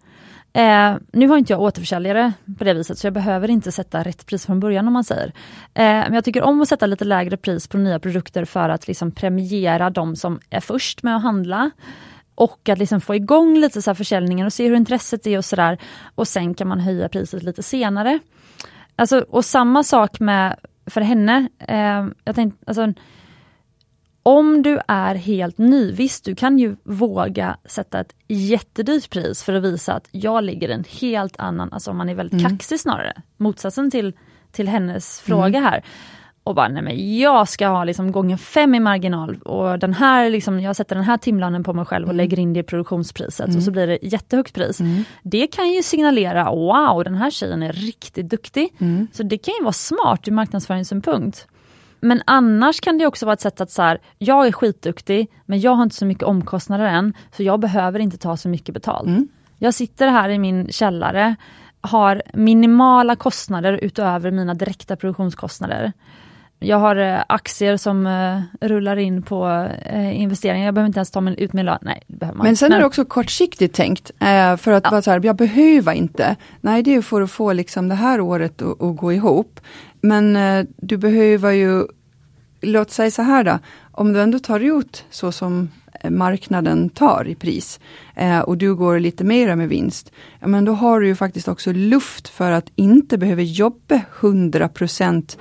Eh, 0.56 0.96
nu 1.12 1.28
har 1.28 1.38
inte 1.38 1.52
jag 1.52 1.60
återförsäljare 1.60 2.32
på 2.58 2.64
det 2.64 2.74
viset, 2.74 2.98
så 2.98 3.06
jag 3.06 3.14
behöver 3.14 3.50
inte 3.50 3.72
sätta 3.72 4.02
rätt 4.02 4.26
pris 4.26 4.46
från 4.46 4.60
början 4.60 4.86
om 4.86 4.92
man 4.92 5.04
säger. 5.04 5.26
Eh, 5.74 5.82
men 5.82 6.14
jag 6.14 6.24
tycker 6.24 6.42
om 6.42 6.62
att 6.62 6.68
sätta 6.68 6.86
lite 6.86 7.04
lägre 7.04 7.36
pris 7.36 7.68
på 7.68 7.78
nya 7.78 7.98
produkter 7.98 8.44
för 8.44 8.68
att 8.68 8.88
liksom 8.88 9.10
premiera 9.10 9.90
de 9.90 10.16
som 10.16 10.40
är 10.50 10.60
först 10.60 11.02
med 11.02 11.16
att 11.16 11.22
handla. 11.22 11.70
Och 12.34 12.68
att 12.68 12.78
liksom 12.78 13.00
få 13.00 13.14
igång 13.14 13.58
lite 13.58 13.82
så 13.82 13.90
här 13.90 13.94
försäljningen 13.94 14.46
och 14.46 14.52
se 14.52 14.68
hur 14.68 14.76
intresset 14.76 15.26
är 15.26 15.38
och 15.38 15.44
sådär. 15.44 15.78
Och 16.14 16.28
sen 16.28 16.54
kan 16.54 16.68
man 16.68 16.80
höja 16.80 17.08
priset 17.08 17.42
lite 17.42 17.62
senare. 17.62 18.18
Alltså, 18.96 19.24
och 19.28 19.44
samma 19.44 19.82
sak 19.82 20.20
med 20.20 20.56
för 20.86 21.00
henne. 21.00 21.48
Eh, 21.58 22.06
jag 22.24 22.34
tänkte, 22.34 22.64
alltså, 22.66 22.92
om 24.26 24.62
du 24.62 24.78
är 24.88 25.14
helt 25.14 25.58
ny, 25.58 25.92
visst 25.92 26.24
du 26.24 26.34
kan 26.34 26.58
ju 26.58 26.76
våga 26.84 27.56
sätta 27.64 28.00
ett 28.00 28.14
jättedyrt 28.28 29.10
pris 29.10 29.42
för 29.42 29.52
att 29.52 29.62
visa 29.62 29.92
att 29.94 30.08
jag 30.10 30.44
ligger 30.44 30.68
en 30.68 30.84
helt 31.00 31.36
annan, 31.40 31.72
alltså 31.72 31.90
om 31.90 31.96
man 31.96 32.08
är 32.08 32.14
väldigt 32.14 32.42
kaxig 32.42 32.80
snarare, 32.80 33.12
motsatsen 33.36 33.90
till, 33.90 34.12
till 34.52 34.68
hennes 34.68 35.20
fråga 35.20 35.60
här. 35.60 35.84
och 36.42 36.54
bara, 36.54 36.68
nej 36.68 36.82
men 36.82 37.18
jag 37.18 37.48
ska 37.48 37.66
ha 37.68 37.84
liksom 37.84 38.12
gånger 38.12 38.36
fem 38.36 38.74
i 38.74 38.80
marginal 38.80 39.36
och 39.36 39.78
den 39.78 39.94
här, 39.94 40.30
liksom, 40.30 40.60
jag 40.60 40.76
sätter 40.76 40.94
den 40.96 41.04
här 41.04 41.16
timlanen 41.16 41.64
på 41.64 41.72
mig 41.72 41.84
själv 41.84 42.04
och 42.04 42.10
Mm. 42.12 42.16
lägger 42.16 42.38
in 42.38 42.52
det 42.52 42.60
i 42.60 42.62
produktionspriset 42.62 43.56
och 43.56 43.62
så 43.62 43.70
blir 43.70 43.86
det 43.86 43.98
jättehögt 44.02 44.54
pris. 44.54 44.80
Mm. 44.80 45.04
Det 45.22 45.46
kan 45.46 45.70
ju 45.72 45.82
signalera, 45.82 46.50
wow 46.50 47.04
den 47.04 47.14
här 47.14 47.30
tjejen 47.30 47.62
är 47.62 47.72
riktigt 47.72 48.28
duktig. 48.28 48.68
Mm. 48.78 49.06
Så 49.12 49.22
det 49.22 49.38
kan 49.38 49.54
ju 49.58 49.62
vara 49.62 49.72
smart 49.72 50.28
ur 50.28 50.32
marknadsföringssynpunkt. 50.32 51.46
Men 52.00 52.22
annars 52.24 52.80
kan 52.80 52.98
det 52.98 53.06
också 53.06 53.26
vara 53.26 53.34
ett 53.34 53.40
sätt 53.40 53.60
att 53.60 53.70
så 53.70 53.82
här, 53.82 53.98
jag 54.18 54.46
är 54.46 54.52
skitduktig 54.52 55.30
men 55.46 55.60
jag 55.60 55.70
har 55.74 55.82
inte 55.82 55.96
så 55.96 56.06
mycket 56.06 56.24
omkostnader 56.24 56.84
än 56.84 57.14
så 57.36 57.42
jag 57.42 57.60
behöver 57.60 57.98
inte 58.00 58.18
ta 58.18 58.36
så 58.36 58.48
mycket 58.48 58.74
betalt. 58.74 59.06
Mm. 59.06 59.28
Jag 59.58 59.74
sitter 59.74 60.08
här 60.08 60.28
i 60.28 60.38
min 60.38 60.68
källare, 60.72 61.36
har 61.80 62.22
minimala 62.34 63.16
kostnader 63.16 63.72
utöver 63.82 64.30
mina 64.30 64.54
direkta 64.54 64.96
produktionskostnader. 64.96 65.92
Jag 66.58 66.76
har 66.78 66.96
eh, 66.96 67.18
aktier 67.28 67.76
som 67.76 68.06
eh, 68.06 68.66
rullar 68.68 68.96
in 68.96 69.22
på 69.22 69.68
eh, 69.86 70.20
investeringar, 70.20 70.64
jag 70.66 70.74
behöver 70.74 70.86
inte 70.86 70.98
ens 70.98 71.10
ta 71.10 71.20
mig 71.20 71.34
ut 71.38 71.52
min 71.52 71.66
lön. 71.66 71.78
Nej, 71.82 72.02
behöver 72.06 72.38
man 72.38 72.46
Men 72.46 72.56
sen 72.56 72.72
är 72.72 72.78
det 72.78 72.84
också 72.86 73.04
kortsiktigt 73.04 73.74
tänkt. 73.74 74.10
För 74.58 74.72
att 74.72 74.84
Ja. 74.84 74.90
vara 74.90 75.02
så 75.02 75.10
här, 75.10 75.20
jag 75.24 75.36
behöver 75.36 75.92
inte. 75.92 76.36
Nej, 76.60 76.82
det 76.82 76.94
är 76.94 77.02
för 77.02 77.22
att 77.22 77.30
få 77.30 77.52
liksom 77.52 77.88
det 77.88 77.94
här 77.94 78.20
året 78.20 78.62
att, 78.62 78.82
att 78.82 78.96
gå 78.96 79.12
ihop. 79.12 79.60
Men 80.00 80.36
eh, 80.36 80.66
du 80.76 80.96
behöver 80.96 81.52
ju, 81.52 81.86
låt 82.60 82.90
säga 82.90 83.10
så 83.10 83.22
här 83.22 83.44
då, 83.44 83.58
om 83.92 84.12
du 84.12 84.20
ändå 84.20 84.38
tar 84.38 84.60
ut 84.60 85.04
så 85.10 85.32
som 85.32 85.68
eh, 86.00 86.10
marknaden 86.10 86.88
tar 86.88 87.28
i 87.28 87.34
pris 87.34 87.80
eh, 88.14 88.40
och 88.40 88.58
du 88.58 88.74
går 88.74 88.98
lite 88.98 89.24
mera 89.24 89.56
med 89.56 89.68
vinst, 89.68 90.12
ja, 90.40 90.46
men 90.46 90.64
då 90.64 90.72
har 90.72 91.00
du 91.00 91.06
ju 91.06 91.16
faktiskt 91.16 91.48
också 91.48 91.72
luft 91.72 92.28
för 92.28 92.50
att 92.50 92.70
inte 92.74 93.18
behöva 93.18 93.42
jobba 93.42 94.00
100% 94.20 95.38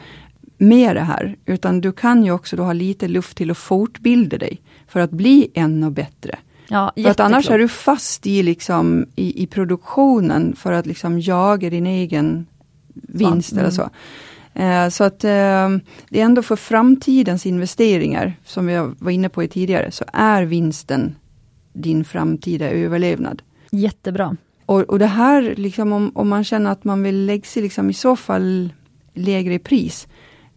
med 0.57 0.95
det 0.95 1.01
här, 1.01 1.35
utan 1.45 1.81
du 1.81 1.91
kan 1.91 2.23
ju 2.23 2.31
också 2.31 2.55
då 2.55 2.63
ha 2.63 2.73
lite 2.73 3.07
luft 3.07 3.37
till 3.37 3.51
att 3.51 3.57
fortbilda 3.57 4.37
dig 4.37 4.61
för 4.87 4.99
att 4.99 5.11
bli 5.11 5.51
ännu 5.53 5.89
bättre. 5.89 6.37
ja, 6.95 7.03
För 7.03 7.11
att 7.11 7.19
annars 7.19 7.49
är 7.49 7.57
du 7.57 7.67
fast 7.67 8.27
i, 8.27 8.43
liksom, 8.43 9.05
i, 9.15 9.43
i 9.43 9.47
produktionen 9.47 10.55
för 10.55 10.71
att 10.71 10.85
liksom 10.85 11.19
jaga 11.19 11.69
din 11.69 11.87
egen 11.87 12.47
vinst 12.93 13.51
mm. 13.51 13.63
eller 13.63 13.71
så. 13.71 13.81
Eh, 13.81 13.89
så 14.91 15.03
att 15.03 15.23
eh, 15.23 15.69
det 16.09 16.19
är 16.19 16.25
ändå 16.25 16.41
för 16.41 16.55
framtidens 16.55 17.45
investeringar, 17.45 18.33
som 18.45 18.67
vi 18.67 18.93
var 18.99 19.11
inne 19.11 19.29
på 19.29 19.47
tidigare, 19.47 19.91
så 19.91 20.05
är 20.13 20.43
vinsten 20.43 21.15
din 21.73 22.05
framtida 22.05 22.69
överlevnad. 22.69 23.41
Jättebra. 23.71 24.37
Och, 24.65 24.81
och 24.81 24.99
det 24.99 25.05
här, 25.05 25.55
liksom, 25.57 25.93
om, 25.93 26.11
om 26.15 26.29
man 26.29 26.43
känner 26.43 26.71
att 26.71 26.83
man 26.83 27.03
vill 27.03 27.25
lägga 27.25 27.43
sig 27.43 27.63
liksom, 27.63 27.89
i 27.89 27.93
så 27.93 28.15
fall 28.15 28.73
lägre 29.13 29.59
pris, 29.59 30.07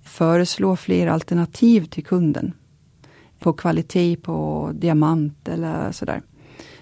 föreslå 0.02 0.76
fler 0.76 1.06
alternativ 1.06 1.84
till 1.84 2.04
kunden. 2.04 2.52
På 3.38 3.52
kvalitet, 3.52 4.16
på 4.16 4.70
diamant 4.74 5.48
eller 5.48 5.92
sådär. 5.92 6.22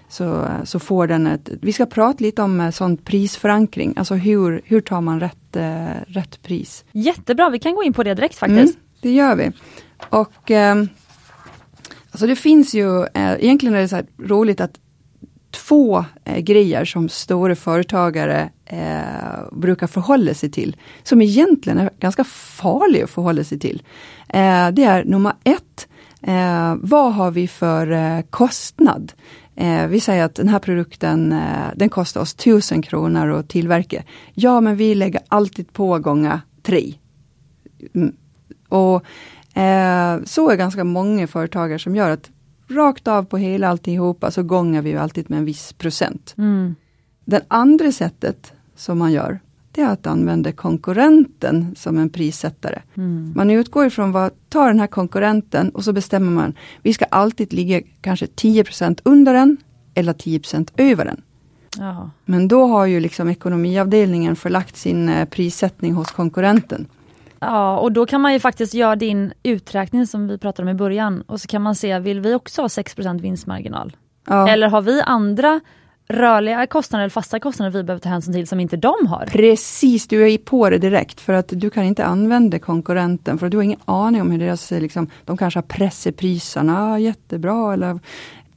Så, 0.09 0.47
så 0.63 0.79
får 0.79 1.07
den 1.07 1.27
ett, 1.27 1.49
vi 1.61 1.73
ska 1.73 1.85
prata 1.85 2.23
lite 2.23 2.41
om 2.41 2.61
eh, 2.61 2.71
sån 2.71 2.97
prisförankring, 2.97 3.93
alltså 3.97 4.15
hur, 4.15 4.61
hur 4.65 4.81
tar 4.81 5.01
man 5.01 5.19
rätt, 5.19 5.55
eh, 5.55 5.85
rätt 6.07 6.41
pris. 6.43 6.85
Jättebra, 6.91 7.49
vi 7.49 7.59
kan 7.59 7.75
gå 7.75 7.83
in 7.83 7.93
på 7.93 8.03
det 8.03 8.13
direkt 8.13 8.35
faktiskt. 8.35 8.75
Mm, 8.75 8.87
det 9.01 9.11
gör 9.11 9.35
vi. 9.35 9.51
Och 10.09 10.51
eh, 10.51 10.75
alltså 12.11 12.27
det 12.27 12.35
finns 12.35 12.73
ju, 12.73 13.03
eh, 13.03 13.33
egentligen 13.33 13.75
är 13.75 13.81
det 13.81 13.87
så 13.87 14.01
roligt 14.19 14.61
att 14.61 14.79
två 15.51 16.05
eh, 16.25 16.39
grejer 16.39 16.85
som 16.85 17.09
stora 17.09 17.55
företagare 17.55 18.49
eh, 18.65 19.51
brukar 19.51 19.87
förhålla 19.87 20.33
sig 20.33 20.51
till, 20.51 20.75
som 21.03 21.21
egentligen 21.21 21.79
är 21.79 21.89
ganska 21.99 22.23
farliga 22.23 23.03
att 23.03 23.09
förhålla 23.09 23.43
sig 23.43 23.59
till. 23.59 23.83
Eh, 24.29 24.69
det 24.71 24.83
är 24.83 25.03
nummer 25.05 25.33
ett, 25.43 25.87
eh, 26.21 26.75
vad 26.81 27.13
har 27.13 27.31
vi 27.31 27.47
för 27.47 27.91
eh, 27.91 28.21
kostnad? 28.29 29.11
Eh, 29.57 29.87
vi 29.87 29.99
säger 29.99 30.23
att 30.23 30.35
den 30.35 30.47
här 30.47 30.59
produkten 30.59 31.31
eh, 31.31 31.69
den 31.75 31.89
kostar 31.89 32.21
oss 32.21 32.33
1000 32.33 32.81
kronor 32.81 33.31
att 33.31 33.49
tillverka. 33.49 34.03
Ja, 34.33 34.61
men 34.61 34.75
vi 34.75 34.95
lägger 34.95 35.21
alltid 35.27 35.73
på 35.73 35.99
gånger 35.99 36.41
tre. 36.63 36.93
Mm. 37.93 38.15
Och 38.69 38.95
eh, 39.57 40.19
så 40.25 40.49
är 40.49 40.55
ganska 40.55 40.83
många 40.83 41.27
företagare 41.27 41.79
som 41.79 41.95
gör 41.95 42.09
att 42.09 42.29
rakt 42.69 43.07
av 43.07 43.23
på 43.23 43.37
hela 43.37 43.67
alltihopa 43.67 44.31
så 44.31 44.43
gånger 44.43 44.81
vi 44.81 44.97
alltid 44.97 45.29
med 45.29 45.39
en 45.39 45.45
viss 45.45 45.73
procent. 45.73 46.33
Mm. 46.37 46.75
Det 47.25 47.45
andra 47.47 47.91
sättet 47.91 48.53
som 48.75 48.97
man 48.97 49.11
gör, 49.11 49.39
är 49.77 49.89
att 49.89 50.07
använda 50.07 50.51
konkurrenten 50.51 51.75
som 51.75 51.97
en 51.97 52.09
prissättare. 52.09 52.81
Mm. 52.95 53.33
Man 53.35 53.49
utgår 53.49 53.85
ifrån 53.85 54.11
vad 54.11 54.31
tar 54.49 54.67
den 54.67 54.79
här 54.79 54.87
konkurrenten 54.87 55.69
och 55.69 55.83
så 55.83 55.93
bestämmer 55.93 56.31
man, 56.31 56.53
vi 56.81 56.93
ska 56.93 57.05
alltid 57.05 57.53
ligga 57.53 57.81
kanske 58.01 58.25
10% 58.25 58.99
under 59.03 59.33
den 59.33 59.57
eller 59.93 60.13
10% 60.13 60.69
över 60.77 61.05
den. 61.05 61.21
Ja. 61.77 62.09
Men 62.25 62.47
då 62.47 62.65
har 62.65 62.85
ju 62.85 62.99
liksom 62.99 63.29
ekonomiavdelningen 63.29 64.35
förlagt 64.35 64.77
sin 64.77 65.09
eh, 65.09 65.25
prissättning 65.25 65.93
hos 65.93 66.11
konkurrenten. 66.11 66.87
Ja, 67.39 67.79
och 67.79 67.91
då 67.91 68.05
kan 68.05 68.21
man 68.21 68.33
ju 68.33 68.39
faktiskt 68.39 68.73
göra 68.73 68.95
din 68.95 69.33
uträkning 69.43 70.07
som 70.07 70.27
vi 70.27 70.37
pratade 70.37 70.69
om 70.69 70.75
i 70.75 70.77
början 70.77 71.21
och 71.21 71.41
så 71.41 71.47
kan 71.47 71.61
man 71.61 71.75
se, 71.75 71.99
vill 71.99 72.19
vi 72.19 72.33
också 72.33 72.61
ha 72.61 72.69
6 72.69 72.95
vinstmarginal? 73.21 73.95
Ja. 74.27 74.49
Eller 74.49 74.69
har 74.69 74.81
vi 74.81 75.01
andra 75.01 75.59
rörliga 76.07 76.67
kostnader 76.67 77.03
eller 77.03 77.09
fasta 77.09 77.39
kostnader 77.39 77.71
vi 77.71 77.83
behöver 77.83 78.01
ta 78.01 78.09
hänsyn 78.09 78.33
till 78.33 78.47
som 78.47 78.59
inte 78.59 78.77
de 78.77 79.07
har? 79.07 79.25
Precis, 79.31 80.07
du 80.07 80.31
är 80.31 80.37
på 80.37 80.69
det 80.69 80.77
direkt 80.77 81.21
för 81.21 81.33
att 81.33 81.47
du 81.47 81.69
kan 81.69 81.83
inte 81.83 82.05
använda 82.05 82.59
konkurrenten 82.59 83.37
för 83.37 83.49
du 83.49 83.57
har 83.57 83.63
ingen 83.63 83.79
aning 83.85 84.21
om 84.21 84.31
hur 84.31 84.39
deras, 84.39 84.71
liksom, 84.71 85.09
de 85.25 85.37
kanske 85.37 85.57
har 85.57 85.63
pressat 85.63 86.15
priserna 86.17 86.99
jättebra 86.99 87.73
eller 87.73 87.99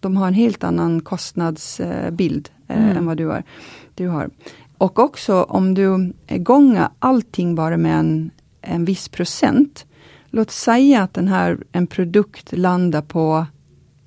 de 0.01 0.17
har 0.17 0.29
en 0.29 0.35
helt 0.35 0.65
annan 0.65 1.01
kostnadsbild 1.01 2.49
eh, 2.69 2.77
Mm. 2.77 2.97
än 2.97 3.07
vad 3.07 3.17
du 3.17 3.27
har. 3.27 3.43
du 3.95 4.09
har. 4.09 4.31
Och 4.79 4.99
också 4.99 5.43
om 5.43 5.75
du 5.75 6.13
gånger 6.29 6.89
allting 6.99 7.55
bara 7.55 7.77
med 7.77 7.99
en, 7.99 8.31
en 8.61 8.85
viss 8.85 9.09
procent. 9.09 9.87
Låt 10.31 10.51
säga 10.51 11.03
att 11.03 11.15
den 11.15 11.29
här, 11.29 11.59
en 11.73 11.87
produkt 11.87 12.57
landar 12.57 13.03
på 13.03 13.47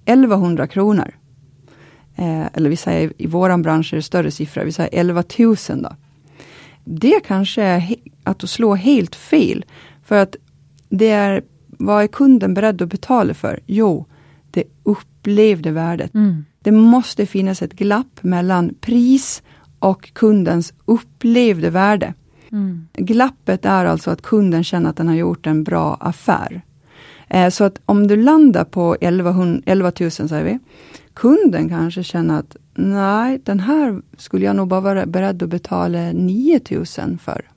1100 0.05 0.67
kronor. 0.67 1.11
Eh, 2.15 2.45
eller 2.53 2.69
vi 2.69 2.75
säger 2.75 3.13
i 3.17 3.27
våran 3.27 3.61
bransch 3.61 3.93
är 3.93 3.97
det 3.97 4.03
större 4.03 4.31
siffror, 4.31 4.63
vi 4.63 4.71
säger 4.71 4.99
11 4.99 5.23
000 5.39 5.55
då. 5.67 5.95
Det 6.83 7.19
kanske 7.19 7.61
är 7.61 7.95
att 8.23 8.39
du 8.39 8.47
slår 8.47 8.75
helt 8.75 9.15
fel. 9.15 9.65
För 10.03 10.15
att 10.15 10.35
det 10.89 11.09
är, 11.09 11.43
vad 11.67 12.03
är 12.03 12.07
kunden 12.07 12.53
beredd 12.53 12.81
att 12.81 12.89
betala 12.89 13.33
för? 13.33 13.59
Jo, 13.65 14.05
det 14.51 14.63
upplevde 14.83 15.71
värdet. 15.71 16.13
Mm. 16.13 16.45
Det 16.59 16.71
måste 16.71 17.25
finnas 17.25 17.61
ett 17.61 17.73
glapp 17.73 18.23
mellan 18.23 18.73
pris 18.81 19.43
och 19.79 20.13
kundens 20.13 20.73
upplevde 20.85 21.69
värde. 21.69 22.13
Mm. 22.51 22.87
Glappet 22.93 23.65
är 23.65 23.85
alltså 23.85 24.11
att 24.11 24.21
kunden 24.21 24.63
känner 24.63 24.89
att 24.89 24.97
den 24.97 25.07
har 25.07 25.15
gjort 25.15 25.47
en 25.47 25.63
bra 25.63 25.97
affär. 25.99 26.61
Eh, 27.27 27.49
så 27.49 27.63
att 27.63 27.81
om 27.85 28.07
du 28.07 28.15
landar 28.15 28.63
på 28.63 28.97
11, 29.01 29.59
11 29.65 29.91
000 29.99 30.11
säger 30.11 30.43
vi, 30.43 30.59
kunden 31.13 31.69
kanske 31.69 32.03
känner 32.03 32.39
att 32.39 32.55
nej, 32.75 33.41
den 33.43 33.59
här 33.59 34.01
skulle 34.17 34.45
jag 34.45 34.55
nog 34.55 34.67
bara 34.67 34.81
vara 34.81 35.05
beredd 35.05 35.43
att 35.43 35.49
betala 35.49 36.11
9 36.11 36.59
000 36.71 36.85
för. 37.17 37.49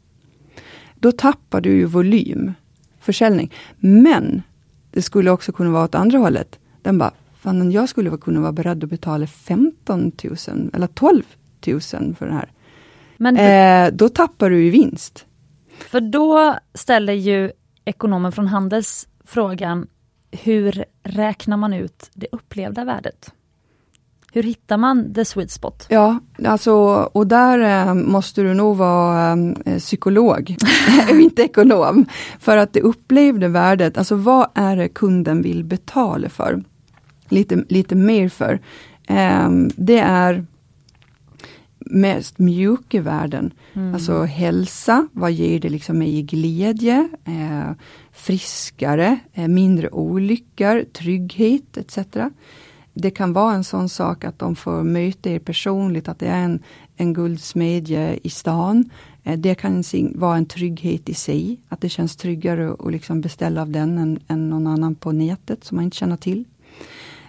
Då 0.95 1.13
tappar 1.13 1.61
du 1.61 1.71
ju 1.71 1.85
volym, 1.85 2.53
försäljning. 3.01 3.53
Men 3.79 4.43
det 4.91 5.03
skulle 5.03 5.31
också 5.31 5.53
kunna 5.53 5.71
vara 5.71 5.85
åt 5.85 5.95
andra 5.95 6.19
hållet. 6.19 6.59
Den 6.83 6.99
bara, 6.99 7.13
fan 7.35 7.73
jag 7.73 7.89
skulle 7.89 8.17
kunna 8.17 8.41
vara 8.41 8.53
beredd 8.53 8.85
att 8.85 8.91
betala 8.91 9.27
15 9.27 10.13
000 10.25 10.71
eller 10.75 10.87
12 10.87 11.23
000 11.67 11.81
för 11.81 12.27
den 12.27 12.35
här. 12.35 12.53
Men 13.17 13.37
Eh, 13.37 13.93
då 13.95 14.09
tappar 14.09 14.51
du 14.51 14.65
ju 14.65 14.71
vinst. 14.71 15.27
för 15.91 16.01
då 16.01 16.59
ställer 16.75 17.13
ju 17.13 17.51
ekonomen 17.85 18.33
från 18.33 18.47
Handels 18.47 19.09
frågan, 19.25 19.87
hur 20.31 20.85
räknar 21.03 21.57
man 21.57 21.75
ut 21.75 22.11
det 22.15 22.27
upplevda 22.33 22.85
värdet? 22.85 23.33
Hur 24.37 24.43
hittar 24.43 24.77
man 24.77 25.15
the 25.15 25.25
sweet 25.25 25.51
spot? 25.51 25.87
Ja, 25.89 26.21
alltså, 26.45 26.73
och 27.13 27.27
där 27.27 27.59
eh, 27.59 27.95
måste 27.95 28.43
du 28.43 28.55
nog 28.55 28.77
vara 28.77 29.33
eh, 29.65 29.79
psykolog, 29.79 30.57
inte 31.11 31.43
ekonom. 31.43 32.07
För 32.39 32.57
att 32.57 32.73
det 32.73 32.81
upplevde 32.81 33.49
värdet, 33.49 33.99
alltså 33.99 34.15
vad 34.15 34.49
är 34.55 34.77
det 34.77 34.89
kunden 34.89 35.43
vill 35.43 35.65
betala 35.65 36.29
för? 36.29 36.65
Lite, 37.29 37.65
lite 37.69 37.95
mer 37.95 38.29
för. 38.29 38.61
Eh, 39.07 39.51
det 39.77 39.99
är 39.99 40.47
mest 41.79 42.39
mjuka 42.39 43.03
värden. 43.03 43.51
Mm. 43.75 43.95
Alltså 43.95 44.23
hälsa, 44.23 45.09
vad 45.13 45.33
ger 45.33 45.61
det 45.61 45.69
liksom 45.69 45.99
mig 45.99 46.19
i 46.19 46.23
glädje? 46.23 47.09
Eh, 47.25 47.71
friskare, 48.13 49.19
mindre 49.35 49.89
olyckor, 49.91 50.85
trygghet 50.93 51.77
etc. 51.77 51.99
Det 52.99 53.11
kan 53.11 53.33
vara 53.33 53.55
en 53.55 53.65
sån 53.65 53.89
sak 53.89 54.25
att 54.25 54.39
de 54.39 54.57
får 54.57 54.83
möta 54.83 55.31
er 55.31 55.39
personligt, 55.39 56.09
att 56.09 56.19
det 56.19 56.27
är 56.27 56.43
en, 56.43 56.63
en 56.97 57.13
guldsmedje 57.13 58.19
i 58.23 58.31
stan. 58.31 58.91
Eh, 59.25 59.39
det 59.39 59.55
kan 59.55 59.85
vara 60.15 60.37
en 60.37 60.47
trygghet 60.47 61.09
i 61.09 61.15
sig, 61.15 61.61
att 61.69 61.81
det 61.81 61.89
känns 61.89 62.17
tryggare 62.17 62.73
att 62.73 62.93
liksom 62.93 63.21
beställa 63.21 63.63
av 63.63 63.71
den 63.71 63.99
än, 63.99 64.19
än 64.29 64.51
någon 64.51 64.67
annan 64.67 64.95
på 64.95 65.13
nätet 65.13 65.65
som 65.65 65.77
man 65.77 65.85
inte 65.85 65.97
känner 65.97 66.17
till. 66.17 66.45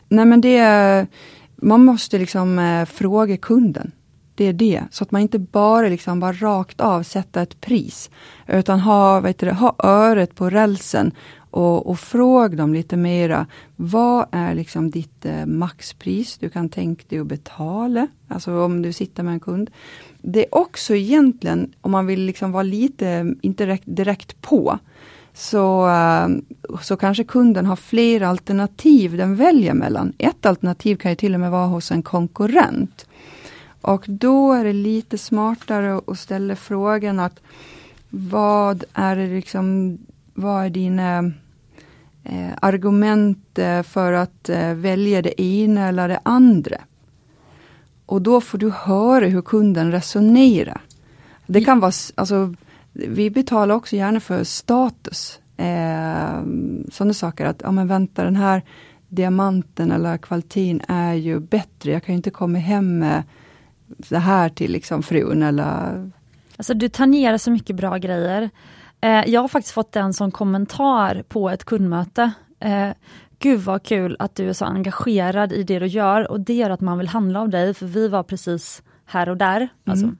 Nej 0.09 0.26
men 0.26 0.41
det, 0.41 1.07
man 1.55 1.86
måste 1.86 2.20
liksom 2.20 2.59
eh, 2.59 2.86
fråga 2.86 3.38
kunden. 3.38 3.91
Det 4.36 4.45
är 4.45 4.53
det, 4.53 4.84
så 4.91 5.03
att 5.03 5.11
man 5.11 5.22
inte 5.22 5.39
bara 5.39 5.88
liksom 5.88 6.20
bara 6.20 6.34
rakt 6.34 6.82
av 6.82 7.03
sätta 7.03 7.41
ett 7.41 7.61
pris. 7.61 8.09
Utan 8.47 8.80
ha, 8.80 9.20
vet 9.20 9.39
du, 9.39 9.51
ha 9.51 9.76
öret 9.80 10.36
på 10.36 10.49
rälsen 10.49 11.11
och, 11.58 11.88
och 11.88 11.99
fråga 11.99 12.55
dem 12.55 12.74
lite 12.74 12.97
mera. 12.97 13.45
Vad 13.76 14.26
är 14.32 14.55
liksom 14.55 14.91
ditt 14.91 15.26
eh, 15.26 15.45
maxpris 15.45 16.38
du 16.38 16.49
kan 16.49 16.70
tänka 16.70 17.03
dig 17.10 17.20
att 17.20 17.28
betala? 17.28 18.08
Alltså 18.28 18.60
om 18.62 18.82
du 18.82 18.93
sitter 18.93 19.24
med 19.24 19.34
en 19.34 19.39
kund. 19.39 19.70
Det 20.22 20.39
är 20.45 20.55
också 20.55 20.95
egentligen, 20.95 21.74
om 21.82 21.91
man 21.91 22.05
vill 22.05 22.22
liksom 22.22 22.51
vara 22.51 22.64
lite, 22.64 23.36
inte 23.41 23.66
direkt, 23.66 23.84
direkt 23.86 24.41
på, 24.41 24.80
så, 25.34 25.89
eh, 25.89 26.28
så 26.82 26.97
kanske 26.97 27.24
kunden 27.24 27.66
har 27.66 27.76
fler 27.76 28.22
alternativ 28.22 29.18
den 29.18 29.36
väljer 29.36 29.74
mellan. 29.74 30.14
Ett 30.18 30.45
alternativ 30.45 30.95
kan 30.95 31.12
ju 31.12 31.16
till 31.16 31.34
och 31.34 31.39
med 31.39 31.51
vara 31.51 31.68
hos 31.68 31.91
en 31.91 32.03
konkurrent. 32.03 33.08
Och 33.82 34.05
då 34.08 34.53
är 34.53 34.64
det 34.64 34.74
lite 34.74 35.18
smartare 35.18 36.01
att 36.08 36.20
ställa 36.20 36.55
frågan 36.55 37.20
att 37.20 37.39
vad 38.10 38.84
är 38.93 39.16
det 39.16 39.28
liksom, 39.28 39.97
vad 40.34 40.66
är 40.66 40.70
dina 40.70 41.18
eh, 41.18 41.24
argument 42.61 43.59
eh, 43.59 43.84
för 43.84 44.13
att 44.13 44.49
eh, 44.49 44.73
välja 44.73 45.21
det 45.21 45.41
ena 45.41 45.88
eller 45.88 46.07
det 46.07 46.19
andra? 46.23 46.78
Och 48.05 48.21
då 48.21 48.41
får 48.41 48.57
du 48.57 48.71
höra 48.71 49.25
hur 49.25 49.41
kunden 49.41 49.91
resonerar. 49.91 50.82
Det 51.45 51.61
kan 51.61 51.80
vara, 51.80 51.91
alltså, 52.15 52.53
vi 52.93 53.30
betalar 53.30 53.75
också 53.75 53.95
gärna 53.95 54.19
för 54.19 54.43
status. 54.43 55.39
Eh, 55.57 56.41
sådana 56.91 57.13
saker 57.13 57.45
att, 57.45 57.61
ja 57.63 57.71
men 57.71 57.88
vänta 57.88 58.23
den 58.23 58.36
här 58.36 58.61
diamanten 59.09 59.91
eller 59.91 60.17
kvaliteten 60.17 60.82
är 60.88 61.13
ju 61.13 61.39
bättre. 61.39 61.91
Jag 61.91 62.03
kan 62.03 62.15
inte 62.15 62.30
komma 62.30 62.57
hem 62.57 62.99
med 62.99 63.23
det 63.88 64.19
här 64.19 64.49
till 64.49 64.71
liksom 64.71 65.03
frun 65.03 65.43
eller... 65.43 66.11
Alltså 66.57 66.73
du 66.73 66.89
tangerar 66.89 67.38
så 67.38 67.51
mycket 67.51 67.75
bra 67.75 67.97
grejer. 67.97 68.49
Eh, 69.01 69.23
jag 69.27 69.41
har 69.41 69.47
faktiskt 69.47 69.73
fått 69.73 69.91
den 69.91 70.13
som 70.13 70.31
kommentar 70.31 71.23
på 71.27 71.49
ett 71.49 71.65
kundmöte. 71.65 72.31
Eh, 72.59 72.89
Gud 73.39 73.59
vad 73.59 73.83
kul 73.83 74.15
att 74.19 74.35
du 74.35 74.49
är 74.49 74.53
så 74.53 74.65
engagerad 74.65 75.53
i 75.53 75.63
det 75.63 75.79
du 75.79 75.87
gör 75.87 76.31
och 76.31 76.39
det 76.39 76.53
gör 76.53 76.69
att 76.69 76.81
man 76.81 76.97
vill 76.97 77.07
handla 77.07 77.41
av 77.41 77.49
dig, 77.49 77.73
för 77.73 77.85
vi 77.85 78.07
var 78.07 78.23
precis 78.23 78.83
här 79.05 79.29
och 79.29 79.37
där, 79.37 79.57
mm. 79.57 79.69
alltså, 79.85 80.11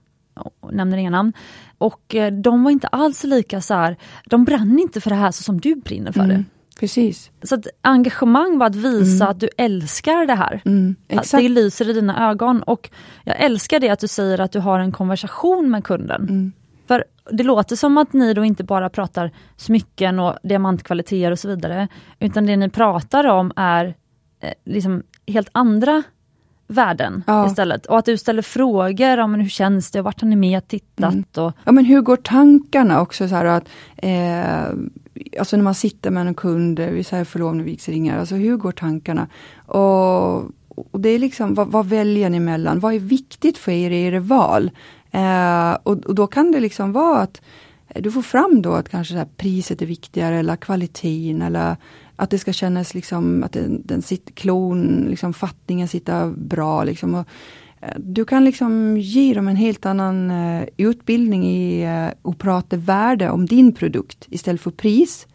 nämner 0.72 0.98
inga 0.98 1.10
namn. 1.10 1.34
Och 1.78 2.16
eh, 2.16 2.34
de 2.34 2.64
var 2.64 2.72
inte 2.72 2.88
alls 2.88 3.24
lika 3.24 3.62
så 3.62 3.74
här, 3.74 3.98
de 4.26 4.46
brann 4.46 4.80
inte 4.80 5.02
för 5.02 5.10
det 5.10 5.16
här 5.16 5.32
så 5.32 5.44
som 5.44 5.62
du 5.62 5.76
brinner 5.76 6.12
för 6.12 6.20
mm. 6.20 6.38
det. 6.38 6.44
Precis. 6.80 7.32
Så 7.44 7.56
att 7.56 7.68
engagemang 7.82 8.58
var 8.58 8.68
att 8.68 8.76
visa 8.76 9.24
mm. 9.24 9.32
att 9.32 9.40
du 9.40 9.50
älskar 9.58 10.26
det 10.26 10.36
här. 10.36 10.62
Mm, 10.66 10.96
att 11.14 11.32
det 11.32 11.50
lyser 11.50 11.90
i 11.90 11.94
dina 11.94 12.30
ögon. 12.30 12.64
Och 12.64 12.90
jag 13.24 13.40
älskar 13.40 13.80
det 13.80 13.90
att 13.90 14.00
du 14.00 14.08
säger 14.08 14.40
att 14.40 14.52
du 14.52 14.60
har 14.60 14.80
en 14.80 14.92
konversation 14.92 15.72
med 15.72 15.84
kunden. 15.84 16.22
Mm. 16.22 16.52
För 16.88 17.04
det 17.32 17.44
låter 17.44 17.76
som 17.76 17.98
att 17.98 18.14
ni 18.14 18.34
då 18.34 18.46
inte 18.46 18.64
bara 18.64 18.90
pratar 18.90 19.32
smycken 19.58 20.20
och 20.20 20.38
diamantkvaliteter 20.44 21.32
och 21.32 21.40
så 21.40 21.48
vidare. 21.48 21.88
Utan 22.20 22.46
det 22.46 22.58
ni 22.58 22.70
pratar 22.70 23.26
om 23.28 23.52
är 23.56 23.96
eh, 24.40 24.54
liksom 24.66 25.04
helt 25.28 25.50
andra 25.52 26.04
värden 26.68 27.24
ja. 27.28 27.48
istället. 27.48 27.86
Och 27.86 27.98
att 27.98 28.06
du 28.06 28.18
ställer 28.18 28.42
frågor 28.42 29.18
om 29.18 29.34
hur 29.34 29.50
känns 29.50 29.92
det, 29.92 30.00
och 30.00 30.06
vart 30.06 30.22
har 30.22 30.28
ni 30.28 30.36
med 30.36 30.68
tittat? 30.68 31.14
Mm. 31.14 31.26
Och... 31.38 31.54
Ja 31.64 31.72
men 31.72 31.86
hur 31.86 32.02
går 32.02 32.16
tankarna 32.18 33.02
också 33.02 33.28
så 33.28 33.36
här 33.36 33.46
att 33.46 33.70
eh, 33.98 34.78
Alltså 35.40 35.58
när 35.58 35.64
man 35.64 35.76
sitter 35.76 36.12
med 36.12 36.28
en 36.28 36.34
kund, 36.34 36.80
vi 36.80 37.04
säger 37.04 37.24
förlovning, 37.24 37.66
vigselringar, 37.66 38.20
alltså 38.20 38.36
hur 38.36 38.58
går 38.58 38.72
tankarna? 38.72 39.28
Och, 39.66 40.36
och 40.92 41.00
det 41.00 41.10
är 41.10 41.20
liksom, 41.20 41.54
vad, 41.54 41.68
vad, 41.68 41.86
väljer 41.86 42.30
ni 42.30 42.40
mellan? 42.40 42.80
Vad 42.80 42.94
är 42.94 43.00
viktigt 43.00 43.58
för 43.58 43.72
er 43.72 43.92
i 43.92 44.04
era 44.04 44.20
val? 44.20 44.72
Eh, 45.12 45.78
och, 45.84 46.06
och, 46.06 46.16
då 46.16 46.28
kan 46.28 46.52
det 46.52 46.60
liksom 46.60 46.92
vara 46.92 47.22
att 47.22 47.42
du 47.96 48.12
får 48.12 48.22
fram 48.22 48.62
då 48.62 48.74
att 48.74 48.90
kanske 48.90 49.26
priset 49.38 49.82
är 49.82 49.86
viktigare 49.86 50.40
eller 50.40 50.56
kvaliteten 50.56 51.42
eller 51.42 51.76
att 52.16 52.30
det 52.30 52.40
ska 52.40 52.54
kännas 52.54 52.94
liksom 52.94 53.44
att 53.44 53.52
den, 53.52 53.82
den 53.86 54.02
sitter, 54.02 54.34
klon, 54.34 55.08
liksom 55.10 55.34
fattningen 55.34 55.88
sitter 55.88 56.30
bra. 56.30 56.84
Liksom. 56.84 57.16
Och, 57.16 57.28
eh, 57.82 57.94
du 57.98 58.26
kan 58.26 58.46
liksom 58.46 58.98
ge 58.98 59.34
dem 59.34 59.48
en 59.48 59.56
helt 59.56 59.86
annan 59.86 60.32
uh, 60.32 60.64
utbildning 60.78 61.46
i 61.46 61.84
eh, 61.84 62.06
uh, 62.06 62.12
att 62.24 62.38
prata 62.38 62.78
värde 62.78 63.30
om 63.30 63.46
din 63.46 63.74
produkt 63.74 64.26
istället 64.30 64.62
för 64.62 64.72
pris. 64.72 65.28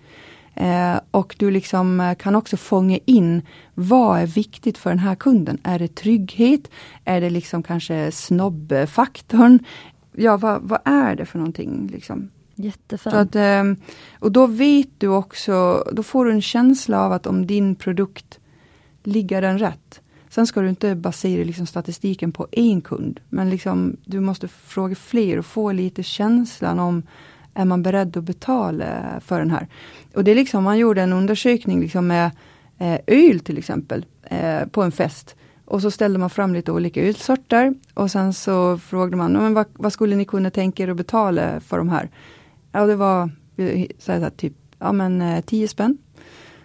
Uh, 0.61 1.01
och 1.11 1.35
du 1.39 1.51
liksom 1.51 2.15
kan 2.19 2.35
också 2.35 2.57
fånga 2.57 2.99
in 3.05 3.43
vad 3.75 4.19
är 4.19 4.27
viktigt 4.27 4.79
för 4.79 4.91
den 4.91 4.99
här 4.99 5.15
kunden? 5.15 5.59
Är 5.63 5.79
det 5.79 5.95
trygghet? 5.95 6.71
Är 7.05 7.21
det 7.21 7.31
liksom 7.31 7.63
kanske 7.63 8.13
snobbfaktorn? 8.13 9.59
Ja, 10.13 10.37
vad, 10.37 10.63
vad 10.63 10.81
är 10.85 11.17
det 11.17 11.27
för 11.27 11.39
någonting? 11.39 11.89
Liksom? 11.93 12.31
Jättefint. 12.55 13.15
att, 13.15 13.37
ehm, 13.37 13.77
och 14.19 14.33
då 14.33 14.47
vet 14.47 14.89
du 14.99 15.09
också, 15.09 15.85
då 15.93 16.03
får 16.03 16.25
du 16.25 16.33
en 16.33 16.43
känsla 16.43 17.01
av 17.01 17.13
att 17.13 17.27
om 17.27 17.47
din 17.47 17.75
produkt 17.75 18.39
ligger 19.03 19.43
den 19.43 19.59
rätt. 19.59 20.01
Sen 20.29 20.47
ska 20.47 20.61
du 20.61 20.69
inte 20.69 20.95
basera 20.95 21.45
liksom 21.45 21.67
statistiken 21.67 22.33
på 22.33 22.47
en 22.53 22.81
kund, 22.81 23.21
men 23.29 23.51
liksom, 23.51 23.97
du 24.05 24.21
måste 24.21 24.49
fråga 24.49 24.95
fler 24.95 25.39
och 25.39 25.47
få 25.47 25.73
lite 25.73 26.03
känslan 26.03 26.79
om 26.79 27.03
är 27.55 27.65
man 27.65 27.83
beredd 27.83 28.17
att 28.17 28.25
betala 28.25 29.21
för 29.21 29.39
den 29.39 29.51
här? 29.51 29.69
Och 30.15 30.25
det 30.25 30.31
är 30.31 30.35
liksom, 30.35 30.65
man 30.65 30.79
gjorde 30.79 31.03
en 31.03 31.13
undersökning 31.13 31.81
liksom 31.81 32.07
med 32.07 32.31
eh, 32.79 32.99
öl 33.07 33.41
till 33.41 33.59
exempel, 33.59 34.07
eh, 34.23 34.67
på 34.67 34.83
en 34.83 34.93
fest. 34.93 35.37
Och 35.65 35.83
så 35.83 35.91
ställde 35.91 36.19
man 36.19 36.31
fram 36.31 36.55
lite 36.55 36.73
olika 36.73 37.03
ölsorter 37.03 37.75
och 37.95 38.11
sen 38.11 38.33
så 38.33 38.79
frågade 38.79 39.17
man, 39.17 39.33
men 39.33 39.55
vad, 39.55 39.67
vad 39.73 39.93
skulle 39.93 40.17
ni 40.17 40.25
kunna 40.25 40.51
tänka 40.51 40.83
er 40.83 40.89
att 40.89 40.97
betala 40.97 41.61
för 41.61 41.79
de 41.79 41.89
här? 41.89 42.11
Ja, 42.73 42.87
det 42.87 42.97
var 42.97 43.31
eh, 43.57 43.87
så 43.99 44.13
här, 44.13 44.31
typ 44.31 44.53
ja, 44.79 44.93
men, 44.93 45.23
eh, 45.23 45.41
10 45.41 45.69
spänn. 45.69 45.99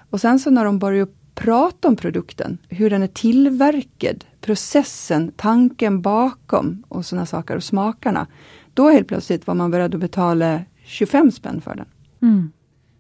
Och 0.10 0.22
sen 0.22 0.40
så 0.40 0.50
när 0.50 0.66
de 0.66 0.80
började 0.80 1.12
prata 1.36 1.88
om 1.88 1.96
produkten, 1.96 2.58
hur 2.70 2.90
den 2.90 3.04
är 3.04 3.08
tillverkad, 3.08 4.26
processen, 4.42 5.32
tanken 5.36 6.02
bakom 6.02 6.84
och 6.88 7.06
sådana 7.06 7.26
saker 7.26 7.56
och 7.56 7.64
smakerna. 7.64 8.28
Då 8.74 8.90
helt 8.90 9.08
plötsligt 9.08 9.48
var 9.48 9.56
man 9.56 9.72
beredd 9.72 9.96
att 9.96 10.02
betala 10.02 10.62
25 10.88 11.32
spänn 11.32 11.62
för 11.62 11.76
den. 11.76 11.88
Mm. 12.22 12.52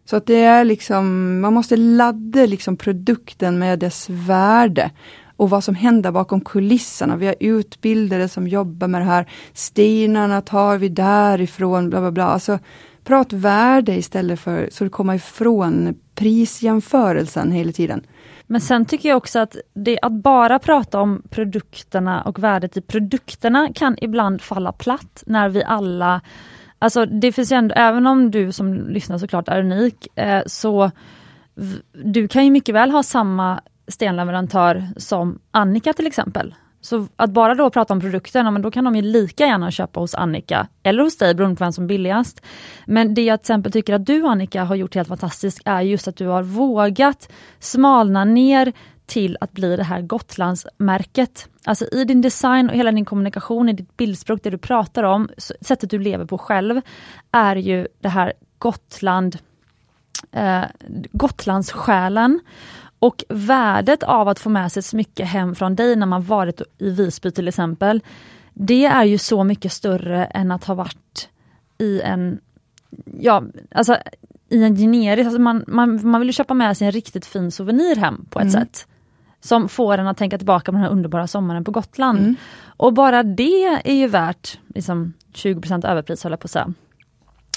Så 0.06 0.16
att 0.16 0.26
det 0.26 0.44
är 0.44 0.66
liksom, 0.66 1.40
man 1.40 1.54
måste 1.54 1.78
ladda 1.78 2.46
liksom 2.46 2.78
produkten 2.78 3.60
med 3.60 3.80
dess 3.80 4.10
värde 4.10 4.92
och 5.38 5.50
vad 5.50 5.64
som 5.64 5.76
händer 5.76 6.12
bakom 6.12 6.42
kulisserna. 6.42 7.16
Vi 7.16 7.26
har 7.26 7.36
utbildare 7.40 8.30
som 8.30 8.48
jobbar 8.48 8.88
med 8.88 9.02
det 9.02 9.06
här. 9.06 9.30
Stenarna 9.54 10.42
tar 10.42 10.78
vi 10.78 10.90
därifrån, 10.90 11.90
bla 11.90 12.00
bla 12.00 12.12
bla. 12.12 12.26
Alltså, 12.26 12.60
Prat 13.08 13.34
värde 13.34 13.96
istället 13.96 14.40
för 14.40 14.70
så 14.72 14.84
du 14.84 14.90
kommer 14.90 15.14
ifrån 15.14 15.96
prisjämförelsen 16.16 17.52
hela 17.52 17.72
tiden. 17.72 18.06
Men 18.48 18.62
sen 18.62 18.86
tycker 18.86 19.10
jag 19.10 19.18
också 19.18 19.40
att 19.40 19.56
det, 19.74 20.00
att 20.02 20.12
bara 20.12 20.60
prata 20.60 21.02
om 21.02 21.22
produkterna 21.30 22.22
och 22.22 22.40
värdet 22.40 22.78
i 22.78 22.82
produkterna 22.82 23.70
kan 23.76 23.98
ibland 24.02 24.42
falla 24.42 24.72
platt 24.72 25.24
när 25.26 25.50
vi 25.50 25.64
alla 25.64 26.22
Alltså 26.80 27.05
det 27.05 27.32
finns 27.32 27.51
ju 27.51 27.55
ändå, 27.55 27.75
även 27.78 28.07
om 28.07 28.32
du 28.32 28.51
som 28.51 28.73
lyssnar 28.73 29.17
såklart 29.17 29.47
är 29.47 29.59
unik, 29.59 30.07
eh, 30.15 30.41
så 30.45 30.91
du 32.03 32.28
kan 32.28 32.45
ju 32.45 32.51
mycket 32.51 32.75
väl 32.75 32.91
ha 32.91 33.03
samma 33.03 33.61
stenleverantör 33.88 34.88
som 34.97 35.39
Annika 35.51 35.93
till 35.93 36.07
exempel. 36.07 36.55
Så 36.82 37.07
att 37.15 37.30
bara 37.32 37.55
då 37.55 37.69
prata 37.69 37.93
om 37.93 37.99
produkten, 37.99 38.53
men 38.53 38.61
då 38.61 38.71
kan 38.71 38.84
de 38.84 38.95
ju 38.95 39.01
lika 39.01 39.45
gärna 39.45 39.71
köpa 39.71 39.99
hos 39.99 40.15
Annika 40.15 40.67
eller 40.84 41.03
hos 41.03 41.17
dig 41.17 41.36
beroende 41.36 41.55
på 41.55 41.63
vem 41.63 41.71
som 41.71 41.84
är 41.84 41.88
billigast. 41.88 42.41
Men 42.86 43.13
det 43.13 43.21
jag 43.21 43.39
till 43.39 43.43
exempel 43.43 43.71
tycker 43.71 43.93
att 43.93 44.05
du 44.05 44.28
Annika 44.28 44.63
har 44.63 44.75
gjort 44.75 44.95
helt 44.95 45.07
fantastiskt 45.07 45.61
är 45.65 45.82
just 45.82 46.07
att 46.07 46.15
du 46.15 46.28
har 46.28 46.43
vågat 46.43 47.32
smalna 47.59 48.25
ner 48.25 48.73
till 49.08 49.38
att 49.41 49.51
bli 49.51 49.76
det 49.76 49.84
här 49.84 50.01
Gotlandsmärket. 50.01 51.49
Alltså 51.66 51.86
i 51.86 52.05
din 52.05 52.22
design 52.22 52.70
och 52.70 52.76
hela 52.76 52.91
din 52.91 53.05
kommunikation, 53.05 53.70
i 53.70 53.74
ditt 53.74 53.97
bildspråk, 53.97 54.39
det 54.43 54.49
du 54.49 54.58
pratar 54.58 55.03
om, 55.03 55.30
sättet 55.38 55.89
du 55.89 55.99
lever 55.99 56.26
på 56.26 56.38
själv, 56.38 56.82
är 57.32 57.55
ju 57.55 57.88
det 57.99 58.10
här 58.10 58.34
Gotland, 58.58 59.38
eh, 60.32 60.64
Gotlandssjälen. 61.12 62.39
Och 62.99 63.24
värdet 63.30 64.03
av 64.03 64.28
att 64.28 64.39
få 64.39 64.49
med 64.49 64.72
sig 64.72 64.80
ett 64.80 64.86
smycke 64.86 65.24
hem 65.24 65.55
från 65.55 65.76
dig 65.76 65.95
när 65.95 66.05
man 66.05 66.24
varit 66.24 66.62
i 66.78 66.89
Visby 66.89 67.32
till 67.32 67.47
exempel, 67.47 68.01
det 68.53 68.86
är 68.86 69.03
ju 69.03 69.18
så 69.18 69.43
mycket 69.43 69.72
större 69.72 70.26
än 70.26 70.51
att 70.51 70.64
ha 70.64 70.74
varit 70.74 71.30
i 71.78 72.01
en, 72.01 72.39
ja, 73.20 73.43
alltså 73.72 73.97
i 74.49 74.64
en 74.64 74.76
generisk, 74.76 75.26
alltså 75.26 75.41
man, 75.41 75.64
man, 75.68 76.10
man 76.10 76.22
vill 76.22 76.34
köpa 76.34 76.53
med 76.53 76.78
sig 76.78 76.86
en 76.86 76.91
riktigt 76.91 77.26
fin 77.26 77.51
souvenir 77.51 77.95
hem 77.95 78.26
på 78.30 78.39
ett 78.39 78.53
mm. 78.53 78.66
sätt. 78.66 78.88
Som 79.42 79.70
får 79.70 79.98
en 79.98 80.08
att 80.08 80.18
tänka 80.18 80.38
tillbaka 80.38 80.72
på 80.72 80.76
den 80.76 80.82
här 80.82 80.90
underbara 80.92 81.28
sommaren 81.28 81.64
på 81.64 81.72
Gotland. 81.72 82.20
Mm. 82.20 82.36
Och 82.78 82.94
bara 82.94 83.24
det 83.24 83.82
är 83.84 83.94
ju 83.96 84.08
värt 84.08 84.60
liksom, 84.76 85.14
20 85.34 85.62
överpris, 85.84 86.24
håller 86.24 86.34
jag 86.34 86.40
på 86.40 86.46
att 86.46 86.52
säga. 86.52 86.74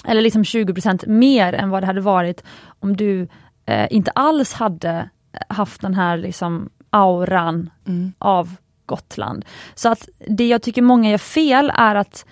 Eller 0.05 0.23
liksom 0.23 0.43
20% 0.43 1.09
mer 1.09 1.53
än 1.53 1.71
vad 1.71 1.83
det 1.83 1.87
hade 1.87 2.01
varit 2.01 2.45
om 2.81 2.97
du 2.97 3.29
eh, 3.67 3.87
inte 3.91 4.11
alls 4.11 4.53
hade 4.53 5.11
haft 5.49 5.81
den 5.81 5.95
här 5.95 6.17
liksom, 6.17 6.71
auran 6.91 7.71
Mm. 7.87 8.13
av 8.19 8.57
Gotland. 8.87 9.45
Så 9.75 9.89
att 9.89 10.09
det 10.29 10.49
jag 10.49 10.63
tycker 10.63 10.83
många 10.83 11.11
gör 11.11 11.19
fel 11.19 11.73
är 11.75 11.95
att 11.95 12.27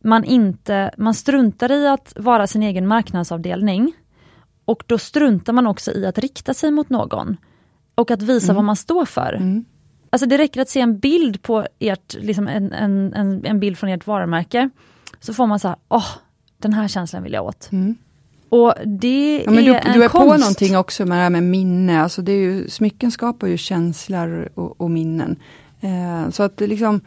man 0.00 0.24
inte, 0.24 0.90
man 0.98 1.14
struntar 1.14 1.72
i 1.72 1.88
att 1.88 2.12
vara 2.16 2.46
sin 2.46 2.62
egen 2.62 2.86
marknadsavdelning. 2.86 3.92
Och 4.64 4.82
då 4.86 4.98
struntar 4.98 5.52
man 5.52 5.66
också 5.66 5.92
i 5.92 6.06
att 6.06 6.18
rikta 6.18 6.54
sig 6.54 6.70
mot 6.70 6.90
någon. 6.90 7.36
Och 7.94 8.10
att 8.10 8.22
visa 8.22 8.52
vad 8.52 8.64
man 8.64 8.76
står 8.76 9.04
för. 9.04 9.32
Mm. 9.32 9.64
Alltså 10.10 10.26
det 10.26 10.38
räcker 10.38 10.60
att 10.60 10.68
se 10.68 10.80
en 10.80 10.98
bild 10.98 11.42
på 11.42 11.66
ert, 11.78 12.14
liksom 12.20 12.48
en, 12.48 12.72
en, 12.72 13.14
en, 13.14 13.44
en 13.46 13.60
bild 13.60 13.78
från 13.78 13.90
ert 13.90 14.06
varumärke. 14.06 14.70
Så 15.20 15.34
får 15.34 15.46
man 15.46 15.60
så 15.60 15.68
här, 15.68 15.76
åh, 15.88 16.06
den 16.58 16.72
här 16.72 16.88
känslan 16.88 17.22
vill 17.22 17.32
jag 17.32 17.44
åt. 17.44 17.68
Mm. 17.72 17.96
Och 18.48 18.74
det 18.84 19.42
Ja, 19.44 19.50
men 19.50 19.58
är 19.64 19.68
du, 19.68 19.74
en 19.74 19.92
du 19.92 20.04
är 20.04 20.08
på 20.08 20.18
konst. 20.18 20.40
någonting 20.40 20.76
också 20.76 21.06
med 21.06 21.18
det 21.18 21.22
här 21.22 21.30
med 21.30 21.42
minne, 21.42 22.02
alltså 22.02 22.22
det 22.22 22.32
är 22.32 22.36
ju, 22.40 22.68
smycken 22.68 23.10
skapar 23.10 23.46
ju 23.46 23.56
känslor 23.56 24.48
och, 24.54 24.80
och 24.80 24.90
minnen. 24.90 25.36
Eh, 25.80 26.30
så 26.30 26.42
att 26.42 26.56
det 26.56 26.66
liksom 26.66 27.00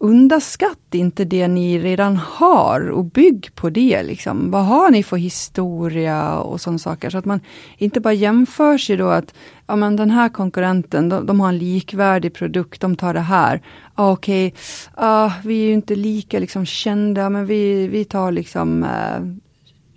underskatta 0.00 0.98
inte 0.98 1.24
det 1.24 1.48
ni 1.48 1.78
redan 1.78 2.16
har 2.16 2.90
och 2.90 3.04
bygg 3.04 3.54
på 3.54 3.70
det. 3.70 4.02
Liksom. 4.02 4.50
Vad 4.50 4.64
har 4.64 4.90
ni 4.90 5.02
för 5.02 5.16
historia 5.16 6.38
och 6.38 6.60
sådana 6.60 6.78
saker. 6.78 7.10
Så 7.10 7.18
att 7.18 7.24
man 7.24 7.40
inte 7.78 8.00
bara 8.00 8.12
jämför 8.14 8.78
sig 8.78 8.96
då 8.96 9.08
att 9.08 9.34
ja, 9.66 9.76
men 9.76 9.96
den 9.96 10.10
här 10.10 10.28
konkurrenten, 10.28 11.08
de, 11.08 11.26
de 11.26 11.40
har 11.40 11.48
en 11.48 11.58
likvärdig 11.58 12.34
produkt, 12.34 12.80
de 12.80 12.96
tar 12.96 13.14
det 13.14 13.20
här. 13.20 13.62
Ah, 13.94 14.12
Okej, 14.12 14.46
okay. 14.46 14.58
ah, 14.94 15.32
vi 15.44 15.62
är 15.62 15.66
ju 15.66 15.72
inte 15.72 15.94
lika 15.94 16.38
liksom, 16.38 16.66
kända, 16.66 17.30
men 17.30 17.46
vi, 17.46 17.88
vi 17.88 18.04
tar 18.04 18.32
liksom 18.32 18.84
eh, 18.84 19.20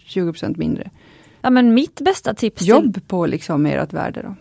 20% 0.08 0.58
mindre. 0.58 0.89
Ja 1.41 1.49
men 1.49 1.74
mitt 1.74 2.01
bästa 2.01 2.34
tips 2.34 2.58
till- 2.58 2.68
Jobb 2.68 3.08
på 3.08 3.26
liksom 3.26 3.66
ert 3.66 3.93
värde 3.93 4.22
då. 4.22 4.36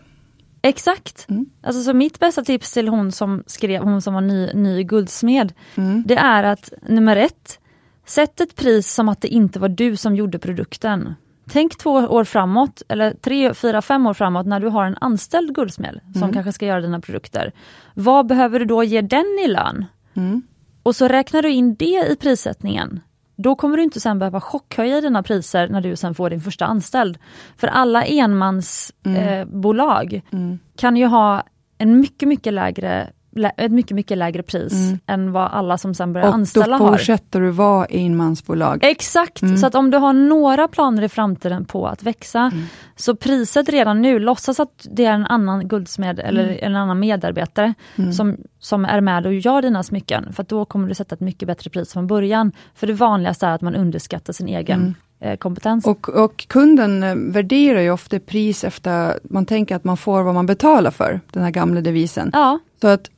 Exakt. 0.65 1.25
Mm. 1.29 1.45
Alltså, 1.63 1.83
så 1.83 1.93
mitt 1.93 2.19
bästa 2.19 2.43
tips 2.43 2.73
till 2.73 2.87
hon 2.87 3.11
som 3.11 3.43
skrev, 3.47 3.83
hon 3.83 4.01
som 4.01 4.13
var 4.13 4.21
ny, 4.21 4.53
ny 4.53 4.83
guldsmed, 4.83 5.53
Mm. 5.75 6.03
det 6.07 6.15
är 6.15 6.43
att 6.43 6.73
nummer 6.81 7.15
ett, 7.15 7.59
sätt 8.05 8.41
ett 8.41 8.55
pris 8.55 8.93
som 8.93 9.09
att 9.09 9.21
det 9.21 9.27
inte 9.27 9.59
var 9.59 9.69
du 9.69 9.95
som 9.95 10.15
gjorde 10.15 10.39
produkten. 10.39 11.15
Tänk 11.49 11.77
två 11.77 11.91
år 11.91 12.23
framåt, 12.23 12.81
eller 12.87 13.13
tre, 13.13 13.53
fyra, 13.53 13.81
fem 13.81 14.05
år 14.07 14.13
framåt 14.13 14.45
när 14.45 14.59
du 14.59 14.67
har 14.67 14.85
en 14.85 14.97
anställd 15.01 15.55
guldsmed 15.55 15.99
som 16.13 16.23
Mm. 16.23 16.33
kanske 16.33 16.53
ska 16.53 16.65
göra 16.65 16.81
dina 16.81 16.99
produkter. 17.01 17.51
Vad 17.93 18.27
behöver 18.27 18.59
du 18.59 18.65
då 18.65 18.83
ge 18.83 19.01
den 19.01 19.39
i 19.45 19.47
lön? 19.47 19.85
Mm. 20.13 20.41
Och 20.83 20.95
så 20.95 21.07
räknar 21.07 21.41
du 21.41 21.49
in 21.51 21.75
det 21.75 22.07
i 22.11 22.15
prissättningen. 22.15 22.99
Då 23.35 23.55
kommer 23.55 23.77
du 23.77 23.83
inte 23.83 23.99
sen 23.99 24.19
behöva 24.19 24.41
chockhöja 24.41 25.01
dina 25.01 25.23
priser 25.23 25.67
när 25.67 25.81
du 25.81 25.95
sen 25.95 26.15
får 26.15 26.29
din 26.29 26.41
första 26.41 26.65
anställd. 26.65 27.17
För 27.57 27.67
alla 27.67 28.03
enmansbolag 28.05 29.39
eh, 29.39 29.45
bolag 29.45 30.21
Mm. 30.31 30.59
kan 30.75 30.97
ju 30.97 31.05
ha 31.05 31.43
en 31.77 31.99
mycket, 31.99 32.27
mycket 32.27 32.53
lägre, 32.53 32.89
lä, 32.89 33.11
ett 33.57 33.71
mycket, 33.71 33.95
mycket 33.95 34.17
lägre 34.17 34.43
pris 34.43 34.73
Mm. 34.73 34.99
än 35.07 35.31
vad 35.31 35.51
alla 35.51 35.77
som 35.77 35.93
sen 35.93 36.13
börjar 36.13 36.27
Och 36.27 36.33
anställa 36.33 36.77
då 36.77 36.83
har. 36.85 36.91
fortsätter 36.91 37.41
du 37.41 37.49
vara 37.49 37.85
enmansbolag. 37.85 38.79
Exakt, 38.83 39.41
Mm. 39.41 39.57
så 39.57 39.67
att 39.67 39.75
om 39.75 39.91
du 39.91 39.97
har 39.97 40.13
några 40.13 40.67
planer 40.67 41.03
i 41.03 41.09
framtiden 41.09 41.65
på 41.65 41.87
att 41.87 42.03
växa, 42.03 42.39
Mm. 42.53 42.63
så 42.95 43.15
priset 43.15 43.69
redan 43.69 44.01
nu, 44.01 44.19
låtsas 44.19 44.59
att 44.59 44.87
det 44.91 45.05
är 45.05 45.13
en 45.13 45.25
annan 45.25 45.67
guldsmed 45.67 46.19
eller 46.19 46.43
Mm. 46.43 46.57
en 46.61 46.75
annan 46.75 46.99
medarbetare 46.99 47.73
som, 48.15 48.37
som 48.59 48.85
är 48.85 49.01
med 49.01 49.25
och 49.25 49.33
gör 49.33 49.61
dina 49.61 49.83
smycken, 49.83 50.33
för 50.33 50.43
då 50.43 50.65
kommer 50.65 50.87
du 50.87 50.93
sätta 50.95 51.15
ett 51.15 51.21
mycket 51.21 51.47
bättre 51.47 51.69
pris 51.69 51.93
från 51.93 52.07
början. 52.07 52.51
För 52.75 52.87
det 52.87 52.93
vanligaste 52.93 53.47
är 53.47 53.51
att 53.51 53.61
man 53.61 53.75
underskattar 53.75 54.33
sin 54.33 54.47
egen 54.47 54.79
Mm. 54.81 54.93
Kompetens. 55.39 55.85
Och, 55.85 56.09
och 56.09 56.47
kunden 56.47 57.03
eh, 57.03 57.15
värderar 57.15 57.81
ju 57.81 57.91
ofta 57.91 58.19
pris 58.19 58.63
efter, 58.63 59.19
man 59.23 59.45
tänker 59.45 59.75
att 59.75 59.83
man 59.83 59.97
får 59.97 60.23
vad 60.23 60.33
man 60.33 60.45
betalar 60.45 60.91
för, 60.91 61.19
den 61.31 61.43
här 61.43 61.51
gamla 61.51 61.81
devisen. 61.81 62.29
ja, 62.33 62.59
Så 62.81 62.87
att 62.87 63.09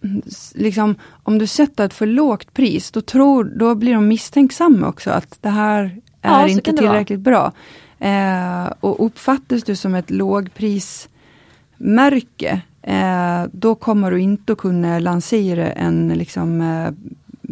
liksom, 0.53 0.95
om 1.23 1.37
du 1.37 1.47
sätter 1.47 1.85
ett 1.85 1.93
för 1.93 2.05
lågt 2.05 2.53
pris, 2.53 2.91
då, 2.91 3.01
tror, 3.01 3.43
då 3.43 3.75
blir 3.75 3.93
de 3.93 4.07
misstänksamma 4.07 4.87
också 4.87 5.11
att 5.11 5.37
det 5.41 5.49
här 5.49 5.83
är 6.21 6.39
Ja, 6.39 6.47
inte 6.47 6.73
tillräckligt 6.73 7.19
bra. 7.19 7.51
Eh, 7.99 8.65
och 8.79 9.05
uppfattas 9.05 9.63
du 9.63 9.75
som 9.75 9.95
ett 9.95 10.11
lågprismärke, 10.11 12.61
eh, 12.81 13.43
då 13.51 13.75
kommer 13.75 14.11
du 14.11 14.21
inte 14.21 14.53
att 14.53 14.57
kunna 14.57 14.99
lansera 14.99 15.71
en 15.71 16.13
liksom, 16.15 16.61
eh, 16.61 16.91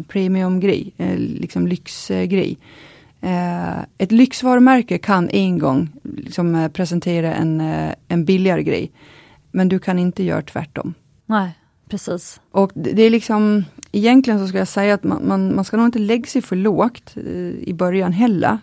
premiumgrej, 0.07 0.93
eh, 0.97 1.17
liksom 1.17 1.67
lyxgrej. 1.67 2.57
Eh, 3.23 3.79
ett 3.97 4.11
lyxvarumärke 4.11 4.97
kan 4.97 5.29
en 5.29 5.59
gång 5.59 5.89
liksom, 6.17 6.55
eh, 6.55 6.67
presentera 6.67 7.33
en, 7.33 7.61
eh, 7.61 7.93
en 8.07 8.25
billigare 8.25 8.63
grej, 8.63 8.91
men 9.51 9.69
du 9.69 9.79
kan 9.79 9.99
inte 9.99 10.23
göra 10.23 10.41
tvärtom. 10.41 10.93
nej, 11.25 11.51
precis. 11.89 12.41
Och 12.51 12.71
det 12.73 13.03
är 13.03 13.09
liksom, 13.09 13.65
egentligen 13.91 14.39
så 14.39 14.47
ska 14.47 14.57
jag 14.57 14.67
säga 14.67 14.93
att 14.93 15.03
man, 15.03 15.27
man, 15.27 15.55
man 15.55 15.65
ska 15.65 15.77
nog 15.77 15.85
inte 15.85 15.99
lägga 15.99 16.25
sig 16.25 16.41
för 16.41 16.55
lågt 16.55 17.17
i 17.61 17.73
början 17.73 18.11
heller. 18.11 18.57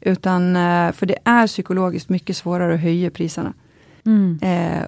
Utan, 0.00 0.54
för 0.92 1.06
det 1.06 1.16
är 1.24 1.46
psykologiskt 1.46 2.08
mycket 2.08 2.36
svårare 2.36 2.74
att 2.74 2.80
höja 2.80 3.10
priserna. 3.10 3.52
Mm. 4.06 4.38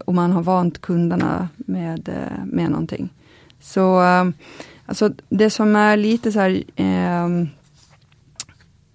Och 0.07 0.15
man 0.15 0.33
har 0.33 0.43
vant 0.43 0.81
kunderna 0.81 1.49
med, 1.57 2.09
med 2.45 2.71
någonting. 2.71 3.09
Så 3.61 4.01
alltså 4.87 5.11
det 5.29 5.51
som 5.51 5.77
är 5.77 5.97
lite 5.97 6.33
så 6.33 6.41
här, 6.41 6.63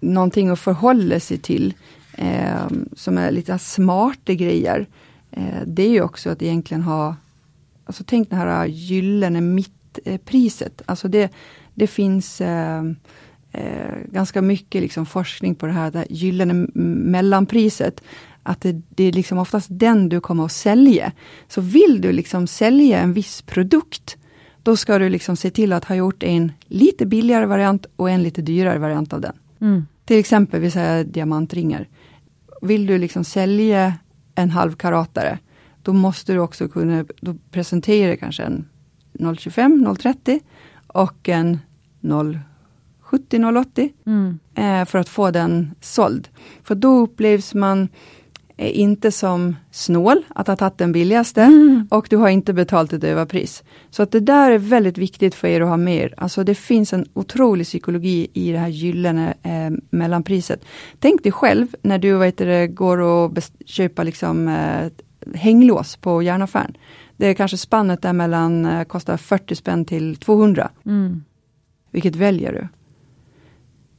någonting 0.00 0.48
att 0.48 0.58
förhålla 0.58 1.20
sig 1.20 1.38
till, 1.38 1.74
eh, 2.12 2.66
som 2.96 3.18
är 3.18 3.30
lite 3.30 3.58
smarta 3.58 4.34
grejer, 4.34 4.86
eh, 5.30 5.62
det 5.66 5.82
är 5.82 5.90
ju 5.90 6.02
också 6.02 6.30
att 6.30 6.42
egentligen 6.42 6.82
ha, 6.82 7.16
alltså 7.84 8.04
tänk 8.06 8.30
det 8.30 8.36
här 8.36 8.66
gyllene 8.66 9.40
mittpriset, 9.40 10.82
alltså 10.86 11.08
det, 11.08 11.32
det 11.74 11.86
finns 11.86 12.40
eh, 12.40 12.82
eh, 13.52 13.96
ganska 14.12 14.42
mycket 14.42 14.82
liksom 14.82 15.06
forskning 15.06 15.54
på 15.54 15.66
det 15.66 15.72
här, 15.72 15.90
det 15.90 15.98
här 15.98 16.06
gyllene 16.10 16.66
mellanpriset, 16.74 18.02
att 18.42 18.60
det, 18.60 18.82
det 18.88 19.04
är 19.04 19.12
liksom 19.12 19.38
oftast 19.38 19.68
den 19.70 20.08
du 20.08 20.20
kommer 20.20 20.44
att 20.44 20.52
sälja. 20.52 21.12
Så 21.48 21.60
vill 21.60 22.00
du 22.00 22.12
liksom 22.12 22.46
sälja 22.46 22.98
en 22.98 23.12
viss 23.12 23.42
produkt, 23.42 24.16
då 24.62 24.76
ska 24.76 24.98
du 24.98 25.08
liksom 25.08 25.36
se 25.36 25.50
till 25.50 25.72
att 25.72 25.84
ha 25.84 25.94
gjort 25.94 26.22
en 26.22 26.52
lite 26.66 27.06
billigare 27.06 27.46
variant 27.46 27.86
och 27.96 28.10
en 28.10 28.22
lite 28.22 28.42
dyrare 28.42 28.78
variant 28.78 29.12
av 29.12 29.20
den. 29.20 29.32
Mm. 29.60 29.86
Till 30.04 30.18
exempel, 30.18 30.60
vi 30.60 30.70
säger 30.70 31.04
diamantringar. 31.04 31.88
Vill 32.62 32.86
du 32.86 32.98
liksom 32.98 33.24
sälja 33.24 33.94
en 34.34 34.50
halvkaratare, 34.50 35.38
då 35.82 35.92
måste 35.92 36.32
du 36.32 36.38
också 36.38 36.68
kunna 36.68 37.04
då 37.20 37.34
presentera 37.50 38.16
kanske 38.16 38.42
en 38.42 38.64
025, 39.38 39.96
030 40.00 40.40
och 40.86 41.28
en 41.28 41.58
070, 43.00 43.38
080 43.56 43.92
Mm. 44.06 44.38
eh, 44.54 44.84
för 44.84 44.98
att 44.98 45.08
få 45.08 45.30
den 45.30 45.74
såld. 45.80 46.28
För 46.62 46.74
då 46.74 46.98
upplevs 46.98 47.54
man 47.54 47.88
eh, 48.58 48.78
inte 48.80 49.12
som 49.12 49.56
snål, 49.70 50.22
att 50.28 50.46
ha 50.46 50.56
tagit 50.56 50.78
den 50.78 50.92
billigaste 50.92 51.50
och 51.90 52.06
du 52.10 52.16
har 52.16 52.28
inte 52.28 52.52
betalt 52.52 52.92
ett 52.92 53.04
överpris. 53.04 53.64
Så 53.90 54.02
att 54.02 54.10
det 54.10 54.20
där 54.20 54.50
är 54.50 54.58
väldigt 54.58 54.98
viktigt 54.98 55.34
för 55.34 55.48
er 55.48 55.60
att 55.60 55.68
ha 55.68 55.76
med 55.76 55.96
er. 55.96 56.14
Alltså 56.16 56.44
det 56.44 56.54
finns 56.54 56.92
en 56.92 57.06
otrolig 57.14 57.66
psykologi 57.66 58.28
i 58.32 58.52
det 58.52 58.58
här 58.58 58.68
gyllene 58.68 59.34
eh, 59.42 59.78
mellanpriset. 59.90 60.64
Tänk 60.98 61.22
dig 61.22 61.32
själv 61.32 61.66
när 61.82 61.98
du 61.98 62.16
vet, 62.16 62.36
det, 62.36 62.66
går 62.66 62.98
och 62.98 63.38
köper 63.64 64.04
liksom, 64.04 64.48
eh, 64.48 64.90
hänglås 65.34 65.96
på 65.96 66.22
järnaffären. 66.22 66.76
Det 67.16 67.26
är 67.26 67.34
kanske 67.34 67.56
spannet 67.56 68.02
där 68.02 68.12
mellan, 68.12 68.66
eh, 68.66 68.84
kostar 68.84 69.16
40 69.16 69.54
spänn 69.54 69.84
till 69.84 70.16
200. 70.16 70.70
Mm. 70.86 71.24
Vilket 71.90 72.16
väljer 72.16 72.52
du? 72.52 72.68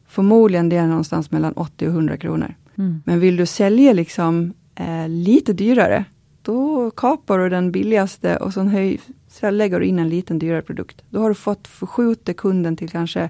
Förmodligen 0.07 0.70
det 0.70 0.76
är 0.76 0.88
någonstans 0.88 1.32
mellan 1.32 1.53
80 1.53 1.88
och 1.88 1.93
100 1.93 2.18
kronor. 2.18 2.55
Mm. 2.80 3.01
Men 3.05 3.19
vill 3.19 3.38
du 3.38 3.45
sälja 3.45 3.93
liksom 3.93 4.53
eh, 4.75 5.09
lite 5.09 5.53
dyrare, 5.53 6.05
då 6.41 6.91
kapar 6.91 7.39
du 7.39 7.49
den 7.49 7.71
billigaste 7.71 8.38
och 8.38 8.53
så, 8.53 8.61
höj, 8.61 8.99
så 9.27 9.49
lägger 9.49 9.80
du 9.80 9.86
in 9.86 9.99
en 9.99 10.09
liten 10.09 10.39
dyrare 10.39 10.61
produkt. 10.61 11.03
Då 11.09 11.21
har 11.21 11.30
du 11.30 11.36
fått 11.36 11.67
förskjuta 11.67 12.34
kunden 12.34 12.77
till 12.77 12.89
kanske, 12.89 13.30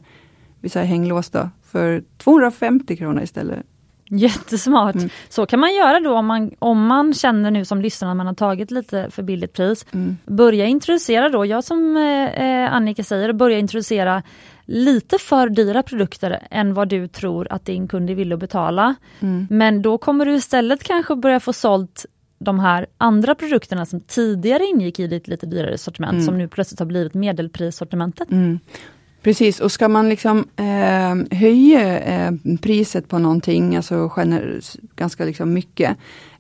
vi 0.62 0.70
säger 0.70 0.86
hänglås 0.86 1.30
då, 1.30 1.50
för 1.64 2.04
250 2.18 2.98
kronor 2.98 3.24
istället. 3.24 3.66
Jättesmart. 4.12 4.96
Mm. 4.96 5.10
Så 5.30 5.46
kan 5.46 5.60
man 5.60 5.76
göra 5.76 6.00
då 6.00 6.14
om 6.14 6.26
man, 6.26 6.52
om 6.60 6.86
man 6.88 7.14
känner 7.14 7.52
nu 7.52 7.66
som 7.66 7.82
lyssnare 7.82 8.12
att 8.12 8.18
man 8.18 8.28
har 8.28 8.34
tagit 8.34 8.72
lite 8.72 9.10
för 9.12 9.24
billigt 9.24 9.54
pris. 9.54 9.86
Mm. 9.92 10.18
Börja 10.26 10.66
introducera 10.66 11.30
då, 11.30 11.46
jag 11.46 11.64
som 11.64 11.98
eh, 11.98 12.64
eh, 12.64 12.74
Annika 12.74 13.04
säger, 13.04 13.34
börja 13.34 13.60
introducera 13.60 14.24
lite 14.72 15.18
för 15.18 15.50
dyra 15.50 15.84
produkter 15.84 16.48
än 16.52 16.74
vad 16.74 16.90
du 16.90 17.08
tror 17.08 17.48
att 17.52 17.66
din 17.66 17.88
kund 17.88 18.10
är 18.10 18.16
villig 18.16 18.34
att 18.34 18.40
betala. 18.40 18.96
Mm. 19.20 19.48
Men 19.50 19.82
då 19.82 19.98
kommer 19.98 20.26
du 20.26 20.34
istället 20.36 20.84
kanske 20.84 21.16
börja 21.16 21.40
få 21.40 21.54
sålt 21.54 22.06
de 22.40 22.60
här 22.60 22.86
andra 22.98 23.36
produkterna 23.36 23.86
som 23.86 24.00
tidigare 24.00 24.64
ingick 24.66 25.00
i 25.00 25.08
ditt 25.08 25.28
lite 25.28 25.46
dyrare 25.46 25.78
sortiment, 25.78 26.14
Mm. 26.14 26.26
som 26.26 26.38
nu 26.38 26.48
plötsligt 26.48 26.80
har 26.80 26.86
blivit 26.86 27.14
medelprissortimentet. 27.14 28.32
Mm. 28.32 28.60
Precis, 29.22 29.60
och 29.60 29.72
ska 29.72 29.88
man 29.88 30.10
liksom 30.10 30.48
eh, 30.56 31.38
höja 31.40 32.00
eh, 32.00 32.32
priset 32.62 33.08
på 33.08 33.20
någonting, 33.20 33.76
alltså 33.76 33.96
gener- 34.10 34.62
ganska 34.96 35.26
liksom 35.26 35.54
mycket, 35.54 35.98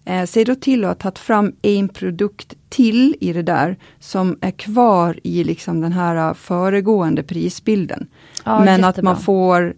eh, 0.10 0.26
se 0.26 0.44
då 0.44 0.56
till 0.56 0.86
att 0.86 0.90
ha 0.90 0.96
tagit 0.96 1.20
fram 1.20 1.54
en 1.62 1.90
produkt 1.90 2.54
till 2.70 3.16
i 3.22 3.34
det 3.34 3.42
där, 3.42 3.78
som 4.00 4.38
är 4.42 4.52
kvar 4.52 5.20
i 5.24 5.44
liksom 5.44 5.82
den 5.82 5.92
här 5.92 6.30
eh, 6.30 6.34
föregående 6.34 7.24
prisbilden. 7.24 8.08
Ja, 8.46 8.66
Men 8.66 8.84
att 8.84 8.90
jättebra. 8.90 9.14
man 9.14 9.22
får 9.22 9.74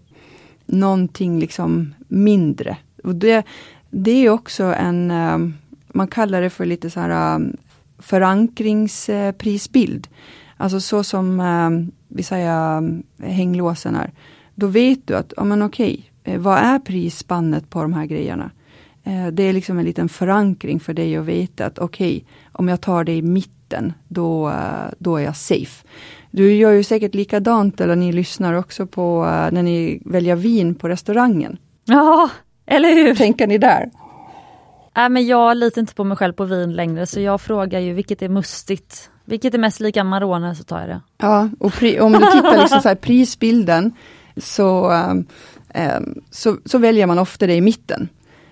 någonting 0.66 1.40
liksom 1.40 1.94
mindre. 2.08 2.78
Och 3.04 3.16
det, 3.16 3.44
det 3.90 4.26
är 4.26 4.30
också 4.30 4.64
en, 4.64 5.12
eh, 5.12 5.38
man 5.88 6.08
kallar 6.08 6.42
det 6.42 6.50
för 6.50 6.66
lite 6.66 6.90
så 6.90 7.00
här 7.00 7.36
eh, 7.36 7.40
förankringsprisbild. 8.00 10.08
Alltså 10.58 10.82
så 10.82 11.04
som 11.04 11.92
vi 12.08 12.24
säger 12.24 12.84
hänglåsen 13.24 13.96
är. 13.96 14.12
Då 14.56 14.68
vet 14.68 15.08
du 15.08 15.16
att, 15.16 15.34
ja 15.38 15.44
men 15.44 15.62
okej, 15.62 16.12
vad 16.24 16.58
är 16.58 16.80
prisspannet 16.80 17.70
på 17.70 17.82
de 17.82 17.94
här 17.94 18.06
grejerna? 18.06 18.52
Eh, 19.04 19.28
Det 19.28 19.44
är 19.44 19.54
liksom 19.54 19.80
en 19.80 19.86
liten 19.86 20.10
förankring 20.10 20.80
för 20.80 20.94
dig 20.94 21.18
att 21.18 21.26
veta 21.26 21.66
att 21.66 21.80
okej, 21.80 22.26
om 22.52 22.68
jag 22.68 22.82
tar 22.82 23.04
det 23.04 23.14
i 23.14 23.22
mitten, 23.22 23.94
då, 24.08 24.50
eh, 24.50 24.92
då 24.98 25.18
är 25.18 25.22
jag 25.24 25.36
safe. 25.36 25.88
Du 26.32 26.54
gör 26.54 26.72
ju 26.72 26.84
säkert 26.84 27.16
likadant, 27.16 27.82
eller 27.82 27.96
ni 27.96 28.12
lyssnar 28.12 28.54
också 28.54 28.86
på 28.86 29.26
eh, 29.26 29.52
när 29.52 29.64
ni 29.64 30.02
väljer 30.06 30.36
vin 30.36 30.76
på 30.76 30.90
restaurangen. 30.90 31.58
Ja, 31.86 32.30
eller 32.66 32.94
hur? 32.94 33.16
Tänker 33.16 33.48
ni 33.48 33.58
där? 33.58 33.90
Nej, 34.96 35.10
men 35.10 35.26
jag 35.28 35.58
litar 35.58 35.82
inte 35.82 35.94
på 35.94 36.04
mig 36.04 36.18
själv 36.18 36.34
på 36.34 36.46
vin 36.46 36.74
längre, 36.74 37.06
så 37.06 37.20
jag 37.20 37.42
frågar 37.42 37.80
ju 37.80 37.94
vilket 37.94 38.22
är 38.22 38.30
mustigt. 38.30 39.10
Vilket 39.26 39.54
är 39.54 39.58
mest 39.58 39.80
lika 39.80 40.02
Amarone, 40.02 40.56
så 40.56 40.64
tar 40.64 40.80
jag 40.80 40.90
det. 40.90 41.02
Ja, 41.18 41.50
och 41.60 41.74
om 42.00 42.12
du 42.12 42.20
tittar 42.20 42.62
liksom 42.62 42.82
så 42.82 42.96
prisbilden 42.96 43.94
så, 44.38 44.90
ehm, 44.92 45.26
ehm, 45.74 46.22
så, 46.32 46.58
så 46.66 46.78
väljer 46.78 47.08
man 47.08 47.20
ofta 47.20 47.48
det 47.48 47.56
i 47.56 47.62
mitten. 47.62 48.10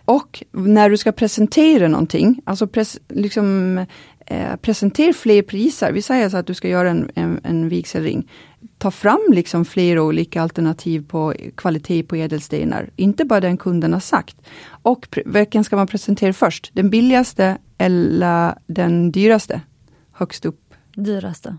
Och 0.10 0.44
när 0.52 0.90
du 0.90 0.98
ska 0.98 1.12
presentera 1.12 1.88
någonting, 1.88 2.42
alltså 2.44 2.68
pres, 2.68 3.00
liksom, 3.08 3.78
eh, 4.26 4.56
presentera 4.56 5.14
fler 5.14 5.42
priser. 5.42 5.92
Vi 5.92 6.02
säger 6.02 6.30
så 6.30 6.38
att 6.38 6.48
du 6.48 6.54
ska 6.54 6.68
göra 6.70 6.90
en, 6.90 7.12
en, 7.16 7.40
en 7.44 7.70
vigselring. 7.70 8.32
Ta 8.78 8.92
fram 8.92 9.26
liksom 9.30 9.66
flera 9.66 10.04
olika 10.04 10.42
alternativ 10.42 11.08
på 11.08 11.34
kvalitet 11.56 12.04
på 12.04 12.16
ädelstenar. 12.16 12.90
Inte 12.96 13.26
bara 13.26 13.40
den 13.40 13.58
kunden 13.58 13.94
har 13.94 14.00
sagt. 14.00 14.38
Och 14.82 15.20
vilken 15.26 15.64
ska 15.64 15.76
man 15.76 15.88
presentera 15.88 16.34
först? 16.34 16.72
Den 16.74 16.90
billigaste 16.90 17.58
eller 17.78 18.56
den 18.68 19.12
dyraste? 19.12 19.62
Högst 20.12 20.46
upp 20.46 20.74
Dyraste 20.96 21.58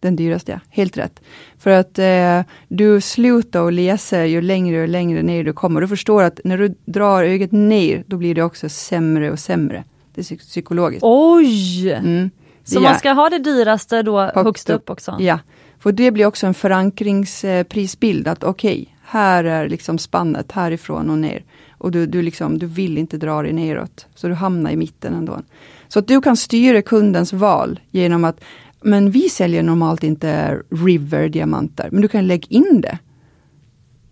den 0.00 0.16
dyraste, 0.16 0.52
ja. 0.52 0.60
Helt 0.68 0.96
rätt. 0.96 1.20
För 1.58 1.70
att 1.70 1.98
eh, 1.98 2.40
du 2.68 3.00
slutar 3.00 3.66
att 3.66 3.72
läsa 3.72 4.26
ju 4.26 4.40
längre 4.40 4.82
och 4.82 4.88
längre 4.88 5.22
ner 5.22 5.44
du 5.44 5.52
kommer. 5.52 5.80
Du 5.80 5.88
förstår 5.88 6.22
att 6.22 6.40
när 6.44 6.58
du 6.58 6.74
drar 6.84 7.22
ögat 7.24 7.52
ner, 7.52 8.04
då 8.06 8.16
blir 8.16 8.34
det 8.34 8.42
också 8.42 8.68
sämre 8.68 9.30
och 9.30 9.38
sämre. 9.38 9.84
Det 10.14 10.20
är 10.20 10.22
psy- 10.24 10.38
psykologiskt. 10.38 11.02
Oj! 11.04 11.92
Mm. 11.92 12.30
Så 12.64 12.76
Ja. 12.78 12.80
man 12.80 12.98
ska 12.98 13.10
ha 13.12 13.28
det 13.30 13.38
dyraste 13.38 14.02
då 14.02 14.20
högst, 14.34 14.70
upp 14.70 14.90
också? 14.90 15.16
Ja, 15.20 15.38
för 15.78 15.92
det 15.92 16.10
blir 16.10 16.26
också 16.26 16.46
en 16.46 16.54
förankringsprisbild 16.54 18.28
att 18.28 18.44
okej, 18.44 18.96
här 19.04 19.44
är 19.44 19.68
liksom 19.68 19.98
spannet 19.98 20.52
härifrån 20.52 21.10
och 21.10 21.18
ner. 21.18 21.44
Och 21.78 21.90
du, 21.90 22.06
du, 22.06 22.22
liksom, 22.22 22.58
du 22.58 22.66
vill 22.66 22.98
inte 22.98 23.16
dra 23.16 23.42
dig 23.42 23.52
neråt, 23.52 24.06
så 24.14 24.28
du 24.28 24.34
hamnar 24.34 24.70
i 24.70 24.76
mitten 24.76 25.14
ändå. 25.14 25.40
Så 25.88 25.98
att 25.98 26.08
du 26.08 26.20
kan 26.20 26.36
styra 26.36 26.82
kundens 26.82 27.32
val 27.32 27.80
genom 27.90 28.24
att, 28.24 28.40
men 28.86 29.10
vi 29.10 29.28
säljer 29.28 29.62
normalt 29.62 30.04
inte 30.04 30.62
River-diamanter, 30.70 31.88
men 31.92 32.02
du 32.02 32.08
kan 32.08 32.26
lägga 32.26 32.46
in 32.48 32.80
det 32.80 32.98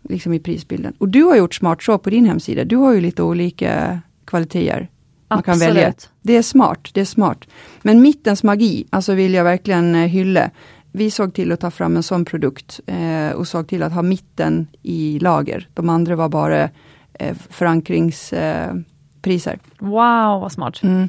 liksom 0.08 0.32
i 0.32 0.40
prisbilden. 0.40 0.94
Och 0.98 1.08
du 1.08 1.22
har 1.22 1.36
gjort 1.36 1.54
smart 1.54 1.82
så 1.82 1.98
på 1.98 2.10
din 2.10 2.24
hemsida, 2.24 2.64
du 2.64 2.76
har 2.76 2.92
ju 2.92 3.00
lite 3.00 3.22
olika 3.22 4.00
kvaliteter 4.24 4.90
man 5.28 5.42
kan 5.42 5.54
Absolut. 5.54 5.76
välja. 5.76 5.92
Det 6.22 6.36
är 6.36 6.42
smart, 6.42 6.88
det 6.92 7.00
är 7.00 7.04
smart. 7.04 7.44
Men 7.82 8.02
mittens 8.02 8.42
magi, 8.42 8.86
alltså 8.90 9.14
vill 9.14 9.34
jag 9.34 9.44
verkligen 9.44 9.94
eh, 9.94 10.06
hylla. 10.06 10.50
Vi 10.92 11.10
såg 11.10 11.34
till 11.34 11.52
att 11.52 11.60
ta 11.60 11.70
fram 11.70 11.96
en 11.96 12.02
sån 12.02 12.24
produkt 12.24 12.80
eh, 12.86 13.30
och 13.30 13.48
såg 13.48 13.68
till 13.68 13.82
att 13.82 13.92
ha 13.92 14.02
mitten 14.02 14.66
i 14.82 15.18
lager. 15.18 15.68
De 15.74 15.88
andra 15.88 16.16
var 16.16 16.28
bara 16.28 16.70
eh, 17.12 17.36
förankringspriser. 17.50 19.52
Eh. 19.52 19.58
Wow, 19.78 20.40
vad 20.40 20.52
smart. 20.52 20.82
Mm. 20.82 21.08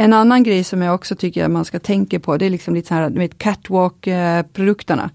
En 0.00 0.12
annan 0.12 0.42
grej 0.42 0.64
som 0.64 0.82
jag 0.82 0.94
också 0.94 1.14
tycker 1.14 1.48
man 1.48 1.64
ska 1.64 1.78
tänka 1.78 2.20
på, 2.20 2.36
det 2.36 2.46
är 2.46 2.50
liksom 2.50 2.74
lite 2.74 2.88
så 2.88 2.94
här, 2.94 3.10
vet, 3.10 3.38
catwalk-produkterna. 3.38 5.10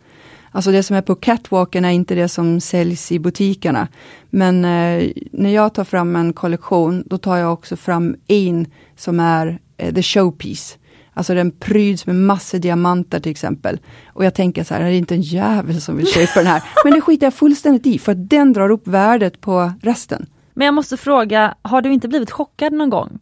Alltså 0.52 0.72
det 0.72 0.84
som 0.84 0.96
är 0.96 1.02
på 1.02 1.16
catwalken 1.16 1.86
är 1.86 1.90
inte 1.90 2.16
det 2.16 2.28
som 2.28 2.62
säljs 2.62 3.12
i 3.12 3.20
butikerna. 3.20 3.88
Men 4.30 4.66
eh, 4.66 5.10
när 5.32 5.50
jag 5.50 5.74
tar 5.74 5.84
fram 5.84 6.16
en 6.16 6.34
kollektion, 6.34 7.04
då 7.06 7.18
tar 7.18 7.38
jag 7.38 7.54
också 7.54 7.76
fram 7.76 8.16
en 8.28 8.66
som 8.96 9.20
är 9.20 9.60
eh, 9.78 9.94
the 9.94 10.04
showpiece. 10.04 10.78
Alltså 11.14 11.34
den 11.34 11.52
pryds 11.52 12.06
med 12.06 12.16
massor 12.16 12.58
diamanter 12.58 13.20
till 13.20 13.32
exempel. 13.32 13.80
Och 14.08 14.26
jag 14.26 14.34
tänker 14.34 14.64
så 14.64 14.74
här, 14.74 14.82
det 14.82 14.88
är 14.88 14.98
inte 14.98 15.16
en 15.16 15.22
jävel 15.22 15.82
som 15.82 15.98
vill 15.98 16.08
köpa 16.08 16.40
den 16.40 16.48
här. 16.48 16.64
Men 16.84 16.94
det 16.94 17.02
skiter 17.02 17.26
jag 17.26 17.34
fullständigt 17.34 17.86
i, 17.86 18.00
för 18.00 18.12
att 18.12 18.30
den 18.30 18.54
drar 18.54 18.70
upp 18.70 18.88
värdet 18.88 19.42
på 19.42 19.72
resten. 19.82 20.26
Men 20.54 20.66
jag 20.66 20.74
måste 20.74 20.98
fråga, 20.98 21.56
har 21.62 21.82
du 21.82 21.94
inte 21.94 22.08
blivit 22.08 22.32
chockad 22.32 22.74
någon 22.74 22.90
gång? 22.90 23.20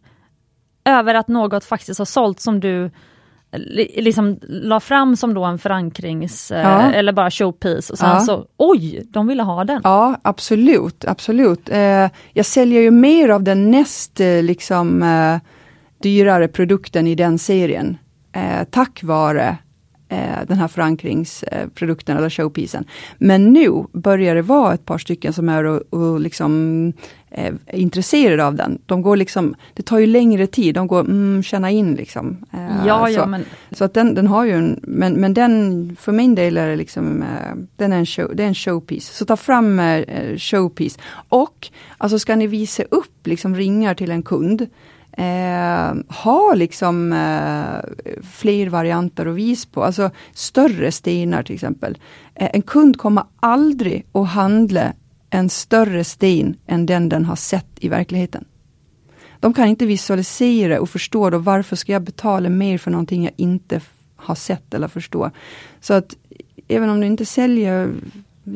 Över 0.86 1.16
att 1.16 1.28
något 1.28 1.64
faktiskt 1.66 1.98
har 2.00 2.06
sålt 2.06 2.40
som 2.40 2.60
du 2.60 2.92
li- 3.52 4.02
liksom 4.02 4.40
la 4.42 4.80
fram 4.80 5.16
som 5.18 5.34
då 5.34 5.44
en 5.44 5.58
förankrings 5.60 6.52
eh, 6.52 6.62
Ja. 6.62 6.92
eller 6.92 7.14
bara 7.14 7.32
showpiece 7.32 7.90
och 7.94 7.98
sen 7.98 8.10
Ja. 8.10 8.20
så 8.20 8.46
oj, 8.58 9.04
de 9.10 9.28
ville 9.28 9.44
ha 9.44 9.64
den. 9.64 9.82
Ja, 9.84 10.16
absolut, 10.22 11.06
absolut. 11.06 11.70
Eh, 11.70 12.10
jag 12.34 12.46
säljer 12.46 12.82
ju 12.82 12.92
mer 12.92 13.30
av 13.30 13.44
den 13.44 13.72
näst 13.72 14.20
eh, 14.20 14.44
liksom 14.44 15.04
dyrare 16.02 16.48
produkten 16.48 17.08
i 17.08 17.16
den 17.16 17.40
serien. 17.40 17.98
Tack 18.70 19.04
vare 19.04 19.58
den 20.48 20.58
här 20.58 20.68
förankringsprodukten 20.68 22.18
eller 22.18 22.30
showpiecen. 22.30 22.86
Men 23.18 23.54
nu 23.54 23.84
börjar 23.92 24.36
det 24.36 24.42
vara 24.42 24.74
ett 24.74 24.86
par 24.86 24.98
stycken 24.98 25.34
som 25.34 25.50
är 25.50 25.64
och, 25.64 25.82
och 25.90 26.20
liksom, 26.20 26.94
eh, 27.34 27.54
är 27.66 27.78
intresserade 27.78 28.46
av 28.46 28.56
den. 28.56 28.80
De 28.86 29.02
går 29.02 29.18
liksom, 29.18 29.56
det 29.74 29.84
tar 29.84 30.00
ju 30.00 30.08
längre 30.08 30.48
tid, 30.48 30.76
de 30.76 30.88
går 30.88 31.00
mm, 31.00 31.44
känna 31.44 31.72
in 31.72 31.96
liksom. 31.96 32.38
Eh, 32.54 32.88
ja, 32.88 33.08
så. 33.08 33.14
ja, 33.14 33.26
men 33.26 33.46
Så 33.72 33.84
att 33.84 33.94
den, 33.94 34.16
den 34.16 34.28
har 34.28 34.46
ju 34.46 34.52
en, 34.52 34.80
men, 34.84 35.14
men 35.14 35.34
den, 35.34 35.96
för 36.00 36.12
min 36.12 36.36
del 36.36 36.58
är 36.58 36.68
det 36.68 36.76
liksom, 36.76 37.22
eh, 37.22 37.56
den 37.76 37.94
är 37.94 37.98
en, 37.98 38.06
show, 38.06 38.36
det 38.36 38.44
är 38.44 38.48
en 38.48 38.56
showpiece. 38.56 39.18
Så 39.18 39.26
ta 39.26 39.38
fram 39.38 39.80
eh, 39.80 40.38
showpiece. 40.38 40.98
Och, 41.30 41.70
alltså 41.98 42.20
ska 42.20 42.36
ni 42.36 42.48
visa 42.48 42.84
upp 42.84 43.28
liksom 43.28 43.56
ringar 43.56 43.94
till 43.94 44.12
en 44.12 44.24
kund, 44.24 44.68
eh, 45.18 45.94
ha 46.24 46.54
liksom 46.54 47.14
eh, 47.14 48.06
fler 48.24 48.70
varianter 48.70 49.26
att 49.26 49.36
visa 49.36 49.70
på, 49.72 49.84
alltså 49.84 50.12
större 50.34 50.92
stenar 50.92 51.44
till 51.44 51.56
exempel. 51.56 51.98
Eh, 52.36 52.50
en 52.54 52.62
kund 52.62 52.98
kommer 52.98 53.24
aldrig 53.40 54.06
att 54.12 54.28
handla 54.28 54.94
en 55.30 55.50
större 55.50 56.04
sten 56.04 56.56
än 56.68 56.86
den 56.86 57.10
den 57.10 57.26
har 57.26 57.36
sett 57.36 57.68
i 57.80 57.90
verkligheten. 57.90 58.46
De 59.40 59.54
kan 59.54 59.68
inte 59.68 59.86
visualisera 59.86 60.82
och 60.82 60.90
förstå 60.90 61.30
då 61.30 61.38
varför 61.38 61.76
ska 61.76 61.92
jag 61.92 62.02
betala 62.02 62.50
mer 62.50 62.78
för 62.78 62.92
någonting 62.92 63.24
jag 63.24 63.34
inte 63.38 63.82
har 64.16 64.36
sett 64.36 64.74
eller 64.74 64.88
förstår. 64.88 65.32
Så 65.82 65.94
att 65.94 66.16
även 66.68 66.90
om 66.90 67.00
du 67.02 67.08
inte 67.08 67.26
säljer 67.26 67.94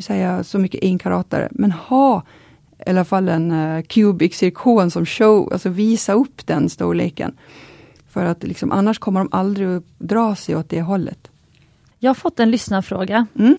säga, 0.01 0.43
så 0.43 0.59
mycket 0.59 0.83
enkaratare, 0.83 1.47
men 1.51 1.71
ha 1.71 2.23
i 2.87 2.89
alla 2.89 3.05
fall 3.05 3.29
en 3.29 3.51
uh, 3.51 3.81
cubic 3.81 4.35
zirkon 4.35 4.91
som 4.91 5.05
show, 5.05 5.53
alltså 5.53 5.69
visa 5.69 6.13
upp 6.13 6.47
den 6.47 6.69
storleken. 6.69 7.37
För 8.09 8.25
att 8.25 8.43
liksom, 8.43 8.71
annars 8.71 8.99
kommer 8.99 9.19
de 9.19 9.29
aldrig 9.31 9.67
att 9.67 9.83
dra 9.97 10.35
sig 10.35 10.55
åt 10.55 10.69
det 10.69 10.81
hållet. 10.81 11.27
jag 11.99 12.09
har 12.09 12.15
fått 12.15 12.39
en 12.39 12.51
lyssnarfråga. 12.51 13.27
Mm. 13.39 13.57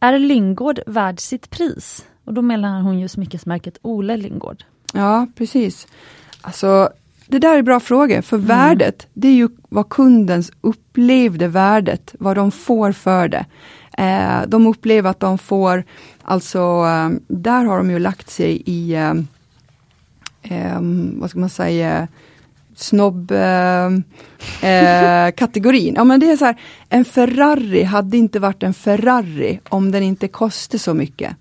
Är 0.00 0.18
Lingård 0.18 0.80
värd 0.86 1.20
sitt 1.20 1.50
pris? 1.50 2.04
Och 2.24 2.34
då 2.34 2.42
menar 2.42 2.80
hon 2.82 3.00
ju 3.00 3.08
smyckesmärket 3.08 3.78
Ole 3.82 4.16
Lingård. 4.16 4.64
Ja, 4.92 5.26
precis. 5.36 5.86
Alltså, 6.40 6.88
det 7.26 7.38
där 7.38 7.58
är 7.58 7.62
bra 7.62 7.80
frågor, 7.80 8.22
för 8.22 8.36
värdet, 8.36 9.06
det 9.14 9.28
är 9.28 9.32
ju 9.32 9.48
vad 9.68 9.88
kundens 9.88 10.52
upplevde 10.60 11.48
värdet, 11.48 12.14
vad 12.18 12.36
de 12.36 12.50
får 12.50 12.92
för 12.92 13.28
det. 13.28 13.46
Eh, 13.98 14.42
de 14.46 14.66
upplever 14.66 15.10
att 15.10 15.20
de 15.20 15.38
får, 15.38 15.84
alltså, 16.22 16.58
eh, 16.58 17.10
där 17.28 17.64
har 17.64 17.76
de 17.76 17.90
ju 17.90 17.98
lagt 17.98 18.30
sig 18.30 18.62
i, 18.66 18.94
eh, 20.42 20.80
vad 21.18 21.30
ska 21.30 21.38
man 21.38 21.50
säga, 21.50 22.08
snobb 22.76 23.30
eh, 23.30 23.86
eh. 24.62 25.32
Ja 25.94 26.04
men 26.04 26.20
det 26.20 26.30
är 26.30 26.36
så 26.36 26.44
här, 26.44 26.60
en 26.88 27.04
Ferrari 27.04 27.82
hade 27.82 28.16
inte 28.16 28.38
varit 28.38 28.62
en 28.62 28.74
Ferrari 28.74 29.60
om 29.68 29.90
den 29.90 30.02
inte 30.02 30.28
kostade 30.28 30.78
så 30.78 30.94
mycket. 30.94 31.36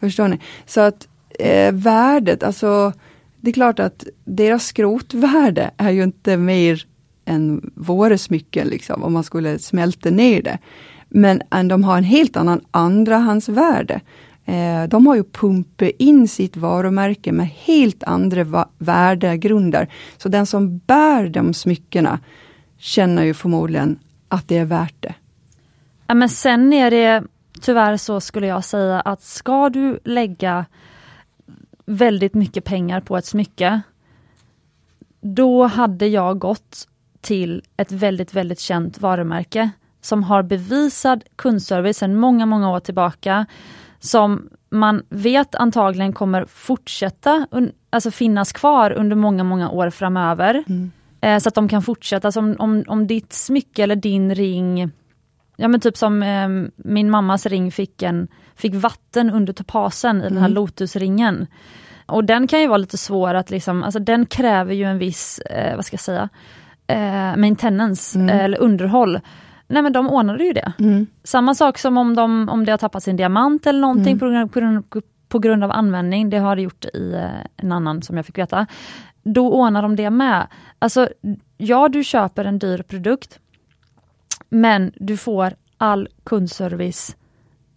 Förstår 0.00 0.28
ni? 0.28 0.40
Så 0.66 0.80
att 0.80 1.08
eh, 1.38 1.72
värdet, 1.72 2.42
alltså 2.42 2.92
det 3.40 3.50
är 3.50 3.54
klart 3.54 3.78
att 3.78 4.04
deras 4.24 4.66
skrotvärde 4.66 5.70
är 5.76 5.90
ju 5.90 6.02
inte 6.02 6.36
mer 6.36 6.86
än 7.24 7.70
våra 7.74 8.18
smycken, 8.18 8.68
liksom, 8.68 9.02
om 9.02 9.12
man 9.12 9.24
skulle 9.24 9.58
smälta 9.58 10.10
ner 10.10 10.42
det. 10.42 10.58
Men 11.16 11.42
eh, 11.52 11.64
de 11.64 11.84
har 11.84 11.98
en 11.98 12.04
helt 12.04 12.36
annan 12.36 12.60
andrahandsvärde. 12.70 14.00
Eh, 14.44 14.88
de 14.88 15.06
har 15.06 15.14
ju 15.14 15.24
pumpat 15.24 15.90
in 15.98 16.28
sitt 16.28 16.56
varumärke 16.56 17.32
med 17.32 17.48
helt 17.48 18.02
andra 18.02 18.66
värdegrunder. 18.78 19.88
Så 20.16 20.28
den 20.28 20.46
som 20.46 20.78
bär 20.78 21.28
de 21.28 21.54
smyckena 21.54 22.20
känner 22.78 23.22
ju 23.22 23.34
förmodligen 23.34 23.98
att 24.28 24.48
det 24.48 24.58
är 24.58 24.64
värt 24.64 24.94
det. 25.00 25.14
Ja, 26.06 26.14
men 26.14 26.28
sen 26.28 26.72
är 26.72 26.90
det 26.90 27.22
tyvärr 27.60 27.96
så 27.96 28.20
skulle 28.20 28.46
jag 28.46 28.64
säga 28.64 29.00
att 29.00 29.22
ska 29.22 29.68
du 29.68 29.98
lägga 30.04 30.64
väldigt 31.86 32.34
mycket 32.34 32.64
pengar 32.64 33.00
på 33.00 33.16
ett 33.16 33.26
smycke, 33.26 33.80
då 35.20 35.66
hade 35.66 36.06
jag 36.06 36.38
gått 36.38 36.88
till 37.20 37.62
ett 37.76 37.92
väldigt, 37.92 38.34
väldigt 38.34 38.60
känt 38.60 39.00
varumärke 39.00 39.70
som 40.06 40.22
har 40.22 40.42
bevisad 40.42 41.24
kundservice 41.36 41.98
sedan 41.98 42.16
många, 42.16 42.46
många 42.46 42.70
år 42.70 42.80
tillbaka. 42.80 43.46
Som 43.98 44.48
man 44.70 45.02
vet 45.08 45.54
antagligen 45.54 46.12
kommer 46.12 46.44
fortsätta 46.44 47.46
alltså 47.90 48.10
finnas 48.10 48.52
kvar 48.52 48.90
under 48.90 49.16
många, 49.16 49.44
många 49.44 49.70
år 49.70 49.90
framöver. 49.90 50.64
Mm. 50.68 50.90
Eh, 51.20 51.38
så 51.38 51.48
att 51.48 51.54
de 51.54 51.68
kan 51.68 51.82
fortsätta. 51.82 52.28
Alltså 52.28 52.40
om, 52.40 52.56
om, 52.58 52.84
om 52.86 53.06
ditt 53.06 53.32
smycke 53.32 53.82
eller 53.82 53.96
din 53.96 54.34
ring, 54.34 54.90
ja 55.56 55.68
men 55.68 55.80
typ 55.80 55.96
som 55.96 56.22
eh, 56.22 56.48
min 56.76 57.10
mammas 57.10 57.46
ring 57.46 57.72
fick, 57.72 58.02
en, 58.02 58.28
fick 58.56 58.74
vatten 58.74 59.30
under 59.30 59.52
topasen 59.52 60.16
i 60.16 60.20
mm. 60.20 60.32
den 60.32 60.38
här 60.38 60.50
mm. 60.50 60.54
lotusringen. 60.54 61.46
Och 62.06 62.24
den 62.24 62.46
kan 62.46 62.60
ju 62.60 62.66
vara 62.66 62.78
lite 62.78 62.98
svår 62.98 63.34
att 63.34 63.50
liksom, 63.50 63.82
alltså 63.82 63.98
den 63.98 64.26
kräver 64.26 64.74
ju 64.74 64.84
en 64.84 64.98
viss, 64.98 65.38
eh, 65.38 65.76
vad 65.76 65.84
ska 65.84 65.94
jag 65.94 66.00
säga, 66.00 66.28
eh, 66.86 67.36
maintenance 67.36 68.18
mm. 68.18 68.40
eller 68.40 68.58
underhåll. 68.58 69.20
Nej 69.68 69.82
men 69.82 69.92
de 69.92 70.10
ordnade 70.10 70.44
ju 70.44 70.52
det. 70.52 70.72
Mm. 70.78 71.06
Samma 71.24 71.54
sak 71.54 71.78
som 71.78 71.96
om, 71.96 72.14
de, 72.14 72.48
om 72.48 72.64
det 72.64 72.72
har 72.72 72.78
tappat 72.78 73.02
sin 73.02 73.16
diamant 73.16 73.66
eller 73.66 73.80
någonting 73.80 74.12
mm. 74.12 74.18
på, 74.18 74.26
grund, 74.26 74.52
på, 74.52 74.60
grund, 74.60 74.84
på, 75.28 75.38
grund, 75.38 75.64
av 75.64 75.70
användning, 75.70 76.30
det 76.30 76.38
har 76.38 76.56
det 76.56 76.62
gjort 76.62 76.84
i 76.84 77.12
eh, 77.12 77.30
en 77.56 77.72
annan 77.72 78.02
som 78.02 78.16
jag 78.16 78.26
fick 78.26 78.38
veta. 78.38 78.66
Då 79.22 79.52
ordnar 79.52 79.82
de 79.82 79.96
det 79.96 80.10
med. 80.10 80.46
Alltså, 80.78 81.08
ja 81.56 81.88
du 81.88 82.04
köper 82.04 82.44
en 82.44 82.58
dyr 82.58 82.82
produkt, 82.82 83.38
men 84.48 84.92
du 84.94 85.16
får 85.16 85.54
all 85.78 86.08
kundservice 86.24 87.16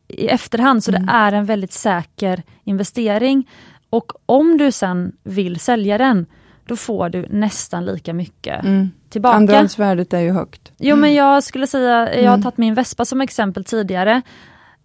i 0.07 0.27
efterhand, 0.27 0.83
så 0.83 0.91
mm. 0.91 1.05
det 1.05 1.11
är 1.11 1.31
en 1.31 1.45
väldigt 1.45 1.73
säker 1.73 2.43
investering. 2.63 3.49
Och 3.89 4.11
om 4.25 4.57
du 4.57 4.71
sen 4.71 5.11
vill 5.23 5.59
sälja 5.59 5.97
den, 5.97 6.25
då 6.65 6.75
får 6.75 7.09
du 7.09 7.25
nästan 7.29 7.85
lika 7.85 8.13
mycket 8.13 8.63
mm. 8.63 8.89
Tillbaka. 9.09 9.35
Andrahandsvärdet 9.35 10.13
är 10.13 10.19
ju 10.19 10.31
högt. 10.31 10.71
Jo 10.77 10.95
men 10.95 11.13
jag 11.13 11.43
skulle 11.43 11.67
säga, 11.67 12.15
jag 12.15 12.29
har 12.29 12.35
mm. 12.35 12.41
tagit 12.41 12.57
min 12.57 12.73
Vespa 12.73 13.05
som 13.05 13.21
exempel 13.21 13.63
tidigare. 13.63 14.21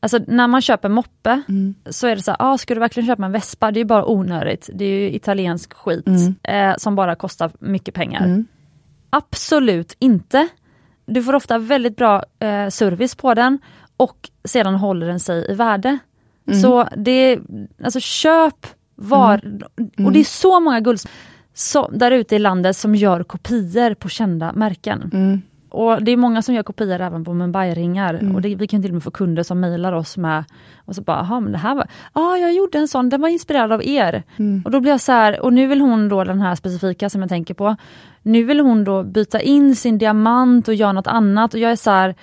Alltså 0.00 0.18
när 0.26 0.46
man 0.46 0.62
köper 0.62 0.88
moppe 0.88 1.42
mm. 1.48 1.74
så 1.90 2.06
är 2.06 2.16
det 2.16 2.22
så 2.22 2.30
här, 2.30 2.38
ah, 2.40 2.58
ska 2.58 2.74
du 2.74 2.80
verkligen 2.80 3.06
köpa 3.06 3.24
en 3.24 3.32
Vespa? 3.32 3.70
Det 3.70 3.80
är 3.80 3.84
bara 3.84 4.06
onödigt. 4.06 4.70
Det 4.74 4.84
är 4.84 4.88
ju 4.88 5.14
italiensk 5.14 5.74
skit 5.74 6.06
mm. 6.06 6.34
eh, 6.42 6.76
som 6.78 6.94
bara 6.94 7.14
kostar 7.14 7.50
mycket 7.58 7.94
pengar. 7.94 8.24
Mm. 8.24 8.46
Absolut 9.10 9.96
inte. 9.98 10.48
Du 11.06 11.22
får 11.22 11.34
ofta 11.34 11.58
väldigt 11.58 11.96
bra 11.96 12.22
eh, 12.38 12.68
service 12.68 13.14
på 13.14 13.34
den 13.34 13.58
och 13.96 14.30
sedan 14.44 14.74
håller 14.74 15.06
den 15.06 15.20
sig 15.20 15.50
i 15.50 15.54
värde. 15.54 15.98
Mm. 16.48 16.60
Så 16.60 16.88
det, 16.96 17.38
alltså 17.84 18.00
köp 18.00 18.66
var, 18.94 19.60
och 20.04 20.12
det 20.12 20.20
är 20.20 20.24
så 20.24 20.60
många 20.60 20.80
guld 20.80 21.00
så, 21.54 21.88
där 21.92 22.10
ute 22.10 22.36
i 22.36 22.38
landet 22.38 22.76
som 22.76 22.94
gör 22.94 23.22
kopior 23.22 23.94
på 23.94 24.08
kända 24.08 24.52
märken. 24.52 25.10
Mm. 25.12 25.42
Och 25.74 26.02
det 26.02 26.12
är 26.12 26.16
många 26.16 26.42
som 26.42 26.54
gör 26.54 26.62
kopior 26.62 27.00
även 27.00 27.24
på 27.24 27.34
Mumbai-ringar. 27.34 28.14
Mm. 28.14 28.34
Och 28.34 28.42
det, 28.42 28.54
vi 28.54 28.66
kan 28.66 28.82
till 28.82 28.90
och 28.90 28.94
med 28.94 29.02
få 29.02 29.10
kunder 29.10 29.42
som 29.42 29.60
mejlar 29.60 29.92
oss 29.92 30.16
med, 30.16 30.44
och 30.84 30.94
så 30.94 31.02
bara, 31.02 31.40
men 31.40 31.52
det 31.52 31.58
här 31.58 31.74
var, 31.74 31.86
ja 32.14 32.20
ah, 32.20 32.36
jag 32.36 32.54
gjorde 32.54 32.78
en 32.78 32.88
sån, 32.88 33.08
den 33.08 33.20
var 33.20 33.28
inspirerad 33.28 33.72
av 33.72 33.84
er. 33.84 34.22
Mm. 34.36 34.62
Och 34.64 34.70
då 34.70 34.80
blir 34.80 34.90
jag 34.90 35.00
så 35.00 35.12
här, 35.12 35.40
och 35.40 35.52
nu 35.52 35.66
vill 35.66 35.80
hon 35.80 36.08
då 36.08 36.24
den 36.24 36.40
här 36.40 36.54
specifika 36.54 37.10
som 37.10 37.20
jag 37.20 37.28
tänker 37.28 37.54
på, 37.54 37.76
nu 38.22 38.42
vill 38.42 38.60
hon 38.60 38.84
då 38.84 39.02
byta 39.02 39.40
in 39.40 39.76
sin 39.76 39.98
diamant 39.98 40.68
och 40.68 40.74
göra 40.74 40.92
något 40.92 41.06
annat 41.06 41.54
och 41.54 41.60
jag 41.60 41.70
är 41.72 41.76
så 41.76 41.90
här, 41.90 42.14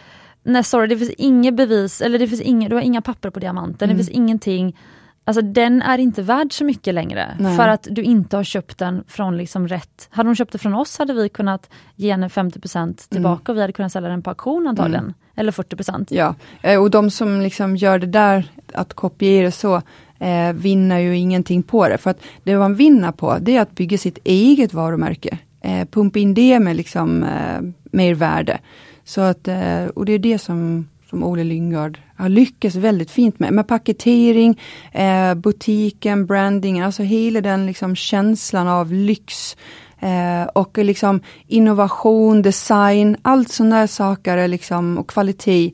nej 0.44 0.64
sorry 0.64 0.88
det 0.88 0.98
finns 0.98 1.14
inget 1.18 1.56
bevis, 1.56 2.02
eller 2.02 2.20
det 2.20 2.28
finns 2.28 2.42
inga, 2.42 2.70
du 2.70 2.76
har 2.76 2.82
inga 2.82 3.02
papper 3.02 3.30
på 3.30 3.40
diamanten, 3.40 3.78
det 3.78 3.94
mm. 3.94 3.98
finns 3.98 4.10
ingenting 4.10 4.78
Alltså 5.24 5.42
den 5.42 5.82
är 5.82 5.98
inte 5.98 6.22
värd 6.22 6.54
så 6.54 6.64
mycket 6.64 6.94
längre 6.94 7.36
Nej. 7.40 7.58
för 7.58 7.68
att 7.68 7.88
du 7.92 8.04
inte 8.04 8.38
har 8.38 8.44
köpt 8.44 8.78
den 8.78 9.04
från 9.08 9.38
liksom 9.38 9.68
rätt. 9.68 10.08
Hade 10.10 10.30
hon 10.30 10.36
köpt 10.36 10.52
det 10.52 10.58
från 10.58 10.74
oss 10.74 10.98
hade 10.98 11.14
vi 11.14 11.30
kunnat 11.30 11.70
ge 11.96 12.12
henne 12.12 12.28
50% 12.28 13.10
tillbaka 13.10 13.42
mm. 13.42 13.42
och 13.48 13.56
vi 13.56 13.62
hade 13.62 13.74
kunnat 13.74 13.92
sälja 13.92 14.10
den 14.10 14.22
på 14.22 14.30
auktion 14.30 14.68
antagligen. 14.68 15.04
Mm. 15.04 15.14
Eller 15.36 15.52
40 15.52 16.06
Ja, 16.16 16.36
eh, 16.62 16.82
och 16.82 16.92
de 16.92 17.12
som 17.12 17.42
liksom 17.42 17.76
gör 17.76 18.00
det 18.00 18.08
där, 18.08 18.52
att 18.74 18.94
kopiera 18.94 19.52
så, 19.52 19.82
eh, 20.20 20.54
vinner 20.54 21.00
ju 21.00 21.18
ingenting 21.18 21.64
på 21.64 21.90
det. 21.90 21.98
För 21.98 22.10
att 22.10 22.22
det 22.44 22.58
man 22.58 22.76
vinner 22.76 23.12
på, 23.12 23.38
det 23.42 23.58
är 23.58 23.62
att 23.62 23.76
bygga 23.76 23.98
sitt 23.98 24.18
eget 24.24 24.74
varumärke. 24.74 25.38
Eh, 25.62 25.88
pumpa 25.88 26.20
in 26.20 26.34
det 26.34 26.60
med 26.60 26.76
liksom 26.76 27.24
eh, 27.24 27.62
mer 27.84 28.16
värde. 28.16 28.60
Så 29.04 29.22
att, 29.22 29.48
eh, 29.48 29.86
och 29.86 30.06
det 30.06 30.14
är 30.14 30.20
det 30.20 30.40
som 30.40 30.86
som 31.12 31.24
Ole 31.24 31.44
Lyngard 31.44 32.00
har 32.22 32.30
lyckats 32.30 32.76
väldigt 32.76 33.12
fint 33.12 33.40
med. 33.40 33.54
Med 33.54 33.68
paketering, 33.68 34.60
eh, 34.92 35.34
butiken, 35.34 36.26
brandingen, 36.26 36.86
alltså 36.86 37.04
hela 37.04 37.42
den 37.42 37.66
liksom 37.66 37.96
känslan 37.96 38.68
av 38.68 38.94
lyx. 38.94 39.58
Eh, 40.00 40.44
och 40.54 40.78
liksom 40.78 41.22
innovation, 41.48 42.42
design, 42.42 43.18
allt 43.22 43.52
sådana 43.52 43.80
där 43.80 43.88
saker 43.88 44.48
liksom, 44.48 44.98
och 44.98 45.10
kvalitet. 45.10 45.72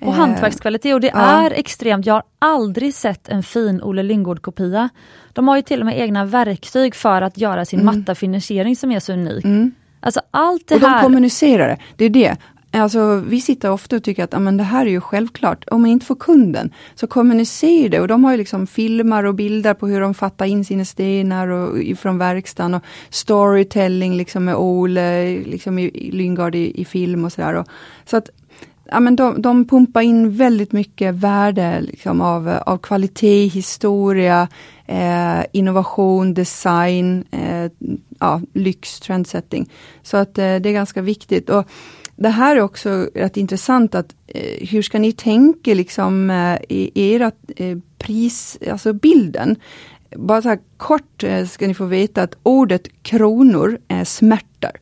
Och 0.00 0.06
eh, 0.06 0.12
hantverkskvalitet 0.12 0.94
och 0.94 1.00
det 1.00 1.10
ja. 1.14 1.46
är 1.46 1.50
extremt, 1.50 2.06
jag 2.06 2.14
har 2.14 2.22
aldrig 2.38 2.94
sett 2.94 3.28
en 3.28 3.42
fin 3.42 3.82
Olle 3.82 4.02
Lyngård-kopia. 4.02 4.88
De 5.32 5.48
har 5.48 5.56
ju 5.56 5.62
till 5.62 5.80
och 5.80 5.86
med 5.86 5.98
egna 5.98 6.24
verktyg 6.24 6.94
för 6.94 7.22
att 7.22 7.38
göra 7.38 7.64
sin 7.64 7.80
mm. 7.80 7.96
matta 7.96 8.14
finishering 8.14 8.76
som 8.76 8.92
är 8.92 9.00
så 9.00 9.12
unik. 9.12 9.44
Mm. 9.44 9.74
Alltså 10.00 10.20
allt 10.30 10.68
det 10.68 10.74
och 10.74 10.80
här... 10.80 10.96
de 10.96 11.02
kommunicerar 11.02 11.68
det, 11.68 11.78
det 11.96 12.04
är 12.04 12.10
det. 12.10 12.36
Alltså, 12.72 13.16
vi 13.26 13.40
sitter 13.40 13.70
ofta 13.70 13.96
och 13.96 14.02
tycker 14.04 14.24
att 14.24 14.34
amen, 14.34 14.56
det 14.56 14.64
här 14.64 14.86
är 14.86 14.90
ju 14.90 15.00
självklart. 15.00 15.64
Om 15.70 15.80
man 15.80 15.90
inte 15.90 16.06
får 16.06 16.14
kunden, 16.14 16.70
så 16.94 17.06
kommunicerar 17.06 17.88
det. 17.88 18.00
Och 18.00 18.08
de 18.08 18.24
har 18.24 18.32
ju 18.32 18.38
liksom 18.38 18.66
filmer 18.66 19.24
och 19.26 19.34
bilder 19.34 19.74
på 19.74 19.86
hur 19.86 20.00
de 20.00 20.14
fattar 20.14 20.46
in 20.46 20.64
sina 20.64 20.84
stenar 20.84 21.48
och, 21.48 21.98
från 21.98 22.18
verkstaden. 22.18 22.74
Och 22.74 22.82
storytelling 23.10 24.16
liksom 24.16 24.44
med 24.44 24.56
Ole 24.56 25.38
liksom 25.44 25.78
i, 25.78 26.10
Lyngard 26.12 26.54
i, 26.54 26.80
i 26.80 26.84
film 26.84 27.24
och 27.24 27.32
sådär. 27.32 27.64
Så 28.04 28.16
att 28.16 28.30
ja, 28.90 29.00
men 29.00 29.16
de, 29.16 29.42
de 29.42 29.68
pumpar 29.68 30.00
in 30.00 30.36
väldigt 30.36 30.72
mycket 30.72 31.14
värde 31.14 31.80
liksom, 31.80 32.20
av, 32.20 32.48
av 32.66 32.78
kvalitet, 32.78 33.46
historia, 33.46 34.48
eh, 34.86 35.44
innovation, 35.52 36.34
design, 36.34 37.24
eh, 37.30 37.70
ja, 38.18 38.40
lyx, 38.52 39.00
trendsetting. 39.00 39.70
Så 40.02 40.16
att 40.16 40.38
eh, 40.38 40.56
det 40.56 40.68
är 40.68 40.72
ganska 40.72 41.02
viktigt. 41.02 41.50
Och 41.50 41.68
det 42.20 42.28
här 42.28 42.56
är 42.56 42.60
också 42.60 43.08
rätt 43.14 43.36
intressant 43.36 43.94
att 43.94 44.14
eh, 44.26 44.68
hur 44.68 44.82
ska 44.82 44.98
ni 44.98 45.12
tänka 45.12 45.74
liksom 45.74 46.30
eh, 46.30 46.58
i 46.68 47.12
era 47.12 47.32
eh, 47.56 47.78
pris, 47.98 48.58
alltså 48.70 48.92
bilden? 48.92 49.56
Bara 50.16 50.42
så 50.42 50.48
här 50.48 50.58
kort 50.76 51.24
eh, 51.24 51.46
ska 51.46 51.66
ni 51.66 51.74
få 51.74 51.84
veta 51.84 52.22
att 52.22 52.36
ordet 52.42 53.02
kronor 53.02 53.78
är 53.88 54.04
smärtar. 54.04 54.72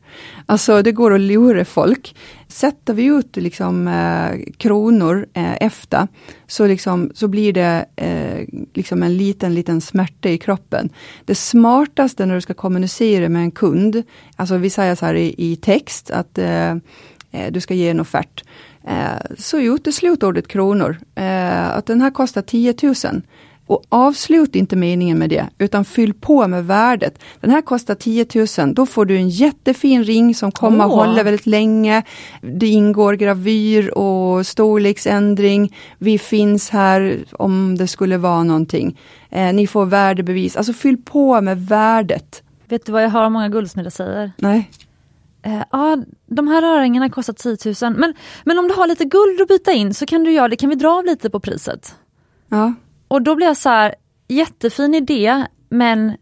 Alltså 0.45 0.81
det 0.81 0.91
går 0.91 1.13
att 1.13 1.21
lura 1.21 1.65
folk. 1.65 2.15
Sätter 2.47 2.93
vi 2.93 3.05
ut 3.05 3.35
liksom 3.35 3.87
eh, 3.87 4.53
kronor 4.57 5.27
eh, 5.33 5.63
efter, 5.63 6.07
så, 6.47 6.67
liksom, 6.67 7.11
så 7.13 7.27
blir 7.27 7.53
det 7.53 7.85
eh, 7.95 8.47
liksom 8.73 9.03
en 9.03 9.17
liten, 9.17 9.53
liten 9.53 9.81
smärta 9.81 10.29
i 10.29 10.37
kroppen. 10.37 10.89
Det 11.25 11.35
smartaste 11.35 12.25
när 12.25 12.35
du 12.35 12.41
ska 12.41 12.53
kommunicera 12.53 13.29
med 13.29 13.41
en 13.41 13.51
kund, 13.51 14.03
alltså 14.35 14.57
vi 14.57 14.69
säger 14.69 14.95
så 14.95 15.05
här 15.05 15.15
i, 15.15 15.35
i 15.37 15.55
text 15.55 16.11
att 16.11 16.37
eh, 16.37 16.75
du 17.51 17.61
ska 17.61 17.73
ge 17.73 17.89
en 17.89 17.99
offert. 17.99 18.43
Eh, 18.87 19.35
så 19.37 19.59
uteslut 19.59 20.23
ordet 20.23 20.47
kronor. 20.47 20.97
Eh, 21.15 21.69
att 21.69 21.85
den 21.85 22.01
här 22.01 22.11
kostar 22.11 22.41
10 22.41 22.75
000. 22.83 23.21
Och 23.65 23.83
avslut 23.89 24.55
inte 24.55 24.75
meningen 24.75 25.17
med 25.17 25.29
det, 25.29 25.49
utan 25.57 25.85
fyll 25.85 26.13
på 26.13 26.47
med 26.47 26.65
värdet. 26.65 27.19
Den 27.41 27.51
här 27.51 27.61
kostar 27.61 27.95
10 27.95 28.25
000, 28.57 28.73
då 28.73 28.85
får 28.85 29.05
du 29.05 29.15
en 29.17 29.29
jättefin 29.29 30.03
ring 30.03 30.35
som 30.35 30.51
kommer 30.51 30.85
oh. 30.85 30.85
att 30.85 30.91
hålla 30.91 31.23
väldigt 31.23 31.45
länge. 31.45 32.03
Det 32.41 32.67
ingår 32.67 33.13
gravyr 33.13 33.97
och 33.97 34.47
storleksändring. 34.47 35.75
Vi 35.97 36.17
finns 36.17 36.69
här 36.69 37.19
om 37.31 37.77
det 37.77 37.87
skulle 37.87 38.17
vara 38.17 38.43
någonting. 38.43 38.99
Eh, 39.29 39.53
ni 39.53 39.67
får 39.67 39.85
värdebevis, 39.85 40.55
alltså 40.55 40.73
fyll 40.73 40.97
på 40.97 41.41
med 41.41 41.65
värdet. 41.65 42.43
Vet 42.67 42.85
du 42.85 42.91
vad 42.91 43.03
jag 43.03 43.09
hör 43.09 43.29
många 43.29 43.49
guldsmeder 43.49 43.89
säger? 43.89 44.31
Nej 44.37 44.69
eh, 45.43 45.63
ja, 45.71 45.97
de 46.27 46.47
här 46.47 46.61
röringarna 46.61 47.09
kostar 47.09 47.33
10 47.33 47.89
000 47.89 47.97
men, 47.99 48.13
men 48.45 48.59
om 48.59 48.67
du 48.67 48.73
har 48.73 48.87
lite 48.87 49.05
guld 49.05 49.41
att 49.41 49.47
byta 49.47 49.71
in 49.71 49.93
så 49.93 50.05
kan 50.05 50.23
du 50.23 50.31
göra 50.31 50.47
det, 50.47 50.55
kan 50.55 50.69
vi 50.69 50.75
dra 50.75 50.89
av 50.89 51.05
lite 51.05 51.29
på 51.29 51.39
priset? 51.39 51.95
Ja. 52.49 52.73
Och 53.07 53.21
då 53.21 53.35
blir 53.35 53.47
jag 53.47 53.57
så 53.57 53.69
här, 53.69 53.95
jättefin 54.27 54.93
idé 54.93 55.45
men 55.69 56.13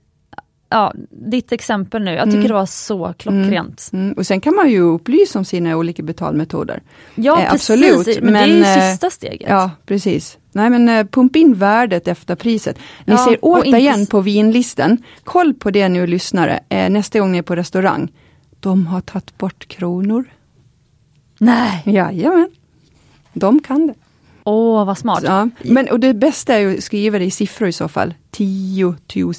ja, 0.70 0.94
ditt 1.12 1.52
exempel 1.52 2.04
nu, 2.04 2.12
jag 2.12 2.24
tycker 2.26 2.38
Mm. 2.38 2.48
det 2.48 2.54
var 2.54 2.66
så 2.66 3.14
klockrent. 3.18 3.90
Mm. 3.94 4.14
Och 4.14 4.28
sen 4.28 4.42
kan 4.42 4.56
man 4.56 4.70
ju 4.70 4.80
upplysa 4.82 5.40
om 5.40 5.46
sina 5.46 5.78
olika 5.78 6.04
betalmetoder. 6.04 6.82
Ja 7.16 7.42
Eh, 7.42 7.52
precis, 7.52 7.70
absolut, 7.70 8.24
men, 8.24 8.34
det 8.34 8.40
är 8.40 8.48
ju 8.48 8.60
men, 8.62 8.78
eh, 8.80 8.90
sista 8.92 9.10
steget. 9.10 9.50
Ja, 9.50 9.72
precis. 9.86 10.38
Nej 10.52 10.70
men 10.70 10.90
eh, 10.90 11.06
pumpa 11.06 11.40
in 11.40 11.54
värdet 11.54 12.08
efter 12.08 12.36
priset. 12.36 12.78
Ni 13.06 13.14
Ja, 13.14 13.18
ser 13.18 13.32
inte 13.32 13.40
återigen 13.42 14.02
s- 14.02 14.10
på 14.10 14.22
vinlisten, 14.22 14.98
koll 15.24 15.54
på 15.54 15.72
det 15.72 15.90
nu 15.90 16.08
lyssnare, 16.08 16.60
eh, 16.70 16.90
nästa 16.90 17.20
gång 17.20 17.32
ni 17.32 17.38
är 17.38 17.42
på 17.42 17.56
restaurang. 17.56 18.12
De 18.68 18.88
har 18.88 19.02
tagit 19.02 19.38
bort 19.38 19.68
kronor. 19.68 20.26
Nej, 21.40 21.84
Jajamän. 21.86 22.50
De 23.34 23.60
kan 23.60 23.88
det. 23.88 23.94
åh 24.44 24.86
vad 24.86 24.98
smart. 24.98 25.24
Ja. 25.24 25.50
Men, 25.64 25.90
och 25.90 26.00
det 26.00 26.14
bästa 26.14 26.56
är 26.56 26.60
ju 26.60 26.78
att 26.78 26.84
skriva 26.84 27.20
det 27.20 27.26
i 27.26 27.32
siffror 27.32 27.70
i 27.70 27.74
så 27.74 27.88
fall. 27.88 28.14
10 28.32 28.96
000. 29.16 29.34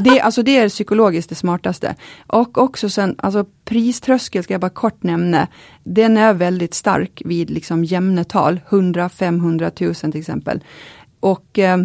Det, 0.00 0.20
alltså 0.20 0.42
det 0.42 0.58
är 0.58 0.68
psykologiskt 0.68 1.28
det 1.28 1.34
smartaste. 1.34 1.94
Och 2.26 2.58
också 2.58 2.88
sen, 2.90 3.14
alltså 3.18 3.44
priströskel 3.64 4.44
ska 4.44 4.54
jag 4.54 4.60
bara 4.60 4.70
kort 4.70 5.02
nämna. 5.02 5.48
Den 5.82 6.16
är 6.16 6.34
väldigt 6.34 6.74
stark 6.74 7.22
vid 7.24 7.50
liksom 7.50 7.84
jämna 7.84 8.24
tal, 8.24 8.60
100-500 8.68 10.04
000 10.04 10.12
till 10.12 10.20
exempel. 10.20 10.64
Och 11.20 11.58
eh, 11.58 11.78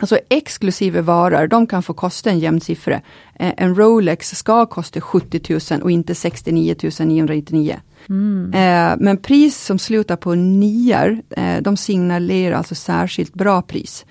Alltså 0.00 0.18
exklusive 0.28 1.00
varor, 1.00 1.46
de 1.46 1.66
kan 1.66 1.82
få 1.82 1.94
kosta 1.94 2.30
en 2.30 2.38
jämn 2.38 2.60
siffra. 2.60 2.94
Eh, 3.34 3.52
en 3.56 3.74
Rolex 3.74 4.30
ska 4.30 4.66
kosta 4.66 5.00
70 5.00 5.58
000 5.72 5.82
och 5.82 5.90
inte 5.90 6.14
69 6.14 6.74
999. 6.98 7.76
Eh, 8.54 8.96
men 8.98 9.16
pris 9.16 9.64
som 9.64 9.78
slutar 9.78 10.16
på 10.16 10.34
nior, 10.34 11.22
eh, 11.30 11.62
de 11.62 11.76
signalerar 11.76 12.56
alltså 12.56 12.74
särskilt 12.74 13.34
bra 13.34 13.62
pris. 13.62 14.06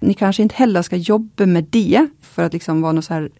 Ni 0.00 0.14
kanske 0.14 0.42
inte 0.42 0.54
heller 0.54 0.82
ska 0.82 0.96
jobba 0.96 1.46
med 1.46 1.64
det 1.70 2.06
för 2.20 2.42
att 2.42 2.52
liksom 2.52 2.82
vara 2.82 2.92
någon 2.92 3.02
så 3.02 3.14
här 3.14 3.30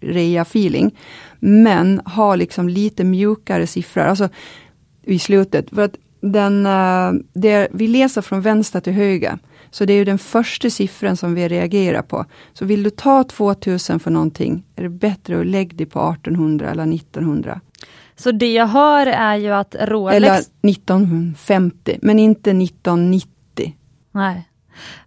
rea-feeling. 0.00 0.96
Men 1.40 2.00
ha 2.04 2.36
liksom 2.36 2.68
lite 2.68 3.04
mjukare 3.04 3.66
siffror, 3.66 4.02
alltså 4.02 4.28
i 5.02 5.18
slutet. 5.18 5.70
För 5.70 5.82
att 5.82 5.96
den, 6.20 6.68
det, 7.32 7.68
vi 7.72 7.88
läser 7.88 8.22
från 8.22 8.40
vänster 8.40 8.80
till 8.80 8.92
höger. 8.92 9.38
Så 9.74 9.84
det 9.84 9.92
är 9.92 9.96
ju 9.96 10.04
den 10.04 10.18
första 10.18 10.70
siffran 10.70 11.16
som 11.16 11.34
vi 11.34 11.48
reagerar 11.48 12.02
på. 12.02 12.24
Så 12.52 12.64
vill 12.64 12.82
du 12.82 12.90
ta 12.90 13.24
2000 13.24 14.00
för 14.00 14.10
någonting, 14.10 14.64
är 14.76 14.82
det 14.82 14.88
bättre 14.88 15.40
att 15.40 15.46
lägga 15.46 15.76
det 15.76 15.86
på 15.86 16.00
1800 16.00 16.70
eller 16.70 16.94
1900. 16.94 17.60
Så 18.16 18.32
det 18.32 18.52
jag 18.52 18.66
hör 18.66 19.06
är 19.06 19.36
ju 19.36 19.50
att 19.50 19.76
Rolex, 19.80 20.16
Eller 20.16 20.34
1950, 20.70 21.98
men 22.02 22.18
inte 22.18 22.50
1990. 22.50 23.74
nej. 24.12 24.48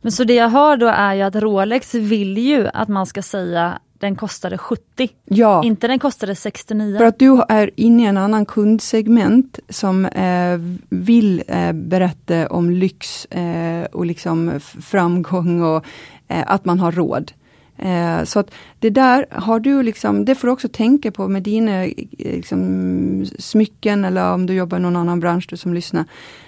Men 0.01 0.11
så 0.11 0.23
det 0.23 0.33
jag 0.33 0.49
hör 0.49 0.77
då 0.77 0.87
är 0.87 1.13
ju 1.13 1.21
att 1.21 1.35
Rolex 1.35 1.93
vill 1.93 2.37
ju 2.37 2.67
att 2.73 2.87
man 2.87 3.05
ska 3.05 3.21
säga 3.21 3.79
den 3.99 4.15
kostade 4.15 4.57
70, 4.57 5.09
Ja, 5.25 5.63
inte 5.63 5.87
den 5.87 5.99
kostade 5.99 6.35
69. 6.35 6.97
för 6.97 7.05
att 7.05 7.19
du 7.19 7.41
är 7.49 7.71
inne 7.75 8.03
i 8.03 8.05
en 8.05 8.17
annan 8.17 8.45
kundsegment 8.45 9.59
som 9.69 10.05
eh, 10.05 10.59
vill 10.89 11.43
eh, 11.47 11.71
berätta 11.71 12.47
om 12.47 12.71
lyx 12.71 13.25
eh, 13.25 13.85
och 13.85 14.05
liksom 14.05 14.59
framgång 14.81 15.61
och 15.61 15.85
eh, 16.27 16.43
att 16.47 16.65
man 16.65 16.79
har 16.79 16.91
råd. 16.91 17.31
Eh, 17.77 18.23
så 18.23 18.39
att 18.39 18.51
det 18.79 18.89
där 18.89 19.25
har 19.31 19.59
du 19.59 19.83
liksom, 19.83 20.25
det 20.25 20.35
får 20.35 20.47
du 20.47 20.51
också 20.51 20.67
tänka 20.67 21.11
på 21.11 21.27
med 21.27 21.43
dina 21.43 21.85
eh, 21.85 21.91
liksom, 22.17 23.25
smycken 23.39 24.05
eller 24.05 24.33
om 24.33 24.45
du 24.45 24.53
jobbar 24.53 24.77
i 24.77 24.81
någon 24.81 24.95
annan 24.95 25.19
bransch 25.19 25.47
du 25.49 25.57
som 25.57 25.73
lyssnar. 25.73 26.05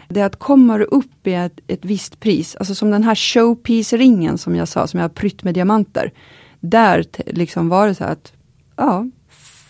Det 0.08 0.20
är 0.20 0.26
att 0.26 0.39
kommer 0.39 0.80
du 0.80 0.86
upp 0.86 1.28
i 1.28 1.34
ett, 1.34 1.60
ett 1.68 1.86
visst 1.86 2.20
pris, 2.20 2.56
alltså 2.56 2.76
som 2.76 2.91
den 2.91 3.04
här 3.04 3.16
showpiece-ringen 3.16 4.38
som 4.38 4.56
jag 4.56 4.68
sa, 4.68 4.88
som 4.88 5.00
jag 5.00 5.04
har 5.04 5.14
prytt 5.14 5.43
med 5.43 5.54
diamanter. 5.54 6.12
Där 6.60 7.05
liksom 7.26 7.70
var 7.70 7.88
det 7.88 7.95
så 7.95 8.03
att, 8.03 8.34
ja, 8.76 9.05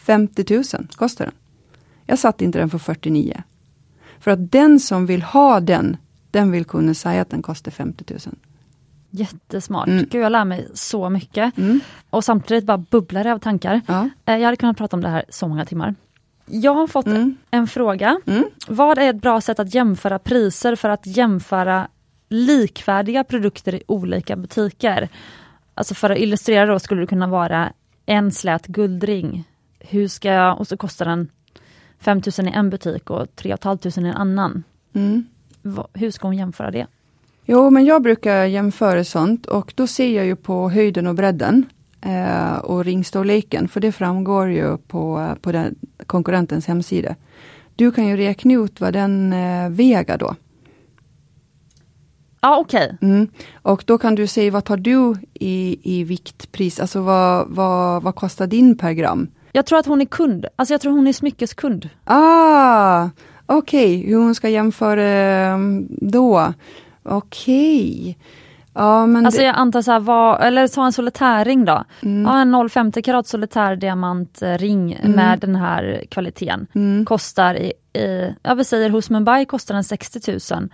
50 0.06 0.54
000 0.56 0.88
kostar 0.96 1.26
den. 1.26 1.34
Jag 2.06 2.20
satte 2.20 2.44
inte 2.46 2.60
den 2.60 2.70
för 2.70 2.78
49. 2.78 3.44
För 4.20 4.32
att 4.32 4.52
den 4.52 4.80
som 4.80 5.06
vill 5.06 5.22
ha 5.22 5.60
den, 5.60 5.98
den 6.32 6.52
vill 6.52 6.66
kunna 6.66 6.94
säga 6.94 7.22
att 7.22 7.30
den 7.30 7.42
kostar 7.42 7.72
50 7.72 8.06
000. 8.14 8.20
Jättesmart. 9.10 9.88
Mm. 9.88 10.06
Gud, 10.10 10.22
jag 10.24 10.32
lär 10.32 10.46
mig 10.46 10.68
så 10.74 11.10
mycket. 11.10 11.58
Mm. 11.58 11.80
Och 12.10 12.24
samtidigt 12.24 12.64
bara 12.66 12.78
bubblar 12.78 13.24
det 13.24 13.34
av 13.34 13.40
tankar. 13.40 13.82
Ja. 13.88 14.10
Eh, 14.26 14.38
Jag 14.38 14.46
hade 14.46 14.58
kunnat 14.58 14.78
prata 14.78 14.98
om 14.98 15.02
det 15.04 15.10
här 15.10 15.24
så 15.30 15.48
många 15.48 15.66
timmar. 15.66 15.96
Jag 16.46 16.74
har 16.74 16.88
fått 16.88 17.06
Mm. 17.08 17.36
en 17.52 17.68
fråga. 17.68 18.22
Mm. 18.26 18.46
Vad 18.68 18.98
är 18.98 19.10
ett 19.10 19.22
bra 19.22 19.42
sätt 19.42 19.60
att 19.60 19.74
jämföra 19.74 20.20
priser 20.20 20.76
för 20.76 20.90
att 20.90 21.06
jämföra 21.08 21.88
likvärdiga 22.30 23.24
produkter 23.24 23.76
i 23.76 23.84
olika 23.88 24.36
butiker? 24.36 25.10
Alltså 25.80 25.96
för 25.96 26.10
att 26.10 26.18
illustrera 26.18 26.66
då 26.66 26.80
skulle 26.80 27.02
det 27.02 27.08
kunna 27.08 27.28
vara 27.28 27.74
en 28.06 28.32
slät 28.32 28.68
guldring. 28.68 29.44
Hur 29.80 30.08
ska 30.08 30.30
jag, 30.30 30.60
och 30.60 30.68
så 30.68 30.78
kostar 30.78 31.06
den 31.06 31.28
5000 32.00 32.48
i 32.48 32.52
en 32.52 32.70
butik 32.70 33.10
och 33.10 33.36
3 33.36 33.58
500 33.64 33.90
i 33.98 34.00
en 34.00 34.06
annan. 34.06 34.64
Mm. 34.94 35.26
Hur 35.94 36.12
ska 36.12 36.28
hon 36.28 36.38
jämföra 36.38 36.72
det? 36.72 36.88
Jo, 37.46 37.70
men 37.70 37.86
jag 37.86 38.02
brukar 38.02 38.46
jämföra 38.46 39.04
sånt 39.04 39.46
och 39.46 39.74
då 39.76 39.88
ser 39.88 40.16
jag 40.16 40.26
ju 40.26 40.36
på 40.36 40.70
höjden 40.70 41.08
och 41.08 41.16
bredden 41.16 41.66
eh, 42.02 42.58
och 42.58 42.86
ringstorleken, 42.86 43.68
för 43.68 43.80
det 43.80 43.92
framgår 43.92 44.50
ju 44.50 44.78
på, 44.78 45.36
på 45.42 45.52
den, 45.52 45.76
konkurrentens 46.06 46.68
hemsida. 46.68 47.16
Du 47.76 47.92
kan 47.92 48.08
ju 48.08 48.18
räkna 48.18 48.54
ut 48.54 48.82
vad 48.82 48.94
den 48.94 49.34
eh, 49.34 49.70
väger 49.70 50.18
då. 50.18 50.36
Ja 52.42 52.58
okej, 52.58 52.98
Mm. 53.02 53.28
Och 53.62 53.84
då 53.88 53.98
kan 53.98 54.16
du 54.16 54.28
se 54.28 54.50
vad 54.52 54.66
tar 54.66 54.78
du 54.78 55.16
i, 55.34 55.80
i 55.84 56.04
viktpris, 56.04 56.80
alltså 56.80 57.02
vad, 57.02 57.48
vad, 57.50 58.04
vad 58.04 58.16
kostar 58.16 58.48
din 58.48 58.78
per 58.78 58.92
gram? 58.94 59.28
jag 59.52 59.66
tror 59.66 59.80
att 59.80 59.86
hon 59.86 60.02
är 60.02 60.06
kund. 60.06 60.46
Alltså 60.56 60.74
jag 60.74 60.82
tror 60.82 60.92
hon 60.94 61.08
är 61.08 61.14
smyckeskund. 61.14 61.90
Ah, 62.04 63.10
okej, 63.46 63.98
hur 64.08 64.16
hon 64.18 64.36
ska 64.36 64.50
jämföra 64.50 65.54
um, 65.54 65.88
då? 66.02 66.54
Okej. 67.04 68.18
Ja, 68.74 69.06
men 69.06 69.26
Alltså 69.26 69.42
det, 69.42 69.48
jag 69.48 69.56
antar 69.56 69.82
så 69.82 69.92
här, 69.92 70.00
vad, 70.00 70.42
eller 70.44 70.68
ta 70.68 70.86
en 70.86 70.92
solitärring 70.94 71.66
då. 71.66 71.84
Mm. 72.02 72.24
Ja, 72.26 72.42
en 72.42 72.56
0,50 72.56 73.02
karat 73.02 73.28
solitär 73.28 73.76
diamantring 73.76 74.94
Mm. 74.94 75.12
med 75.12 75.40
den 75.40 75.56
här 75.56 76.04
kvaliteten. 76.10 76.68
mm, 76.76 77.06
Kostar, 77.06 77.56
i, 77.56 77.74
i, 78.00 78.34
ja 78.44 78.54
vi 78.54 78.64
säger 78.64 78.90
hos 78.90 79.10
Mumbai 79.10 79.46
kostar 79.46 79.74
den 79.76 79.84
60 79.84 80.32
000 80.54 80.70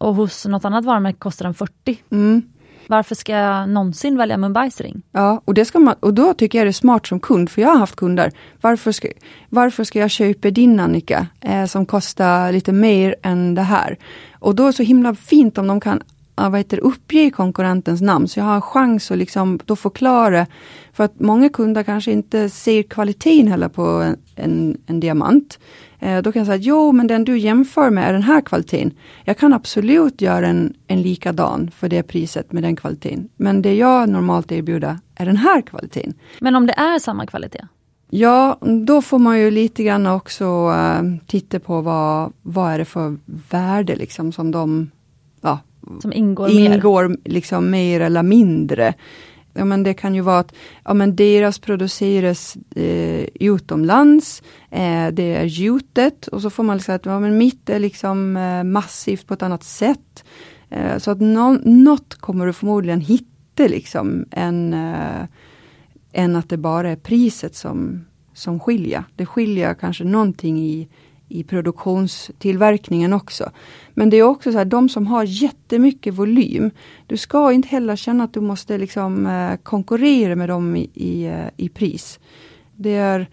och 0.00 0.14
hos 0.14 0.46
något 0.46 0.64
annat 0.64 0.84
varumärke 0.84 1.18
kostar 1.18 1.44
den 1.44 1.54
40. 1.54 2.02
mm, 2.10 2.42
Varför 2.86 3.14
ska 3.14 3.32
jag 3.32 3.68
någonsin 3.68 4.16
välja 4.16 4.36
Mumbais 4.36 4.80
ring? 4.80 5.02
ja, 5.12 5.42
och, 5.44 5.54
det 5.54 5.64
ska 5.64 5.78
man, 5.78 5.94
och 6.00 6.14
då 6.14 6.34
tycker 6.34 6.58
jag 6.58 6.66
det 6.66 6.70
är 6.70 6.72
smart 6.72 7.06
som 7.06 7.20
kund, 7.20 7.50
för 7.50 7.62
jag 7.62 7.68
har 7.68 7.78
haft 7.78 7.96
kunder. 7.96 8.32
Varför 8.60 8.92
ska, 8.92 9.08
varför 9.48 9.84
ska 9.84 9.98
jag 9.98 10.10
köpa 10.10 10.50
din 10.50 10.80
Annika, 10.80 11.26
eh, 11.40 11.66
som 11.66 11.86
kostar 11.86 12.52
lite 12.52 12.72
mer 12.72 13.14
än 13.22 13.54
det 13.54 13.62
här? 13.62 13.98
Och 14.38 14.54
då 14.54 14.62
är 14.62 14.66
det 14.66 14.72
så 14.72 14.82
himla 14.82 15.14
fint 15.14 15.58
om 15.58 15.66
de 15.66 15.80
kan 15.80 16.02
ja, 16.36 16.48
vad 16.48 16.60
heter, 16.60 16.80
uppge 16.80 17.30
konkurrentens 17.30 18.00
namn, 18.00 18.28
så 18.28 18.40
jag 18.40 18.44
har 18.44 18.54
en 18.54 18.62
chans 18.62 19.10
att 19.10 19.18
liksom 19.18 19.58
då 19.64 19.76
förklara. 19.76 20.46
För 20.92 21.04
att 21.04 21.20
många 21.20 21.48
kunder 21.48 21.82
kanske 21.82 22.12
inte 22.12 22.48
ser 22.48 22.82
kvaliteten 22.82 23.48
heller 23.48 23.68
på 23.68 23.82
en, 23.82 24.16
en, 24.36 24.76
en 24.86 25.00
diamant. 25.00 25.58
Eh, 26.00 26.22
då 26.22 26.32
kan 26.32 26.40
jag 26.40 26.46
säga, 26.46 26.56
jo 26.56 26.92
men 26.92 27.06
den 27.06 27.24
du 27.24 27.38
jämför 27.38 27.90
med 27.90 28.08
är 28.08 28.12
den 28.12 28.22
här 28.22 28.40
kvaliteten. 28.40 28.90
Jag 29.24 29.38
kan 29.38 29.52
absolut 29.52 30.20
göra 30.20 30.46
en, 30.46 30.74
en 30.86 31.02
likadan 31.02 31.70
för 31.76 31.88
det 31.88 32.02
priset 32.02 32.52
med 32.52 32.62
den 32.62 32.76
kvaliteten. 32.76 33.28
Men 33.36 33.62
det 33.62 33.74
jag 33.74 34.08
normalt 34.08 34.52
erbjuder 34.52 34.98
är 35.14 35.26
den 35.26 35.36
här 35.36 35.60
kvaliteten. 35.62 36.14
Men 36.40 36.56
om 36.56 36.66
det 36.66 36.72
är 36.72 36.98
samma 36.98 37.26
kvalitet? 37.26 37.64
Ja, 38.10 38.58
då 38.86 39.02
får 39.02 39.18
man 39.18 39.40
ju 39.40 39.50
lite 39.50 39.82
grann 39.82 40.06
också 40.06 40.44
eh, 40.76 41.02
titta 41.26 41.60
på 41.60 41.80
vad, 41.80 42.32
vad 42.42 42.72
är 42.72 42.78
det 42.78 42.84
för 42.84 43.16
värde 43.50 43.96
liksom 43.96 44.32
som 44.32 44.50
de 44.50 44.90
ja, 45.40 45.58
Som 46.02 46.12
ingår, 46.12 46.46
mer? 46.48 46.74
ingår 46.74 47.16
liksom 47.24 47.70
mer 47.70 48.00
eller 48.00 48.22
mindre. 48.22 48.94
Ja, 49.60 49.64
men 49.64 49.82
det 49.82 49.94
kan 49.94 50.14
ju 50.14 50.20
vara 50.20 50.38
att 50.38 50.54
ja, 50.84 50.94
men 50.94 51.16
deras 51.16 51.58
produceras 51.58 52.56
eh, 52.76 53.24
utomlands, 53.34 54.42
eh, 54.70 55.08
det 55.12 55.34
är 55.34 55.44
gjutet 55.44 56.26
och 56.26 56.42
så 56.42 56.50
får 56.50 56.62
man 56.62 56.76
liksom 56.76 56.94
att 56.94 57.06
ja, 57.06 57.20
men 57.20 57.38
mitt 57.38 57.70
är 57.70 57.78
liksom 57.78 58.36
eh, 58.36 58.64
massivt 58.64 59.26
på 59.26 59.34
ett 59.34 59.42
annat 59.42 59.64
sätt. 59.64 60.24
Eh, 60.70 60.98
så 60.98 61.10
att 61.10 61.20
no 61.20 61.58
något 61.64 62.14
kommer 62.14 62.46
du 62.46 62.52
förmodligen 62.52 63.00
hitta 63.00 63.66
liksom 63.66 64.24
än, 64.30 64.74
eh, 64.74 65.24
än 66.12 66.36
att 66.36 66.48
det 66.48 66.56
bara 66.56 66.90
är 66.90 66.96
priset 66.96 67.54
som, 67.54 68.04
som 68.34 68.60
skiljer. 68.60 69.04
Det 69.16 69.26
skiljer 69.26 69.74
kanske 69.74 70.04
någonting 70.04 70.58
i, 70.58 70.88
i 71.30 71.44
produktionstillverkningen 71.44 73.12
också. 73.12 73.50
Men 73.94 74.10
det 74.10 74.16
är 74.16 74.22
också 74.22 74.52
så 74.52 74.58
här, 74.58 74.64
de 74.64 74.88
som 74.88 75.06
har 75.06 75.24
jättemycket 75.24 76.14
volym, 76.14 76.70
du 77.06 77.16
ska 77.16 77.52
inte 77.52 77.68
heller 77.68 77.96
känna 77.96 78.24
att 78.24 78.34
du 78.34 78.40
måste 78.40 78.78
liksom 78.78 79.26
eh, 79.26 79.56
konkurrera 79.62 80.36
med 80.36 80.48
dem 80.48 80.76
i, 80.76 80.90
i, 80.94 81.24
eh, 81.26 81.46
i 81.56 81.68
pris. 81.68 82.20
Det 82.76 82.94
är 82.94 83.26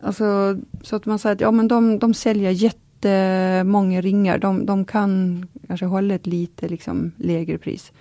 alltså 0.00 0.58
så 0.82 0.96
att 0.96 1.06
man 1.06 1.18
säger 1.18 1.34
att 1.34 1.40
ja, 1.40 1.50
men 1.50 1.68
de, 1.68 1.98
de 1.98 2.14
säljer 2.14 2.50
jättemånga 2.50 4.00
ringar, 4.00 4.38
de, 4.38 4.66
de 4.66 4.84
kan 4.84 5.46
kanske 5.66 5.86
hålla 5.86 6.14
ett 6.14 6.26
lite 6.26 6.68
liksom 6.68 7.12
lägre 7.16 7.58
pris. 7.58 7.92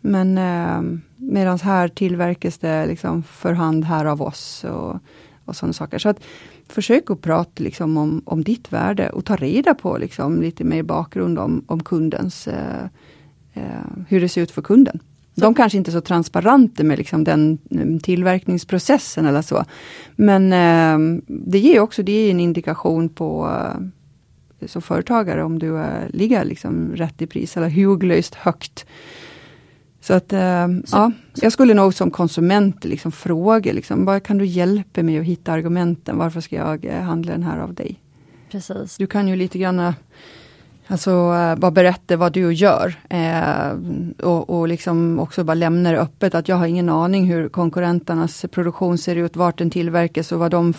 Men 0.00 0.38
eh, 0.38 1.00
medan 1.16 1.58
här 1.58 1.88
tillverkas 1.88 2.58
det 2.58 2.86
liksom 2.86 3.22
för 3.22 3.52
hand 3.52 3.84
här 3.84 4.04
av 4.04 4.22
oss 4.22 4.64
och, 4.64 4.96
och 5.44 5.56
sådana 5.56 5.72
saker. 5.72 5.98
Så 5.98 6.08
att 6.08 6.20
försök 6.68 7.10
att 7.10 7.22
prata 7.22 7.62
liksom 7.62 7.96
om, 7.96 8.22
om 8.24 8.44
ditt 8.44 8.72
värde 8.72 9.08
och 9.08 9.24
ta 9.24 9.36
reda 9.36 9.74
på 9.74 9.98
liksom 9.98 10.42
lite 10.42 10.64
mer 10.64 10.82
bakgrund 10.82 11.38
om, 11.38 11.64
om 11.66 11.82
kundens, 11.82 12.48
eh, 12.48 12.84
eh, 13.54 13.62
hur 14.08 14.20
det 14.20 14.28
ser 14.28 14.42
ut 14.42 14.50
för 14.50 14.62
kunden. 14.62 15.00
De 15.34 15.54
kanske 15.54 15.78
inte 15.78 15.90
är 15.90 15.92
så 15.92 16.00
transparenta 16.00 16.84
med 16.84 16.98
liksom 16.98 17.24
den 17.24 17.58
mm, 17.70 18.00
tillverkningsprocessen 18.00 19.26
eller 19.26 19.42
så. 19.42 19.64
Men 20.16 20.52
eh, 20.52 21.22
det 21.26 21.58
ger 21.58 21.80
också 21.80 22.02
det 22.02 22.12
är 22.12 22.30
en 22.30 22.40
indikation 22.40 23.08
på 23.08 23.50
eh, 24.60 24.66
som 24.66 24.82
företagare 24.82 25.44
om 25.44 25.58
du 25.58 25.78
eh, 25.78 26.08
ligger 26.08 26.44
liksom 26.44 26.92
rätt 26.96 27.22
i 27.22 27.26
pris 27.26 27.56
eller 27.56 27.70
hugglöst 27.70 28.34
högt. 28.34 28.86
Så 30.06 30.14
att 30.14 30.32
eh, 30.32 30.68
så, 30.84 30.96
ja, 30.96 31.12
jag 31.34 31.52
skulle 31.52 31.74
nog 31.74 31.94
som 31.94 32.10
konsument 32.10 32.84
liksom 32.84 33.12
fråga, 33.12 33.72
liksom, 33.72 34.04
vad 34.04 34.22
kan 34.22 34.38
du 34.38 34.46
hjälpa 34.46 35.02
mig 35.02 35.18
att 35.18 35.24
hitta 35.24 35.52
argumenten? 35.52 36.18
Varför 36.18 36.40
ska 36.40 36.56
jag 36.56 36.84
eh, 36.84 37.00
handla 37.00 37.32
den 37.32 37.42
här 37.42 37.58
av 37.58 37.74
dig? 37.74 38.00
Precis. 38.50 38.96
Du 38.96 39.06
kan 39.06 39.28
ju 39.28 39.36
lite 39.36 39.58
grann 39.58 39.94
Alltså 40.88 41.10
uh, 41.10 41.54
bara 41.54 41.70
berätta 41.70 42.16
vad 42.16 42.32
du 42.32 42.52
gör. 42.52 42.94
Eh, 43.08 43.70
och, 44.22 44.50
och 44.50 44.68
liksom 44.68 45.18
också 45.18 45.44
bara 45.44 45.54
lämna 45.54 45.92
det 45.92 45.98
öppet 45.98 46.34
att 46.34 46.48
jag 46.48 46.56
har 46.56 46.66
ingen 46.66 46.88
aning 46.88 47.24
hur 47.24 47.48
konkurrenternas 47.48 48.44
produktion 48.50 48.98
ser 48.98 49.16
ut, 49.16 49.36
vart 49.36 49.58
den 49.58 49.70
tillverkas 49.70 50.32
och 50.32 50.38
vad 50.38 50.50
de 50.50 50.74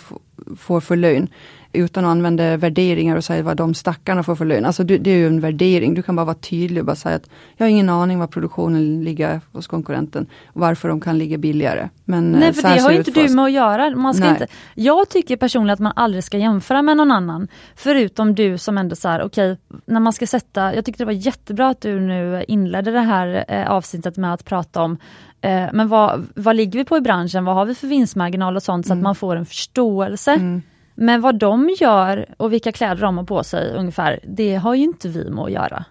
får 0.56 0.80
för 0.80 0.96
lön 0.96 1.28
utan 1.72 2.04
att 2.04 2.10
använda 2.10 2.56
värderingar 2.56 3.16
och 3.16 3.24
säga 3.24 3.42
vad 3.42 3.56
de 3.56 3.74
stackarna 3.74 4.22
får 4.22 4.34
för 4.34 4.44
lön. 4.44 4.64
Alltså 4.64 4.84
det, 4.84 4.98
det 4.98 5.10
är 5.10 5.16
ju 5.16 5.26
en 5.26 5.40
värdering, 5.40 5.94
du 5.94 6.02
kan 6.02 6.16
bara 6.16 6.24
vara 6.24 6.36
tydlig 6.36 6.82
och 6.82 6.86
bara 6.86 6.96
säga 6.96 7.16
att 7.16 7.30
jag 7.56 7.66
har 7.66 7.70
ingen 7.70 7.88
aning 7.88 8.18
var 8.18 8.26
produktionen 8.26 9.04
ligger 9.04 9.40
hos 9.52 9.66
konkurrenten. 9.66 10.26
Varför 10.52 10.88
de 10.88 11.00
kan 11.00 11.18
ligga 11.18 11.38
billigare. 11.38 11.88
Men, 12.04 12.32
Nej 12.32 12.52
för 12.52 12.62
det 12.62 12.80
har 12.80 12.90
ju 12.90 12.98
inte 12.98 13.10
du 13.10 13.28
med 13.28 13.44
att 13.44 13.52
göra. 13.52 13.96
Man 13.96 14.14
ska 14.14 14.28
inte, 14.28 14.46
jag 14.74 15.08
tycker 15.08 15.36
personligen 15.36 15.74
att 15.74 15.80
man 15.80 15.92
aldrig 15.96 16.24
ska 16.24 16.38
jämföra 16.38 16.82
med 16.82 16.96
någon 16.96 17.10
annan. 17.10 17.48
Förutom 17.76 18.34
du 18.34 18.58
som 18.58 18.78
ändå 18.78 18.96
så 18.96 19.08
här, 19.08 19.22
okej, 19.22 19.52
okay, 19.52 19.80
när 19.86 20.00
man 20.00 20.12
ska 20.12 20.26
sätta, 20.26 20.74
jag 20.74 20.84
tyckte 20.84 21.02
det 21.02 21.06
var 21.06 21.12
jättebra 21.12 21.68
att 21.68 21.80
du 21.80 22.00
nu 22.00 22.44
inledde 22.48 22.90
det 22.90 23.00
här 23.00 23.44
eh, 23.48 23.70
avsnittet 23.70 24.16
med 24.16 24.34
att 24.34 24.44
prata 24.44 24.82
om 24.82 24.98
eh, 25.40 25.66
men 25.72 25.88
vad, 25.88 26.26
vad 26.34 26.56
ligger 26.56 26.78
vi 26.78 26.84
på 26.84 26.96
i 26.96 27.00
branschen, 27.00 27.44
vad 27.44 27.54
har 27.54 27.64
vi 27.64 27.74
för 27.74 27.86
vinstmarginal 27.86 28.56
och 28.56 28.62
sånt 28.62 28.86
så 28.86 28.92
mm. 28.92 29.00
att 29.00 29.02
man 29.02 29.14
får 29.14 29.36
en 29.36 29.46
förståelse. 29.46 30.32
Mm. 30.32 30.62
Men 31.00 31.20
vad 31.20 31.38
de 31.38 31.76
gör 31.80 32.26
och 32.36 32.52
vilka 32.52 32.72
kläder 32.72 33.02
de 33.02 33.18
har 33.18 33.24
på 33.24 33.44
sig 33.44 33.74
ungefär, 33.76 34.20
det 34.28 34.54
har 34.54 34.74
ju 34.74 34.82
inte 34.82 35.08
vi 35.08 35.30
med 35.30 35.44
att 35.44 35.52
göra. 35.52 35.84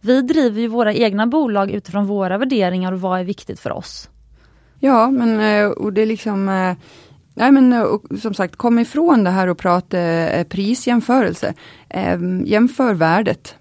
Vi 0.00 0.22
driver 0.22 0.60
ju 0.60 0.66
våra 0.66 0.94
egna 0.94 1.26
bolag 1.26 1.70
utifrån 1.70 2.06
våra 2.06 2.38
värderingar 2.38 2.92
och 2.92 3.00
vad 3.00 3.20
är 3.20 3.24
viktigt 3.24 3.60
för 3.60 3.72
oss. 3.72 4.08
Ja, 4.78 5.10
men 5.10 5.40
eh, 5.40 5.70
och 5.70 5.92
det 5.92 6.02
är 6.02 6.06
liksom 6.06 6.48
eh, 6.48 6.74
Nej 7.34 7.52
men 7.52 7.72
eh, 7.72 7.82
och, 7.82 8.02
som 8.20 8.34
sagt, 8.34 8.56
kom 8.56 8.78
ifrån 8.78 9.24
det 9.24 9.30
här 9.30 9.46
och 9.48 9.58
prata 9.58 9.98
prisjämförelse. 10.48 11.54
Ehm, 11.88 12.44
jämför 12.46 12.94
värdet. 12.94 13.54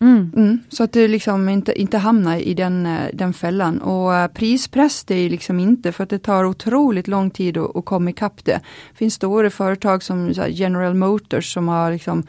Mm. 0.00 0.32
Mm, 0.36 0.60
så 0.68 0.82
att 0.84 0.92
du 0.92 1.08
liksom 1.08 1.48
inte, 1.48 1.80
inte 1.80 1.98
hamnar 1.98 2.36
i 2.36 2.54
den, 2.54 2.86
eh, 2.86 3.08
den 3.12 3.32
fällan. 3.32 3.78
Och 3.80 4.14
eh, 4.14 4.28
prispress 4.28 5.04
det 5.04 5.14
är 5.14 5.30
liksom 5.30 5.60
inte 5.60 5.92
för 5.92 6.04
att 6.04 6.10
det 6.10 6.18
tar 6.18 6.44
otroligt 6.44 7.08
lång 7.08 7.30
tid 7.30 7.56
att, 7.58 7.76
att 7.76 7.84
komma 7.84 8.10
ikapp 8.10 8.44
det. 8.44 8.60
Det 8.90 8.96
finns 8.96 9.14
stora 9.14 9.50
företag 9.50 10.02
som 10.02 10.32
General 10.48 10.94
Motors 10.94 11.52
som 11.52 11.68
har 11.68 11.92
liksom 11.92 12.24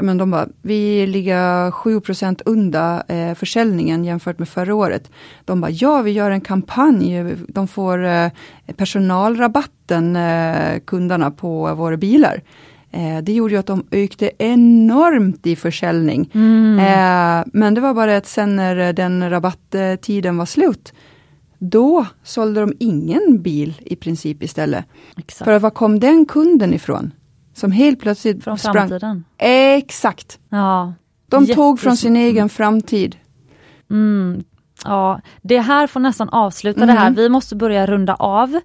men 0.00 0.18
de 0.18 0.30
bara, 0.30 0.48
vi 0.62 1.06
ligger 1.06 1.70
7 1.70 2.00
under 2.44 3.02
eh, 3.08 3.34
försäljningen 3.34 4.04
jämfört 4.04 4.38
med 4.38 4.48
förra 4.48 4.74
året. 4.74 5.10
De 5.44 5.60
bara, 5.60 5.70
ja 5.70 6.02
vi 6.02 6.10
gör 6.10 6.30
en 6.30 6.40
kampanj, 6.40 7.36
de 7.48 7.68
får 7.68 8.04
eh, 8.04 8.28
personalrabatten, 8.76 10.16
eh, 10.16 10.78
kunderna 10.84 11.30
på 11.30 11.74
våra 11.74 11.96
bilar. 11.96 12.42
Eh, 12.94 13.22
det 13.22 13.32
gjorde 13.32 13.54
ju 13.54 13.60
att 13.60 13.66
de 13.66 13.86
ökade 13.90 14.30
enormt 14.38 15.46
i 15.46 15.56
försäljning. 15.56 16.30
Mm. 16.34 16.78
Eh, 16.78 17.44
men 17.52 17.74
det 17.74 17.80
var 17.80 17.94
bara 17.94 18.16
att 18.16 18.26
sen 18.26 18.56
när 18.56 18.92
den 18.92 19.30
rabatttiden 19.30 20.36
var 20.36 20.46
slut, 20.46 20.92
då 21.58 22.06
sålde 22.22 22.60
de 22.60 22.72
ingen 22.78 23.42
bil 23.42 23.74
i 23.84 23.96
princip 23.96 24.42
istället. 24.42 24.84
Exakt. 25.16 25.44
För 25.44 25.58
var 25.58 25.70
kom 25.70 26.00
den 26.00 26.26
kunden 26.26 26.74
ifrån? 26.74 27.12
Som 27.54 27.72
helt 27.72 28.00
plötsligt 28.00 28.44
Från 28.44 28.58
sprang. 28.58 28.74
framtiden? 28.74 29.24
Exakt! 29.38 30.38
Ja. 30.48 30.94
De 31.26 31.46
tog 31.46 31.80
från 31.80 31.96
sin 31.96 32.16
egen 32.16 32.48
framtid. 32.48 33.16
Mm, 33.90 34.44
Ja, 34.84 35.20
det 35.42 35.58
här 35.58 35.86
får 35.86 36.00
nästan 36.00 36.28
avsluta 36.28 36.82
mm. 36.82 36.94
det 36.94 37.00
här. 37.00 37.06
Mm. 37.06 37.16
Vi 37.16 37.28
måste 37.28 37.56
börja 37.56 37.86
runda 37.86 38.14
av. 38.14 38.60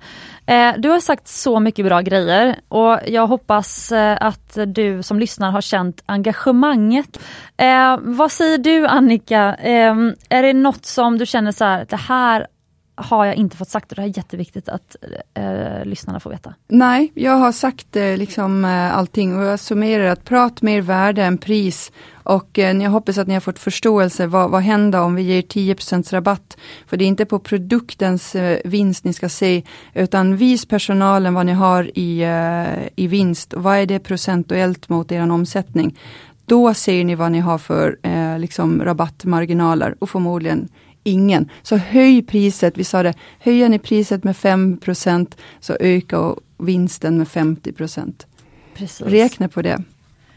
Eh, 0.46 0.74
du 0.78 0.90
har 0.90 1.00
sagt 1.00 1.28
så 1.28 1.60
mycket 1.60 1.86
bra 1.86 2.02
grejer 2.02 2.56
och 2.68 3.00
jag 3.08 3.28
hoppas 3.28 3.92
eh, 3.92 4.18
att 4.22 4.58
du 4.68 5.04
som 5.04 5.20
lyssnar 5.20 5.52
har 5.52 5.62
känt 5.62 6.04
engagemanget. 6.06 7.20
Eh, 7.58 7.98
vad 8.02 8.32
säger 8.32 8.58
du 8.58 8.88
Annika? 8.88 9.56
Eh, 9.56 9.96
är 10.30 10.44
det 10.44 10.54
något 10.54 10.86
som 10.86 11.18
du 11.18 11.26
känner 11.26 11.52
så 11.52 11.66
här, 11.66 11.86
det 11.90 11.96
här 11.96 12.48
har 13.02 13.26
jag 13.26 13.36
inte 13.36 13.58
fått 13.58 13.70
sagt 13.70 13.92
och 13.92 13.96
det 13.96 14.02
är 14.02 14.18
jätteviktigt 14.18 14.70
att 14.70 14.96
eh, 15.34 15.86
lyssnarna 15.86 16.20
får 16.20 16.30
veta. 16.30 16.54
Nej, 16.68 17.12
jag 17.16 17.32
har 17.32 17.52
sagt 17.52 17.96
eh, 17.96 18.18
liksom 18.18 18.66
eh, 18.66 18.98
allting 18.98 19.38
och 19.38 19.46
jag 19.46 19.60
summerar 19.60 20.06
att 20.06 20.26
prat 20.26 20.62
mer 20.62 20.82
värde 20.82 21.24
än 21.24 21.38
pris 21.38 21.92
och 22.30 22.60
eh, 22.60 22.78
jag 22.78 22.90
hoppas 22.90 23.18
att 23.18 23.28
ni 23.28 23.34
har 23.34 23.42
fått 23.42 23.60
förståelse 23.60 24.28
vad, 24.28 24.50
vad 24.52 24.62
händer 24.62 25.02
om 25.02 25.16
vi 25.16 25.22
ger 25.22 25.42
10% 25.42 26.14
rabatt. 26.14 26.58
För 26.88 26.98
det 26.98 27.04
är 27.04 27.08
inte 27.08 27.26
på 27.26 27.40
produktens 27.40 28.36
eh, 28.36 28.60
vinst 28.66 29.04
ni 29.04 29.14
ska 29.14 29.30
se 29.30 29.64
utan 29.94 30.38
vis 30.38 30.66
personalen 30.66 31.34
vad 31.34 31.46
ni 31.46 31.54
har 31.54 31.98
i, 31.98 32.22
eh, 32.22 33.04
i 33.04 33.08
vinst 33.08 33.54
vad 33.58 33.78
är 33.78 33.86
det 33.86 34.00
procentuellt 34.00 34.90
mot 34.90 35.12
er 35.12 35.32
omsättning. 35.32 35.98
Då 36.46 36.74
ser 36.74 37.04
ni 37.04 37.16
vad 37.16 37.32
ni 37.32 37.40
har 37.40 37.58
för 37.58 37.98
eh, 38.04 38.40
liksom 38.40 38.84
rabattmarginaler 38.84 39.96
och 40.00 40.10
förmodligen 40.10 40.70
ingen. 41.04 41.50
Så 41.62 41.78
höj 41.78 42.22
priset, 42.22 42.78
vi 42.78 42.84
sa 42.84 43.04
det, 43.04 43.14
höjer 43.40 43.70
ni 43.70 43.80
priset 43.80 44.24
med 44.24 44.36
5% 44.36 45.38
så 45.60 45.78
ökar 45.80 46.36
vinsten 46.58 47.18
med 47.18 47.28
50% 47.28 48.14
Precis. 48.74 49.08
Räkna 49.08 49.48
på 49.48 49.62
det. 49.62 49.84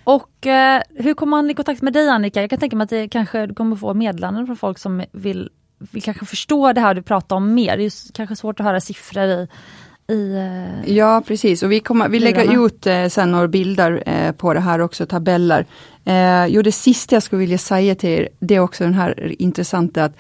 Och 0.05 0.47
eh, 0.47 0.83
hur 0.95 1.15
kommer 1.15 1.31
man 1.31 1.51
i 1.51 1.55
kontakt 1.55 1.83
med 1.83 1.93
dig 1.93 2.09
Annika? 2.09 2.41
Jag 2.41 2.51
kan 2.51 2.59
tänka 2.59 2.77
mig 2.77 2.85
att 2.85 2.91
det 2.91 3.09
kanske 3.09 3.47
du 3.47 3.55
kommer 3.55 3.77
få 3.77 3.95
meddelanden 3.95 4.47
från 4.47 4.57
folk 4.57 4.79
som 4.79 5.05
vill, 5.13 5.51
vill 5.79 6.03
kanske 6.03 6.27
förstå 6.27 6.73
det 6.73 6.81
här 6.81 6.95
du 6.95 7.03
pratar 7.03 7.37
om 7.37 7.55
mer. 7.55 7.77
Det 7.77 7.85
är 7.85 8.13
kanske 8.13 8.37
svårt 8.37 8.61
att 8.61 8.67
höra 8.67 8.81
siffror 8.81 9.25
i, 9.25 9.49
i 10.09 10.35
eh, 10.35 10.95
Ja 10.97 11.23
precis 11.27 11.63
och 11.63 11.73
vi, 11.73 11.81
kommer, 11.81 12.09
vi 12.09 12.21
lägger 12.21 12.67
ut 12.67 12.87
eh, 12.87 13.07
sen 13.07 13.33
några 13.33 13.49
bilder 13.49 14.03
eh, 14.07 14.33
på 14.33 14.55
det 14.55 14.61
här 14.61 14.79
också, 14.79 15.07
tabeller. 15.07 15.67
Eh, 16.05 16.47
jo 16.47 16.63
det 16.63 16.73
sista 16.73 17.17
jag 17.17 17.23
skulle 17.23 17.41
vilja 17.41 17.59
säga 17.59 17.95
till 17.95 18.11
er, 18.11 18.29
det 18.39 18.55
är 18.55 18.61
också 18.61 18.85
den 18.85 18.95
här 18.95 19.43
intressanta 19.43 20.05
att 20.05 20.17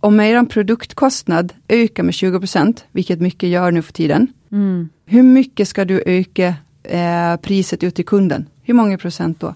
om 0.00 0.20
er 0.20 0.44
produktkostnad 0.44 1.52
ökar 1.68 2.02
med 2.02 2.12
20% 2.12 2.80
vilket 2.92 3.20
mycket 3.20 3.48
gör 3.48 3.70
nu 3.70 3.82
för 3.82 3.92
tiden. 3.92 4.28
Mm. 4.52 4.88
Hur 5.06 5.22
mycket 5.22 5.68
ska 5.68 5.84
du 5.84 6.02
öka 6.06 6.54
eh, 6.82 7.36
priset 7.36 7.82
ut 7.82 7.94
till 7.94 8.04
kunden? 8.04 8.46
Hur 8.66 8.74
många 8.74 8.98
procent 8.98 9.40
då? 9.40 9.54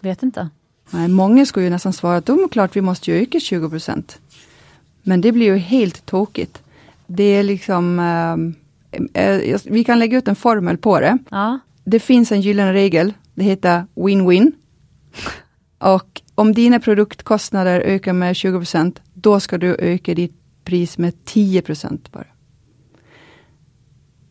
Vet 0.00 0.22
inte. 0.22 0.48
Nej, 0.90 1.08
många 1.08 1.46
skulle 1.46 1.64
ju 1.64 1.70
nästan 1.70 1.92
svara 1.92 2.16
att 2.16 2.26
då 2.26 2.48
klart 2.48 2.76
vi 2.76 2.80
måste 2.80 3.10
ju 3.10 3.22
öka 3.22 3.40
20 3.40 3.70
procent. 3.70 4.18
Men 5.02 5.20
det 5.20 5.32
blir 5.32 5.46
ju 5.46 5.56
helt 5.56 6.06
tokigt. 6.06 6.62
Det 7.06 7.24
är 7.24 7.42
liksom, 7.42 7.98
eh, 7.98 9.22
eh, 9.24 9.60
vi 9.64 9.84
kan 9.84 9.98
lägga 9.98 10.18
ut 10.18 10.28
en 10.28 10.36
formel 10.36 10.76
på 10.76 11.00
det. 11.00 11.18
Ja. 11.30 11.58
Det 11.84 12.00
finns 12.00 12.32
en 12.32 12.40
gyllene 12.40 12.72
regel, 12.72 13.12
det 13.34 13.44
heter 13.44 13.84
win-win. 13.94 14.52
Och 15.78 16.22
om 16.34 16.52
dina 16.52 16.80
produktkostnader 16.80 17.80
ökar 17.80 18.12
med 18.12 18.36
20 18.36 18.58
procent, 18.58 19.00
då 19.14 19.40
ska 19.40 19.58
du 19.58 19.76
öka 19.78 20.14
ditt 20.14 20.34
pris 20.64 20.98
med 20.98 21.24
10 21.24 21.62
procent 21.62 22.12
bara. 22.12 22.26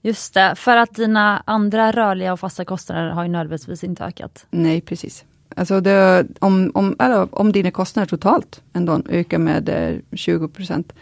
Just 0.05 0.33
det, 0.33 0.55
för 0.55 0.77
att 0.77 0.95
dina 0.95 1.43
andra 1.45 1.91
rörliga 1.91 2.33
och 2.33 2.39
fasta 2.39 2.65
kostnader 2.65 3.09
har 3.09 3.23
ju 3.23 3.29
nödvändigtvis 3.29 3.83
inte 3.83 4.03
ökat. 4.03 4.45
Nej, 4.51 4.81
precis. 4.81 5.25
Alltså 5.55 5.81
det, 5.81 6.27
om, 6.39 6.71
om, 6.73 6.95
eller, 6.99 7.39
om 7.39 7.51
dina 7.51 7.71
kostnader 7.71 8.07
totalt 8.07 8.61
ändå 8.73 9.01
ökar 9.09 9.37
med 9.37 9.69
eh, 9.69 9.99
20 10.11 10.47
procent. 10.47 10.93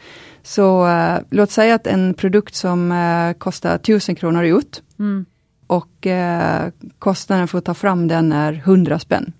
Så 0.43 0.87
eh, 0.87 1.19
låt 1.29 1.51
säga 1.51 1.75
att 1.75 1.87
en 1.87 2.13
produkt 2.13 2.55
som 2.55 2.91
eh, 2.91 3.33
kostar 3.33 3.75
1000 3.75 4.15
kronor 4.15 4.43
ut 4.43 4.83
mm. 4.99 5.25
och 5.67 6.07
eh, 6.07 6.71
kostnaden 6.99 7.47
för 7.47 7.57
att 7.57 7.65
ta 7.65 7.73
fram 7.73 8.07
den 8.07 8.31
är 8.31 8.53
100 8.53 8.99
spänn. 8.99 9.33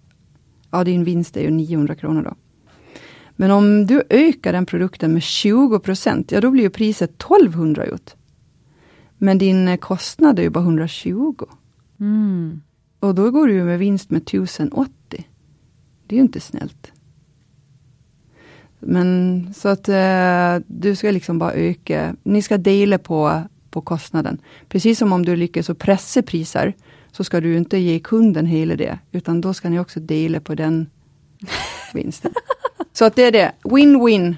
Ja, 0.71 0.83
din 0.83 1.03
vinst 1.03 1.38
är 1.38 1.41
ju 1.41 1.51
900 1.51 1.95
kronor 1.95 2.23
då. 2.23 2.35
Men 3.35 3.51
om 3.51 3.88
du 3.88 4.03
ökar 4.09 4.53
den 4.53 4.65
produkten 4.65 5.13
med 5.13 5.23
20 5.23 5.79
procent, 5.79 6.31
ja 6.31 6.41
då 6.41 6.51
blir 6.51 6.63
ju 6.63 6.69
priset 6.69 7.23
1200 7.23 7.85
ut. 7.85 8.15
Men 9.23 9.38
din 9.38 9.68
eh, 9.68 9.77
kostnad 9.77 10.39
är 10.39 10.43
ju 10.43 10.49
bara 10.49 10.64
120. 10.64 11.45
Mm. 11.99 12.61
Och 12.99 13.15
då 13.15 13.31
går 13.31 13.48
du 13.48 13.53
ju 13.53 13.64
med 13.64 13.80
vinst 13.80 14.10
med 14.10 14.22
1080. 14.22 14.91
Det 16.07 16.15
är 16.15 16.18
ju 16.18 16.22
inte 16.22 16.39
snällt. 16.39 16.91
Men 18.80 19.53
så 19.53 19.69
att 19.69 19.89
eh, 19.89 20.57
du 20.68 20.95
ska 20.95 21.11
liksom 21.11 21.39
bara 21.39 21.53
öka, 21.53 22.15
ni 22.23 22.41
ska 22.41 22.57
dela 22.57 22.98
på, 22.98 23.41
på 23.69 23.81
kostnaden. 23.81 24.41
Precis 24.69 24.99
som 24.99 25.14
om 25.14 25.26
du 25.26 25.35
lyckas 25.35 25.69
att 25.69 25.77
pressa 25.77 26.22
priser, 26.22 26.73
så 27.11 27.23
ska 27.23 27.41
du 27.41 27.57
inte 27.57 27.77
ge 27.77 27.99
kunden 27.99 28.45
hela 28.45 28.76
det, 28.76 28.99
utan 29.11 29.41
då 29.41 29.53
ska 29.53 29.69
ni 29.69 29.80
också 29.80 29.99
dela 29.99 30.39
på 30.39 30.56
den 30.56 30.89
vinsten. 31.93 32.34
så 32.93 33.06
att 33.06 33.15
det 33.15 33.23
är 33.23 33.31
det, 33.31 33.52
win-win. 33.64 34.35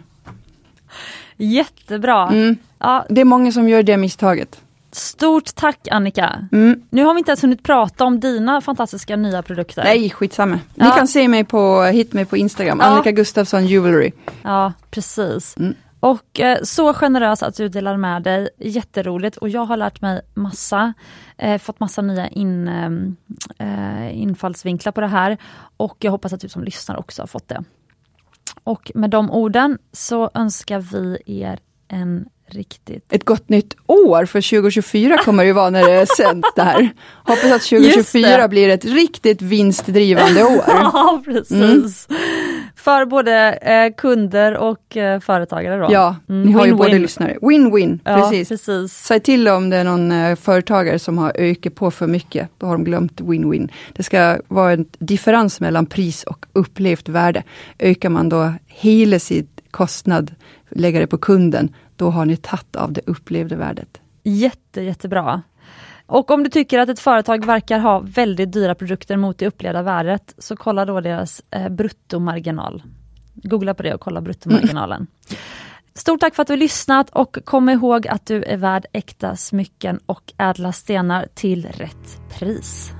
Jättebra. 1.37 2.29
Mm. 2.29 2.55
Ja, 2.79 3.05
Det 3.09 3.21
är 3.21 3.25
många 3.25 3.51
som 3.51 3.69
gör 3.69 3.83
det 3.83 3.97
misstaget. 3.97 4.62
Stort 4.95 5.55
tack 5.55 5.87
Annika. 5.91 6.47
Mm. 6.51 6.81
Nu 6.89 7.03
har 7.03 7.13
vi 7.13 7.17
inte 7.19 7.31
ens 7.31 7.43
hunnit 7.43 7.63
prata 7.63 8.05
om 8.05 8.19
dina 8.19 8.61
fantastiska 8.61 9.15
nya 9.15 9.41
produkter. 9.41 9.83
Nej, 9.83 10.09
skitsamma. 10.09 10.55
Ni 10.55 10.85
Ja. 10.85 10.91
kan 10.91 11.07
se 11.07 11.27
mig 11.27 11.43
på, 11.43 11.81
hit 11.83 12.13
mig 12.13 12.25
på 12.25 12.37
Instagram, 12.37 12.79
Ja. 12.81 12.85
Annika 12.87 13.11
Gustafsson 13.11 13.65
Jewelry. 13.67 14.11
Ja, 14.43 14.73
precis. 14.91 15.57
Mm. 15.57 15.73
Och 15.99 16.39
eh, 16.39 16.57
så 16.63 16.93
generös 16.93 17.43
att 17.43 17.55
du 17.55 17.69
delar 17.69 17.97
med 17.97 18.23
dig. 18.23 18.49
Jätteroligt 18.59 19.37
och 19.37 19.49
jag 19.49 19.65
har 19.65 19.77
lärt 19.77 20.01
mig 20.01 20.21
massa. 20.33 20.93
Eh, 21.37 21.57
fått 21.59 21.79
massa 21.79 22.01
nya 22.01 22.27
in, 22.27 22.67
ehm, 22.67 23.15
eh, 23.59 24.17
infallsvinklar 24.21 24.91
på 24.91 25.01
det 25.01 25.07
här. 25.07 25.37
Och 25.77 25.97
jag 25.99 26.11
hoppas 26.11 26.33
att 26.33 26.39
du 26.41 26.49
som 26.49 26.63
lyssnar 26.63 26.99
också 26.99 27.21
har 27.21 27.27
fått 27.27 27.47
det. 27.47 27.63
Och 28.63 28.91
med 28.95 29.09
de 29.09 29.31
orden 29.31 29.77
så 29.91 30.29
önskar 30.33 30.79
vi 30.79 31.17
er 31.41 31.59
en 31.87 32.25
riktigt 32.47 33.13
Ett 33.13 33.25
gott 33.25 33.49
nytt 33.49 33.75
år, 33.87 34.25
för 34.25 34.41
2024 34.49 35.17
kommer 35.17 35.43
det 35.43 35.47
ju 35.47 35.53
vara 35.53 35.69
när 35.69 35.83
det 35.85 35.91
är 35.91 36.05
sänt 36.17 36.45
det 36.55 36.61
här. 36.61 36.89
Hoppas 37.23 37.43
att 37.43 37.51
Just 37.51 37.69
2024 37.69 38.37
det. 38.37 38.47
blir 38.49 38.69
ett 38.69 38.85
riktigt 38.85 39.41
vinstdrivande 39.41 40.43
år. 40.43 40.63
Ja, 40.67 41.21
precis. 41.25 42.07
För 42.75 43.05
både 43.05 43.53
eh, 43.53 43.93
kunder 43.97 44.57
och 44.57 44.97
eh, 44.97 45.19
företagare 45.19 45.77
då. 45.81 45.87
Ja, 45.91 46.15
Mm, 46.29 46.43
ni 46.43 46.51
har 46.51 46.65
ju 46.65 46.73
både 46.73 46.99
lyssnare. 46.99 47.37
Win-win, 47.41 47.99
Ja, 48.05 48.15
precis. 48.29 48.49
precis. 48.49 48.93
Säg 48.93 49.19
till 49.19 49.47
om 49.47 49.69
det 49.69 49.77
är 49.77 49.83
någon 49.83 50.11
eh, 50.11 50.35
företagare 50.35 50.99
som 50.99 51.17
har 51.17 51.31
ökat 51.35 51.75
på 51.75 51.91
för 51.91 52.07
mycket. 52.07 52.49
Då 52.57 52.65
har 52.65 52.73
de 52.73 52.83
glömt 52.83 53.21
win-win. 53.21 53.69
Det 53.93 54.03
ska 54.03 54.37
vara 54.47 54.71
en 54.73 54.85
differens 54.99 55.59
mellan 55.59 55.85
pris 55.85 56.23
och 56.23 56.45
upplevt 56.53 57.09
värde. 57.09 57.43
Ökar 57.79 58.09
man 58.09 58.29
då 58.29 58.53
hela 58.67 59.19
sin 59.19 59.47
kostnad, 59.71 60.31
lägger 60.69 60.99
det 60.99 61.07
på 61.07 61.17
kunden, 61.17 61.69
då 61.95 62.09
har 62.09 62.25
ni 62.25 62.37
tagit 62.37 62.75
av 62.75 62.93
det 62.93 63.01
upplevda 63.05 63.55
värdet. 63.55 64.01
Jätte, 64.23 64.81
jättebra. 64.81 65.41
Och 66.05 66.31
om 66.31 66.43
du 66.43 66.49
tycker 66.49 66.79
att 66.79 66.89
ett 66.89 66.99
företag 66.99 67.45
verkar 67.45 67.79
ha 67.79 67.99
väldigt 67.99 68.51
dyra 68.51 68.75
produkter 68.75 69.17
mot 69.17 69.37
det 69.37 69.47
upplevda 69.47 69.81
värdet, 69.81 70.35
så 70.37 70.55
kolla 70.55 70.85
då 70.85 71.01
deras 71.01 71.41
eh, 71.49 71.69
bruttomarginal. 71.69 72.83
Googla 73.33 73.73
på 73.73 73.83
det 73.83 73.93
och 73.93 74.01
kolla 74.01 74.21
bruttomarginalen. 74.21 74.97
Mm. 74.97 75.07
Stort 75.95 76.19
tack 76.19 76.35
för 76.35 76.41
att 76.41 76.47
du 76.47 76.53
har 76.53 76.57
lyssnat 76.57 77.09
och 77.09 77.37
kom 77.45 77.69
ihåg 77.69 78.07
att 78.07 78.25
du 78.25 78.43
är 78.43 78.57
värd 78.57 78.85
äkta 78.93 79.35
smycken 79.35 79.99
och 80.05 80.33
ädla 80.37 80.71
stenar 80.71 81.27
till 81.33 81.65
rätt 81.65 82.21
pris. 82.39 82.91